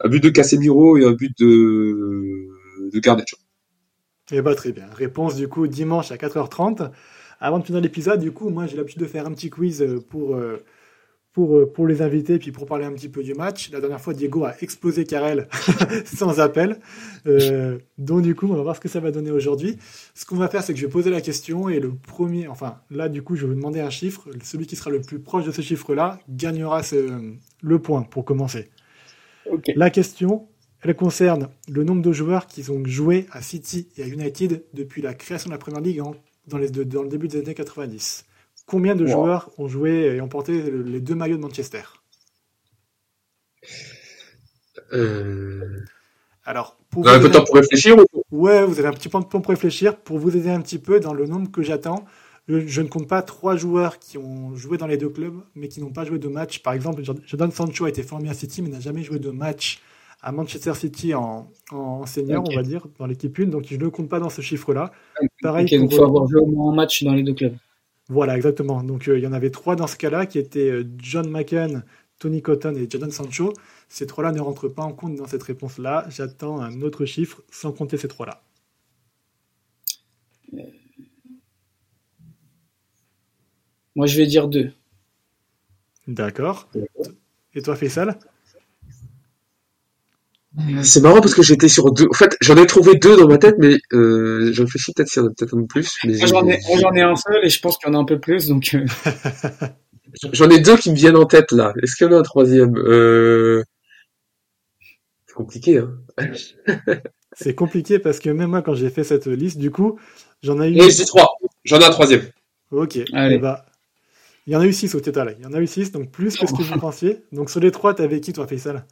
un 0.00 0.08
but 0.08 0.22
de 0.22 0.30
Casemiro 0.30 0.96
et 0.96 1.04
un 1.04 1.12
but 1.12 1.32
de 1.38 2.48
de 2.90 3.00
Garnacho. 3.00 3.36
Eh 4.30 4.40
bah 4.40 4.54
très 4.54 4.72
bien. 4.72 4.86
Réponse 4.96 5.36
du 5.36 5.46
coup 5.48 5.66
dimanche 5.66 6.10
à 6.10 6.16
4h30. 6.16 6.90
Avant 7.38 7.58
de 7.58 7.64
finir 7.64 7.82
l'épisode, 7.82 8.20
du 8.20 8.32
coup, 8.32 8.48
moi 8.48 8.66
j'ai 8.66 8.76
l'habitude 8.76 9.00
de 9.00 9.06
faire 9.06 9.26
un 9.26 9.32
petit 9.32 9.50
quiz 9.50 9.84
pour 10.08 10.36
euh, 10.36 10.64
pour, 11.36 11.58
euh, 11.58 11.70
pour 11.70 11.86
les 11.86 12.00
invités, 12.00 12.38
puis 12.38 12.50
pour 12.50 12.64
parler 12.64 12.86
un 12.86 12.92
petit 12.92 13.10
peu 13.10 13.22
du 13.22 13.34
match. 13.34 13.70
La 13.70 13.80
dernière 13.80 14.00
fois, 14.00 14.14
Diego 14.14 14.46
a 14.46 14.54
explosé 14.62 15.04
Karel 15.04 15.48
sans 16.06 16.40
appel. 16.40 16.78
Euh, 17.26 17.76
donc 17.98 18.22
du 18.22 18.34
coup, 18.34 18.46
on 18.50 18.54
va 18.54 18.62
voir 18.62 18.74
ce 18.74 18.80
que 18.80 18.88
ça 18.88 19.00
va 19.00 19.10
donner 19.10 19.30
aujourd'hui. 19.30 19.76
Ce 20.14 20.24
qu'on 20.24 20.36
va 20.36 20.48
faire, 20.48 20.62
c'est 20.62 20.72
que 20.72 20.80
je 20.80 20.86
vais 20.86 20.90
poser 20.90 21.10
la 21.10 21.20
question 21.20 21.68
et 21.68 21.78
le 21.78 21.92
premier, 21.92 22.48
enfin 22.48 22.78
là 22.90 23.10
du 23.10 23.20
coup, 23.20 23.36
je 23.36 23.42
vais 23.42 23.48
vous 23.48 23.54
demander 23.54 23.80
un 23.80 23.90
chiffre. 23.90 24.26
Celui 24.42 24.66
qui 24.66 24.76
sera 24.76 24.88
le 24.88 25.02
plus 25.02 25.18
proche 25.18 25.44
de 25.44 25.52
ce 25.52 25.60
chiffre-là 25.60 26.20
gagnera 26.30 26.80
le 27.60 27.78
point 27.80 28.00
pour 28.00 28.24
commencer. 28.24 28.70
La 29.74 29.90
question, 29.90 30.48
elle 30.80 30.96
concerne 30.96 31.50
le 31.68 31.84
nombre 31.84 32.00
de 32.00 32.12
joueurs 32.12 32.46
qui 32.46 32.70
ont 32.70 32.82
joué 32.86 33.26
à 33.30 33.42
City 33.42 33.88
et 33.98 34.04
à 34.04 34.06
United 34.06 34.64
depuis 34.72 35.02
la 35.02 35.12
création 35.12 35.50
de 35.50 35.52
la 35.52 35.58
Première 35.58 35.82
Ligue 35.82 36.00
dans, 36.46 36.56
les, 36.56 36.70
dans 36.70 37.02
le 37.02 37.10
début 37.10 37.28
des 37.28 37.40
années 37.40 37.52
90. 37.52 38.24
Combien 38.66 38.96
de 38.96 39.06
joueurs 39.06 39.50
ont 39.58 39.68
joué 39.68 40.16
et 40.16 40.20
ont 40.20 40.28
porté 40.28 40.60
les 40.70 41.00
deux 41.00 41.14
maillots 41.14 41.36
de 41.36 41.42
Manchester? 41.42 41.82
Euh... 44.92 45.80
Alors, 46.44 46.76
pour 46.90 47.02
vous 47.02 47.08
un 47.08 47.18
peu 47.18 47.28
de 47.28 47.32
temps 47.32 47.44
pour 47.44 47.56
réfléchir 47.56 47.96
Ouais, 48.30 48.64
vous 48.64 48.78
avez 48.78 48.88
un 48.88 48.92
petit 48.92 49.08
peu 49.08 49.18
de 49.18 49.24
temps 49.24 49.40
pour 49.40 49.50
réfléchir. 49.50 49.96
Pour 49.96 50.18
vous 50.18 50.36
aider 50.36 50.50
un 50.50 50.60
petit 50.60 50.78
peu 50.78 51.00
dans 51.00 51.14
le 51.14 51.26
nombre 51.26 51.50
que 51.50 51.62
j'attends, 51.62 52.04
je, 52.48 52.80
ne 52.80 52.88
compte 52.88 53.08
pas 53.08 53.22
trois 53.22 53.56
joueurs 53.56 53.98
qui 53.98 54.18
ont 54.18 54.54
joué 54.54 54.78
dans 54.78 54.86
les 54.86 54.96
deux 54.96 55.08
clubs, 55.08 55.40
mais 55.54 55.68
qui 55.68 55.80
n'ont 55.80 55.92
pas 55.92 56.04
joué 56.04 56.18
de 56.18 56.28
match. 56.28 56.62
Par 56.62 56.72
exemple, 56.72 57.02
Jordan 57.02 57.50
Sancho 57.50 57.84
a 57.84 57.88
été 57.88 58.02
formé 58.02 58.28
à 58.28 58.34
City, 58.34 58.62
mais 58.62 58.68
n'a 58.68 58.80
jamais 58.80 59.02
joué 59.02 59.18
de 59.18 59.30
match 59.30 59.80
à 60.22 60.32
Manchester 60.32 60.74
City 60.74 61.14
en, 61.14 61.50
senior, 62.06 62.44
on 62.48 62.54
va 62.54 62.62
dire, 62.62 62.86
dans 62.98 63.06
l'équipe 63.06 63.36
1. 63.38 63.46
Donc, 63.46 63.66
je 63.68 63.76
ne 63.76 63.88
compte 63.88 64.08
pas 64.08 64.20
dans 64.20 64.30
ce 64.30 64.40
chiffre-là. 64.40 64.92
Pareil. 65.42 65.66
il 65.70 65.92
faut 65.92 66.04
avoir 66.04 66.26
joué 66.28 66.40
au 66.40 66.46
moins 66.46 66.72
un 66.72 66.76
match 66.76 67.02
dans 67.02 67.14
les 67.14 67.22
deux 67.22 67.34
clubs. 67.34 67.56
Voilà, 68.08 68.36
exactement. 68.36 68.82
Donc 68.82 69.08
euh, 69.08 69.18
il 69.18 69.24
y 69.24 69.26
en 69.26 69.32
avait 69.32 69.50
trois 69.50 69.76
dans 69.76 69.86
ce 69.86 69.96
cas-là, 69.96 70.26
qui 70.26 70.38
étaient 70.38 70.70
euh, 70.70 70.84
John 70.98 71.28
McCann, 71.30 71.84
Tony 72.18 72.42
Cotton 72.42 72.74
et 72.76 72.88
Jadon 72.88 73.10
Sancho. 73.10 73.52
Ces 73.88 74.06
trois-là 74.06 74.32
ne 74.32 74.40
rentrent 74.40 74.68
pas 74.68 74.82
en 74.82 74.92
compte 74.92 75.16
dans 75.16 75.26
cette 75.26 75.42
réponse-là. 75.42 76.06
J'attends 76.08 76.60
un 76.60 76.82
autre 76.82 77.04
chiffre 77.04 77.42
sans 77.50 77.72
compter 77.72 77.96
ces 77.96 78.08
trois-là. 78.08 78.42
Moi, 83.96 84.06
je 84.06 84.16
vais 84.16 84.26
dire 84.26 84.46
deux. 84.46 84.72
D'accord. 86.06 86.68
Et 87.54 87.62
toi, 87.62 87.76
Faisal? 87.76 88.18
C'est 90.82 91.00
marrant 91.00 91.20
parce 91.20 91.34
que 91.34 91.42
j'étais 91.42 91.68
sur 91.68 91.92
deux. 91.92 92.06
En 92.10 92.14
fait, 92.14 92.36
j'en 92.40 92.56
ai 92.56 92.66
trouvé 92.66 92.94
deux 92.94 93.16
dans 93.16 93.28
ma 93.28 93.38
tête, 93.38 93.56
mais 93.58 93.78
euh, 93.92 94.52
je 94.52 94.62
réfléchis 94.62 94.92
peut-être 94.92 95.08
s'il 95.08 95.22
y 95.22 95.24
en 95.24 95.28
a 95.28 95.32
peut-être 95.36 95.54
un 95.54 95.60
peu 95.60 95.66
plus. 95.66 95.96
j'en 96.04 96.46
ai, 96.48 96.58
j'en 96.80 96.92
ai 96.94 97.02
un 97.02 97.16
seul 97.16 97.44
et 97.44 97.48
je 97.50 97.60
pense 97.60 97.76
qu'il 97.78 97.88
y 97.88 97.90
en 97.92 97.94
a 97.94 98.00
un 98.00 98.04
peu 98.04 98.18
plus, 98.18 98.48
donc. 98.48 98.74
Euh. 98.74 98.86
j'en 100.32 100.48
ai 100.48 100.60
deux 100.60 100.76
qui 100.76 100.90
me 100.90 100.96
viennent 100.96 101.16
en 101.16 101.26
tête 101.26 101.52
là. 101.52 101.72
Est-ce 101.82 101.96
qu'il 101.96 102.06
y 102.06 102.10
en 102.10 102.14
a 102.14 102.18
un 102.18 102.22
troisième? 102.22 102.76
Euh... 102.76 103.62
C'est 105.26 105.34
compliqué, 105.34 105.78
hein. 105.78 105.90
C'est 107.38 107.54
compliqué 107.54 107.98
parce 107.98 108.18
que 108.18 108.30
même 108.30 108.50
moi, 108.50 108.62
quand 108.62 108.74
j'ai 108.74 108.88
fait 108.88 109.04
cette 109.04 109.26
liste, 109.26 109.58
du 109.58 109.70
coup, 109.70 109.98
j'en 110.42 110.60
ai 110.62 110.70
eu. 110.70 110.80
Oui, 110.80 110.90
c'est 110.90 111.04
trois. 111.04 111.36
J'en 111.64 111.78
ai 111.80 111.84
un 111.84 111.90
troisième. 111.90 112.22
Ok. 112.70 112.98
Allez. 113.12 113.38
bah, 113.38 113.66
il 114.46 114.54
y 114.54 114.56
en 114.56 114.60
a 114.60 114.66
eu 114.66 114.72
six 114.72 114.94
au 114.94 115.00
total. 115.00 115.36
Il 115.38 115.44
y 115.44 115.46
en 115.46 115.52
a 115.52 115.60
eu 115.60 115.66
six, 115.66 115.92
donc 115.92 116.10
plus 116.10 116.36
que 116.36 116.46
ce 116.46 116.52
que 116.52 116.62
vous 116.62 116.78
pensiez. 116.78 117.24
Donc 117.32 117.50
sur 117.50 117.60
les 117.60 117.70
trois, 117.70 117.94
t'avais 117.94 118.20
qui 118.20 118.32
toi, 118.32 118.46
Faisal? 118.46 118.86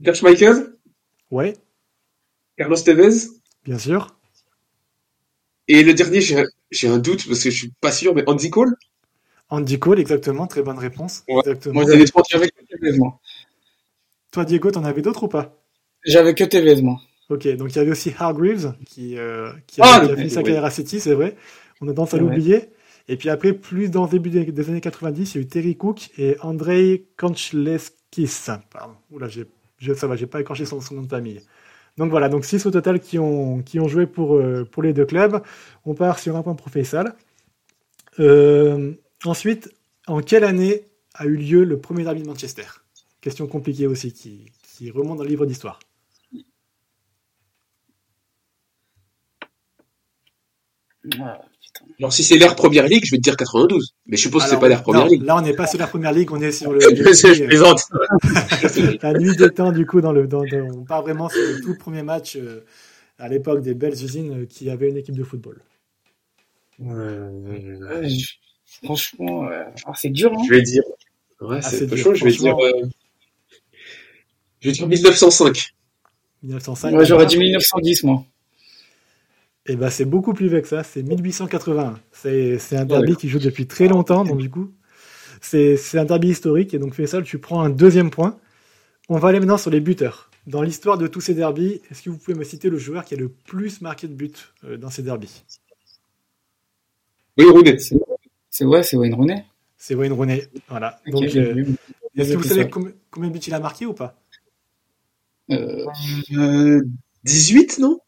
Gerd 0.00 0.16
Schmeichel 0.16 0.76
Ouais. 1.30 1.54
Carlos 2.56 2.76
Tevez? 2.76 3.28
Bien 3.64 3.78
sûr. 3.78 4.16
Et 5.68 5.82
le 5.82 5.94
dernier, 5.94 6.20
j'ai 6.20 6.88
un 6.88 6.98
doute 6.98 7.26
parce 7.26 7.42
que 7.42 7.50
je 7.50 7.56
suis 7.56 7.72
pas 7.80 7.90
sûr, 7.90 8.14
mais 8.14 8.22
Andy 8.26 8.50
Cole? 8.50 8.76
Andy 9.48 9.78
Cole, 9.78 10.00
exactement, 10.00 10.46
très 10.46 10.62
bonne 10.62 10.78
réponse. 10.78 11.24
Moi, 11.28 11.84
j'ai 11.88 11.96
les 11.96 12.04
trois 12.04 12.22
avec 12.34 12.52
Tevez, 12.68 12.98
moi. 12.98 13.20
Toi, 14.32 14.44
Diego, 14.44 14.70
t'en 14.70 14.84
avais 14.84 15.02
d'autres 15.02 15.24
ou 15.24 15.28
pas? 15.28 15.56
J'avais 16.04 16.34
que 16.34 16.44
Tevez, 16.44 16.82
moi. 16.82 17.00
Ok, 17.28 17.48
donc 17.56 17.72
il 17.72 17.76
y 17.76 17.78
avait 17.80 17.90
aussi 17.90 18.12
Hargreaves 18.16 18.74
qui, 18.86 19.18
euh, 19.18 19.50
qui, 19.66 19.80
a, 19.80 19.84
ah, 19.86 20.16
fait 20.16 20.28
sa 20.28 20.42
carrière 20.42 20.64
à 20.64 20.70
City, 20.70 21.00
c'est 21.00 21.14
vrai. 21.14 21.36
On 21.80 21.88
a 21.88 21.90
tendance 21.90 22.14
à 22.14 22.18
l'oublier. 22.18 22.70
Et 23.08 23.16
puis 23.16 23.28
après, 23.30 23.52
plus 23.52 23.90
dans 23.90 24.04
le 24.04 24.10
début 24.10 24.30
des, 24.30 24.68
années 24.68 24.80
90, 24.80 25.34
il 25.34 25.36
y 25.36 25.40
a 25.40 25.42
eu 25.42 25.46
Terry 25.48 25.76
Cook 25.76 26.10
et 26.18 26.36
Andrei 26.40 27.06
Kanchleskis. 27.16 28.46
Pardon. 28.70 28.94
Oula, 29.10 29.28
j'ai, 29.28 29.46
je, 29.78 29.92
ça 29.94 30.06
va, 30.06 30.16
j'ai 30.16 30.26
pas 30.26 30.40
écorché 30.40 30.64
son, 30.64 30.80
nom 30.92 31.02
de 31.02 31.08
famille. 31.08 31.40
Donc 31.96 32.10
voilà, 32.10 32.28
donc 32.28 32.44
6 32.44 32.66
au 32.66 32.70
total 32.70 33.00
qui 33.00 33.18
ont, 33.18 33.62
joué 33.88 34.06
pour, 34.06 34.36
euh, 34.36 34.64
pour 34.70 34.82
les 34.82 34.92
deux 34.92 35.06
clubs. 35.06 35.40
On 35.84 35.94
part 35.94 36.18
sur 36.18 36.36
un 36.36 36.42
point 36.42 36.54
professionnel. 36.54 37.12
Euh, 38.18 38.92
ensuite, 39.24 39.70
en 40.06 40.20
quelle 40.20 40.44
année 40.44 40.84
a 41.14 41.26
eu 41.26 41.36
lieu 41.36 41.64
le 41.64 41.78
premier 41.80 42.04
derby 42.04 42.22
de 42.22 42.28
Manchester? 42.28 42.66
Question 43.20 43.46
compliquée 43.46 43.86
aussi, 43.86 44.12
qui 44.12 44.90
remonte 44.90 45.18
dans 45.18 45.24
le 45.24 45.30
livre 45.30 45.46
d'histoire. 45.46 45.80
Alors 51.98 52.12
si 52.12 52.24
c'est 52.24 52.36
l'ère 52.36 52.56
Première 52.56 52.86
Ligue, 52.86 53.04
je 53.04 53.10
vais 53.10 53.16
te 53.18 53.22
dire 53.22 53.36
92. 53.36 53.94
Mais 54.06 54.16
je 54.16 54.22
suppose 54.22 54.44
que 54.44 54.50
c'est 54.50 54.58
pas 54.58 54.68
l'ère 54.68 54.82
Première 54.82 55.06
Ligue. 55.06 55.22
Là, 55.22 55.36
on 55.36 55.40
n'est 55.40 55.54
pas 55.54 55.66
sur 55.66 55.78
la 55.78 55.86
Première 55.86 56.12
Ligue, 56.12 56.32
on 56.32 56.40
est 56.40 56.52
sur 56.52 56.72
le. 56.72 56.80
je 56.80 57.44
plaisante. 57.44 57.82
la 59.02 59.12
nuit 59.14 59.36
des 59.36 59.50
temps, 59.50 59.72
du 59.72 59.86
coup, 59.86 60.00
dans 60.00 60.12
le, 60.12 60.26
dans, 60.26 60.44
on 60.74 60.84
part 60.84 61.02
vraiment 61.02 61.28
sur 61.28 61.40
le 61.40 61.60
tout 61.60 61.76
premier 61.78 62.02
match 62.02 62.36
euh, 62.36 62.64
à 63.18 63.28
l'époque 63.28 63.62
des 63.62 63.74
belles 63.74 63.94
usines 63.94 64.42
euh, 64.42 64.46
qui 64.46 64.68
avaient 64.70 64.90
une 64.90 64.96
équipe 64.96 65.16
de 65.16 65.24
football. 65.24 65.62
franchement, 68.82 69.48
euh, 69.48 69.64
c'est 69.94 70.10
dur. 70.10 70.32
Hein 70.32 70.42
je 70.46 70.54
vais 70.54 70.62
dire. 70.62 70.82
Ouais, 71.40 71.60
ah, 71.62 71.62
c'est 71.62 71.96
chaud. 71.96 72.14
Je 72.14 72.24
vais 72.24 72.30
dire. 72.30 72.56
Je 74.60 74.68
vais 74.68 74.72
dire 74.72 74.86
1905. 74.86 75.74
1905. 76.42 76.90
Moi, 76.92 77.04
j'aurais 77.04 77.26
dit 77.26 77.38
1910, 77.38 78.04
moi. 78.04 78.24
Eh 79.68 79.76
ben, 79.76 79.90
c'est 79.90 80.04
beaucoup 80.04 80.32
plus 80.32 80.48
vieux 80.48 80.60
que 80.60 80.68
ça, 80.68 80.82
c'est 80.84 81.02
1881. 81.02 81.98
C'est 82.12 82.76
un 82.76 82.84
derby 82.84 83.16
qui 83.16 83.28
joue 83.28 83.38
depuis 83.38 83.66
très 83.66 83.88
longtemps, 83.88 84.24
donc 84.24 84.38
du 84.38 84.48
coup, 84.50 84.72
c'est 85.40 85.78
un 85.94 86.04
derby 86.04 86.28
historique, 86.28 86.72
et 86.74 86.78
donc 86.78 86.94
Faisal, 86.94 87.24
tu 87.24 87.38
prends 87.38 87.60
un 87.62 87.70
deuxième 87.70 88.10
point. 88.10 88.38
On 89.08 89.18
va 89.18 89.28
aller 89.28 89.40
maintenant 89.40 89.58
sur 89.58 89.70
les 89.70 89.80
buteurs. 89.80 90.30
Dans 90.46 90.62
l'histoire 90.62 90.98
de 90.98 91.08
tous 91.08 91.20
ces 91.20 91.34
derbys, 91.34 91.80
est-ce 91.90 92.02
que 92.02 92.10
vous 92.10 92.18
pouvez 92.18 92.36
me 92.36 92.44
citer 92.44 92.70
le 92.70 92.78
joueur 92.78 93.04
qui 93.04 93.14
a 93.14 93.16
le 93.16 93.28
plus 93.28 93.80
marqué 93.80 94.06
de 94.06 94.14
buts 94.14 94.32
euh, 94.64 94.76
dans 94.76 94.90
ces 94.90 95.02
derbys? 95.02 95.42
Wayne 97.36 97.50
Rooney. 97.50 97.78
C'est 98.50 98.64
ouais, 98.64 98.82
c'est 98.84 98.96
Wayne 98.96 99.14
Rooney. 99.14 99.44
C'est 99.76 99.94
Wayne 99.94 100.12
Rooney, 100.12 100.48
voilà. 100.68 101.00
donc, 101.08 101.24
euh, 101.34 101.64
est-ce 102.16 102.32
que 102.32 102.36
vous 102.36 102.44
savez 102.44 102.70
combien, 102.70 103.28
de 103.28 103.32
buts 103.32 103.40
il 103.46 103.54
a 103.54 103.60
marqué 103.60 103.86
ou 103.86 103.92
pas? 103.92 104.16
Euh, 105.50 106.80
18, 107.24 107.78
non? 107.80 107.98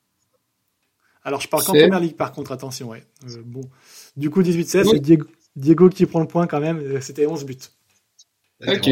Alors, 1.29 1.43
je 1.43 1.49
parle 1.49 1.63
qu'en 1.63 1.75
première 1.75 2.01
ligue, 2.01 2.17
par 2.17 2.33
contre, 2.33 2.53
attention, 2.53 2.89
ouais. 2.89 3.05
Euh, 3.25 3.43
bon. 3.45 3.61
Du 4.17 4.31
coup, 4.31 4.43
18-16, 4.43 4.89
c'est 4.91 5.19
Diego, 5.57 5.91
qui 5.91 6.07
prend 6.07 6.21
le 6.21 6.27
point 6.27 6.47
quand 6.47 6.59
même. 6.59 6.79
Euh, 6.79 7.03
c'était 7.03 7.27
11 7.27 7.45
buts. 7.45 7.59
Ok. 8.67 8.89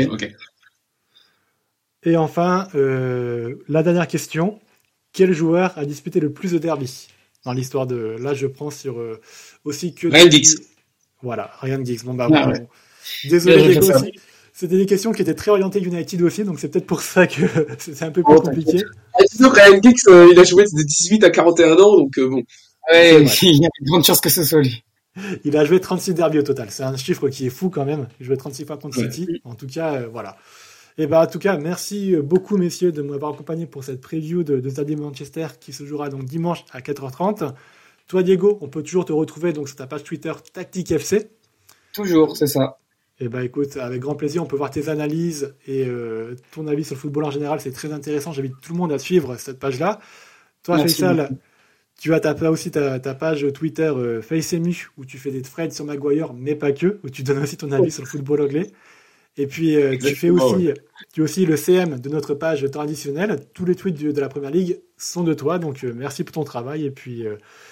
Et 2.03 2.17
enfin, 2.19 2.69
euh, 2.75 3.65
la 3.69 3.83
dernière 3.83 4.07
question. 4.07 4.61
Quel 5.15 5.33
joueur 5.33 5.79
a 5.79 5.87
disputé 5.87 6.21
le 6.21 6.31
plus 6.31 6.53
de 6.53 6.59
derby 6.59 7.09
dans 7.47 7.55
l'histoire 7.55 7.87
de. 7.87 8.17
Là, 8.21 8.35
je 8.35 8.47
prends 8.47 8.71
sur 8.71 9.03
aussi 9.65 9.95
que. 9.95 10.07
Ryan 10.09 10.31
Giggs. 10.31 10.59
Voilà, 11.23 11.53
Ryan 11.61 11.83
Giggs. 11.83 12.05
Bon, 12.05 12.13
bah, 12.13 12.29
ah 12.35 12.53
Désolé, 13.25 13.69
Diego 13.69 13.95
aussi. 13.95 14.13
C'était 14.59 14.79
des 14.79 14.87
questions 14.87 15.13
qui 15.13 15.21
étaient 15.21 15.35
très 15.35 15.51
orientées 15.51 15.81
United 15.81 16.23
aussi, 16.23 16.43
donc 16.43 16.59
c'est 16.59 16.69
peut-être 16.69 16.87
pour 16.87 17.03
ça 17.03 17.27
que 17.27 17.43
c'est 17.79 18.03
un 18.03 18.11
peu 18.11 18.23
plus 18.23 18.37
compliqué. 18.37 18.83
Ah, 19.13 19.19
disons 19.31 19.51
Ryan 19.51 19.83
Giggs, 19.83 19.99
euh, 20.09 20.31
il 20.33 20.39
a 20.39 20.45
joué 20.45 20.65
de 20.65 20.83
18 20.83 21.25
à 21.25 21.31
41 21.31 21.73
ans, 21.75 21.99
donc 21.99 22.17
euh, 22.17 22.27
bon. 22.27 22.43
Ouais, 22.91 23.23
il 23.43 23.61
y 23.61 23.67
a 23.67 23.69
une 23.81 23.87
grande 23.87 24.05
chance 24.07 24.19
que 24.23 24.31
ce 24.31 24.45
soit 24.45 24.63
lui. 24.63 24.83
Il 25.45 25.59
a 25.59 25.65
joué 25.67 25.79
36 25.79 26.15
derbies 26.15 26.39
au 26.39 26.43
total. 26.43 26.69
C'est 26.71 26.85
un 26.85 26.97
chiffre 26.97 27.29
qui 27.29 27.47
est 27.47 27.51
fou 27.51 27.69
quand 27.69 27.85
même. 27.85 28.09
Il 28.19 28.25
a 28.25 28.27
joué 28.29 28.37
36 28.39 28.65
fois 28.65 28.79
contre 28.79 28.97
City. 28.97 29.43
En 29.45 29.55
tout 29.55 29.67
cas, 29.67 29.97
euh, 29.97 30.09
voilà. 30.11 30.39
Et 30.97 31.07
bah, 31.07 31.21
en 31.21 31.27
tout 31.27 31.39
cas, 31.39 31.59
merci 31.59 32.17
beaucoup, 32.17 32.57
messieurs, 32.57 32.93
de 32.93 33.03
m'avoir 33.03 33.35
accompagné 33.35 33.67
pour 33.67 33.85
cette 33.85 34.01
preview 34.01 34.43
de, 34.43 34.59
de 34.59 34.71
Derby 34.71 34.97
Manchester 34.97 35.49
qui 35.61 35.75
se 35.75 35.85
jouera 35.85 36.09
donc 36.09 36.25
dimanche 36.25 36.65
à 36.73 36.81
4h30. 36.81 37.53
Toi, 38.09 38.23
Diego, 38.23 38.57
on 38.63 38.69
peut 38.69 38.83
toujours 38.83 39.05
te 39.05 39.13
retrouver 39.13 39.53
donc 39.53 39.69
sur 39.69 39.77
ta 39.77 39.87
page 39.87 40.03
Twitter 40.03 40.33
Tactique 40.55 40.93
FC. 40.93 41.29
Toujours, 41.93 42.39
c'est 42.39 42.47
ça. 42.47 42.79
Eh 43.19 43.29
ben 43.29 43.41
écoute, 43.41 43.79
avec 43.79 44.01
grand 44.01 44.15
plaisir, 44.15 44.43
on 44.43 44.47
peut 44.47 44.57
voir 44.57 44.71
tes 44.71 44.91
analyses 44.91 45.55
et 45.67 45.87
euh, 45.87 46.35
ton 46.53 46.67
avis 46.67 46.85
sur 46.85 46.97
le 46.97 47.01
football 47.01 47.25
en 47.25 47.31
général, 47.31 47.61
c'est 47.61 47.73
très 47.73 47.93
intéressant. 47.93 48.33
J'invite 48.33 48.61
tout 48.61 48.73
le 48.73 48.79
monde 48.79 48.93
à 48.93 48.99
suivre 48.99 49.37
cette 49.37 49.59
page-là. 49.59 50.01
Toi, 50.63 50.81
Faisal, 50.81 51.31
tu 51.99 52.13
as 52.13 52.21
ta, 52.21 52.51
aussi 52.51 52.71
ta, 52.71 52.99
page 53.15 53.51
Twitter 53.55 53.91
euh, 53.97 54.21
FaceMu 54.21 54.89
où 54.99 55.07
tu 55.07 55.17
fais 55.17 55.31
des 55.31 55.41
threads 55.41 55.73
sur 55.73 55.87
Maguire, 55.87 56.35
mais 56.35 56.55
pas 56.55 56.73
que, 56.73 56.99
où 57.05 57.09
tu 57.09 57.23
donnes 57.23 57.39
aussi 57.39 57.57
ton 57.57 57.73
avis 57.73 57.91
sur 57.91 58.03
le 58.03 58.09
football 58.09 58.43
anglais. 58.43 58.71
Et 59.39 59.47
puis 59.47 59.77
euh, 59.77 59.97
tu 59.97 60.15
fais 60.15 60.29
aussi, 60.29 60.71
tu 61.15 61.23
aussi 61.23 61.47
le 61.47 61.57
CM 61.57 61.99
de 61.99 62.09
notre 62.11 62.35
page 62.35 62.71
traditionnelle. 62.71 63.41
Tous 63.55 63.65
les 63.65 63.77
tweets 63.77 63.99
de, 63.99 64.21
la 64.21 64.29
Première 64.29 64.51
Ligue 64.51 64.81
sont 64.99 65.25
de 65.25 65.33
toi, 65.33 65.59
donc 65.59 65.85
merci 65.85 66.23
pour 66.23 66.35
ton 66.35 66.45
travail. 66.45 66.85
Et 66.85 66.91
puis 66.91 67.25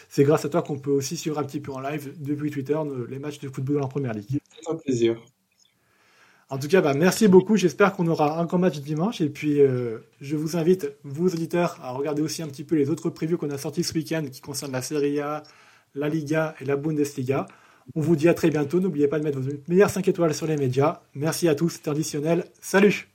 c'est 0.09 0.25
grâce 0.25 0.47
à 0.47 0.49
toi 0.49 0.63
qu'on 0.63 0.79
peut 0.79 0.91
aussi 0.91 1.19
suivre 1.19 1.39
un 1.39 1.45
petit 1.45 1.61
peu 1.61 1.73
en 1.73 1.81
live 1.81 2.15
depuis 2.19 2.51
Twitter 2.51 2.79
les 3.11 3.19
matchs 3.19 3.41
de 3.41 3.49
football 3.51 3.83
en 3.83 3.89
Première 3.89 4.15
Ligue. 4.15 4.41
C'est 4.59 4.71
un 4.71 4.77
plaisir. 4.77 5.21
En 6.55 6.59
tout 6.59 6.69
cas, 6.69 6.81
bah, 6.81 6.95
merci 6.95 7.27
beaucoup. 7.27 7.57
J'espère 7.57 7.95
qu'on 7.95 8.07
aura 8.07 8.39
un 8.39 8.45
grand 8.45 8.59
match 8.59 8.79
dimanche. 8.79 9.21
Et 9.21 9.29
puis, 9.29 9.61
euh, 9.61 9.99
je 10.21 10.37
vous 10.37 10.57
invite, 10.57 10.89
vous 11.03 11.35
auditeurs, 11.35 11.81
à 11.83 11.91
regarder 11.91 12.23
aussi 12.23 12.43
un 12.43 12.47
petit 12.47 12.63
peu 12.63 12.77
les 12.77 12.91
autres 12.91 13.11
previews 13.11 13.37
qu'on 13.37 13.51
a 13.51 13.59
sortis 13.59 13.83
ce 13.83 13.93
week-end 13.93 14.23
qui 14.31 14.41
concernent 14.41 14.71
la 14.71 14.81
Serie 14.81 15.19
A, 15.19 15.43
la 15.97 16.09
Liga 16.09 16.55
et 16.61 16.65
la 16.65 16.77
Bundesliga. 16.77 17.49
On 17.97 18.01
vous 18.01 18.15
dit 18.15 18.29
à 18.29 18.35
très 18.35 18.51
bientôt. 18.51 18.79
N'oubliez 18.79 19.09
pas 19.09 19.19
de 19.19 19.25
mettre 19.25 19.41
vos 19.41 19.51
meilleures 19.67 19.91
5 19.91 20.07
étoiles 20.07 20.33
sur 20.33 20.47
les 20.47 20.57
médias. 20.57 21.01
Merci 21.17 21.49
à 21.49 21.57
tous. 21.57 21.83
Traditionnel. 21.83 22.45
Salut 22.61 23.14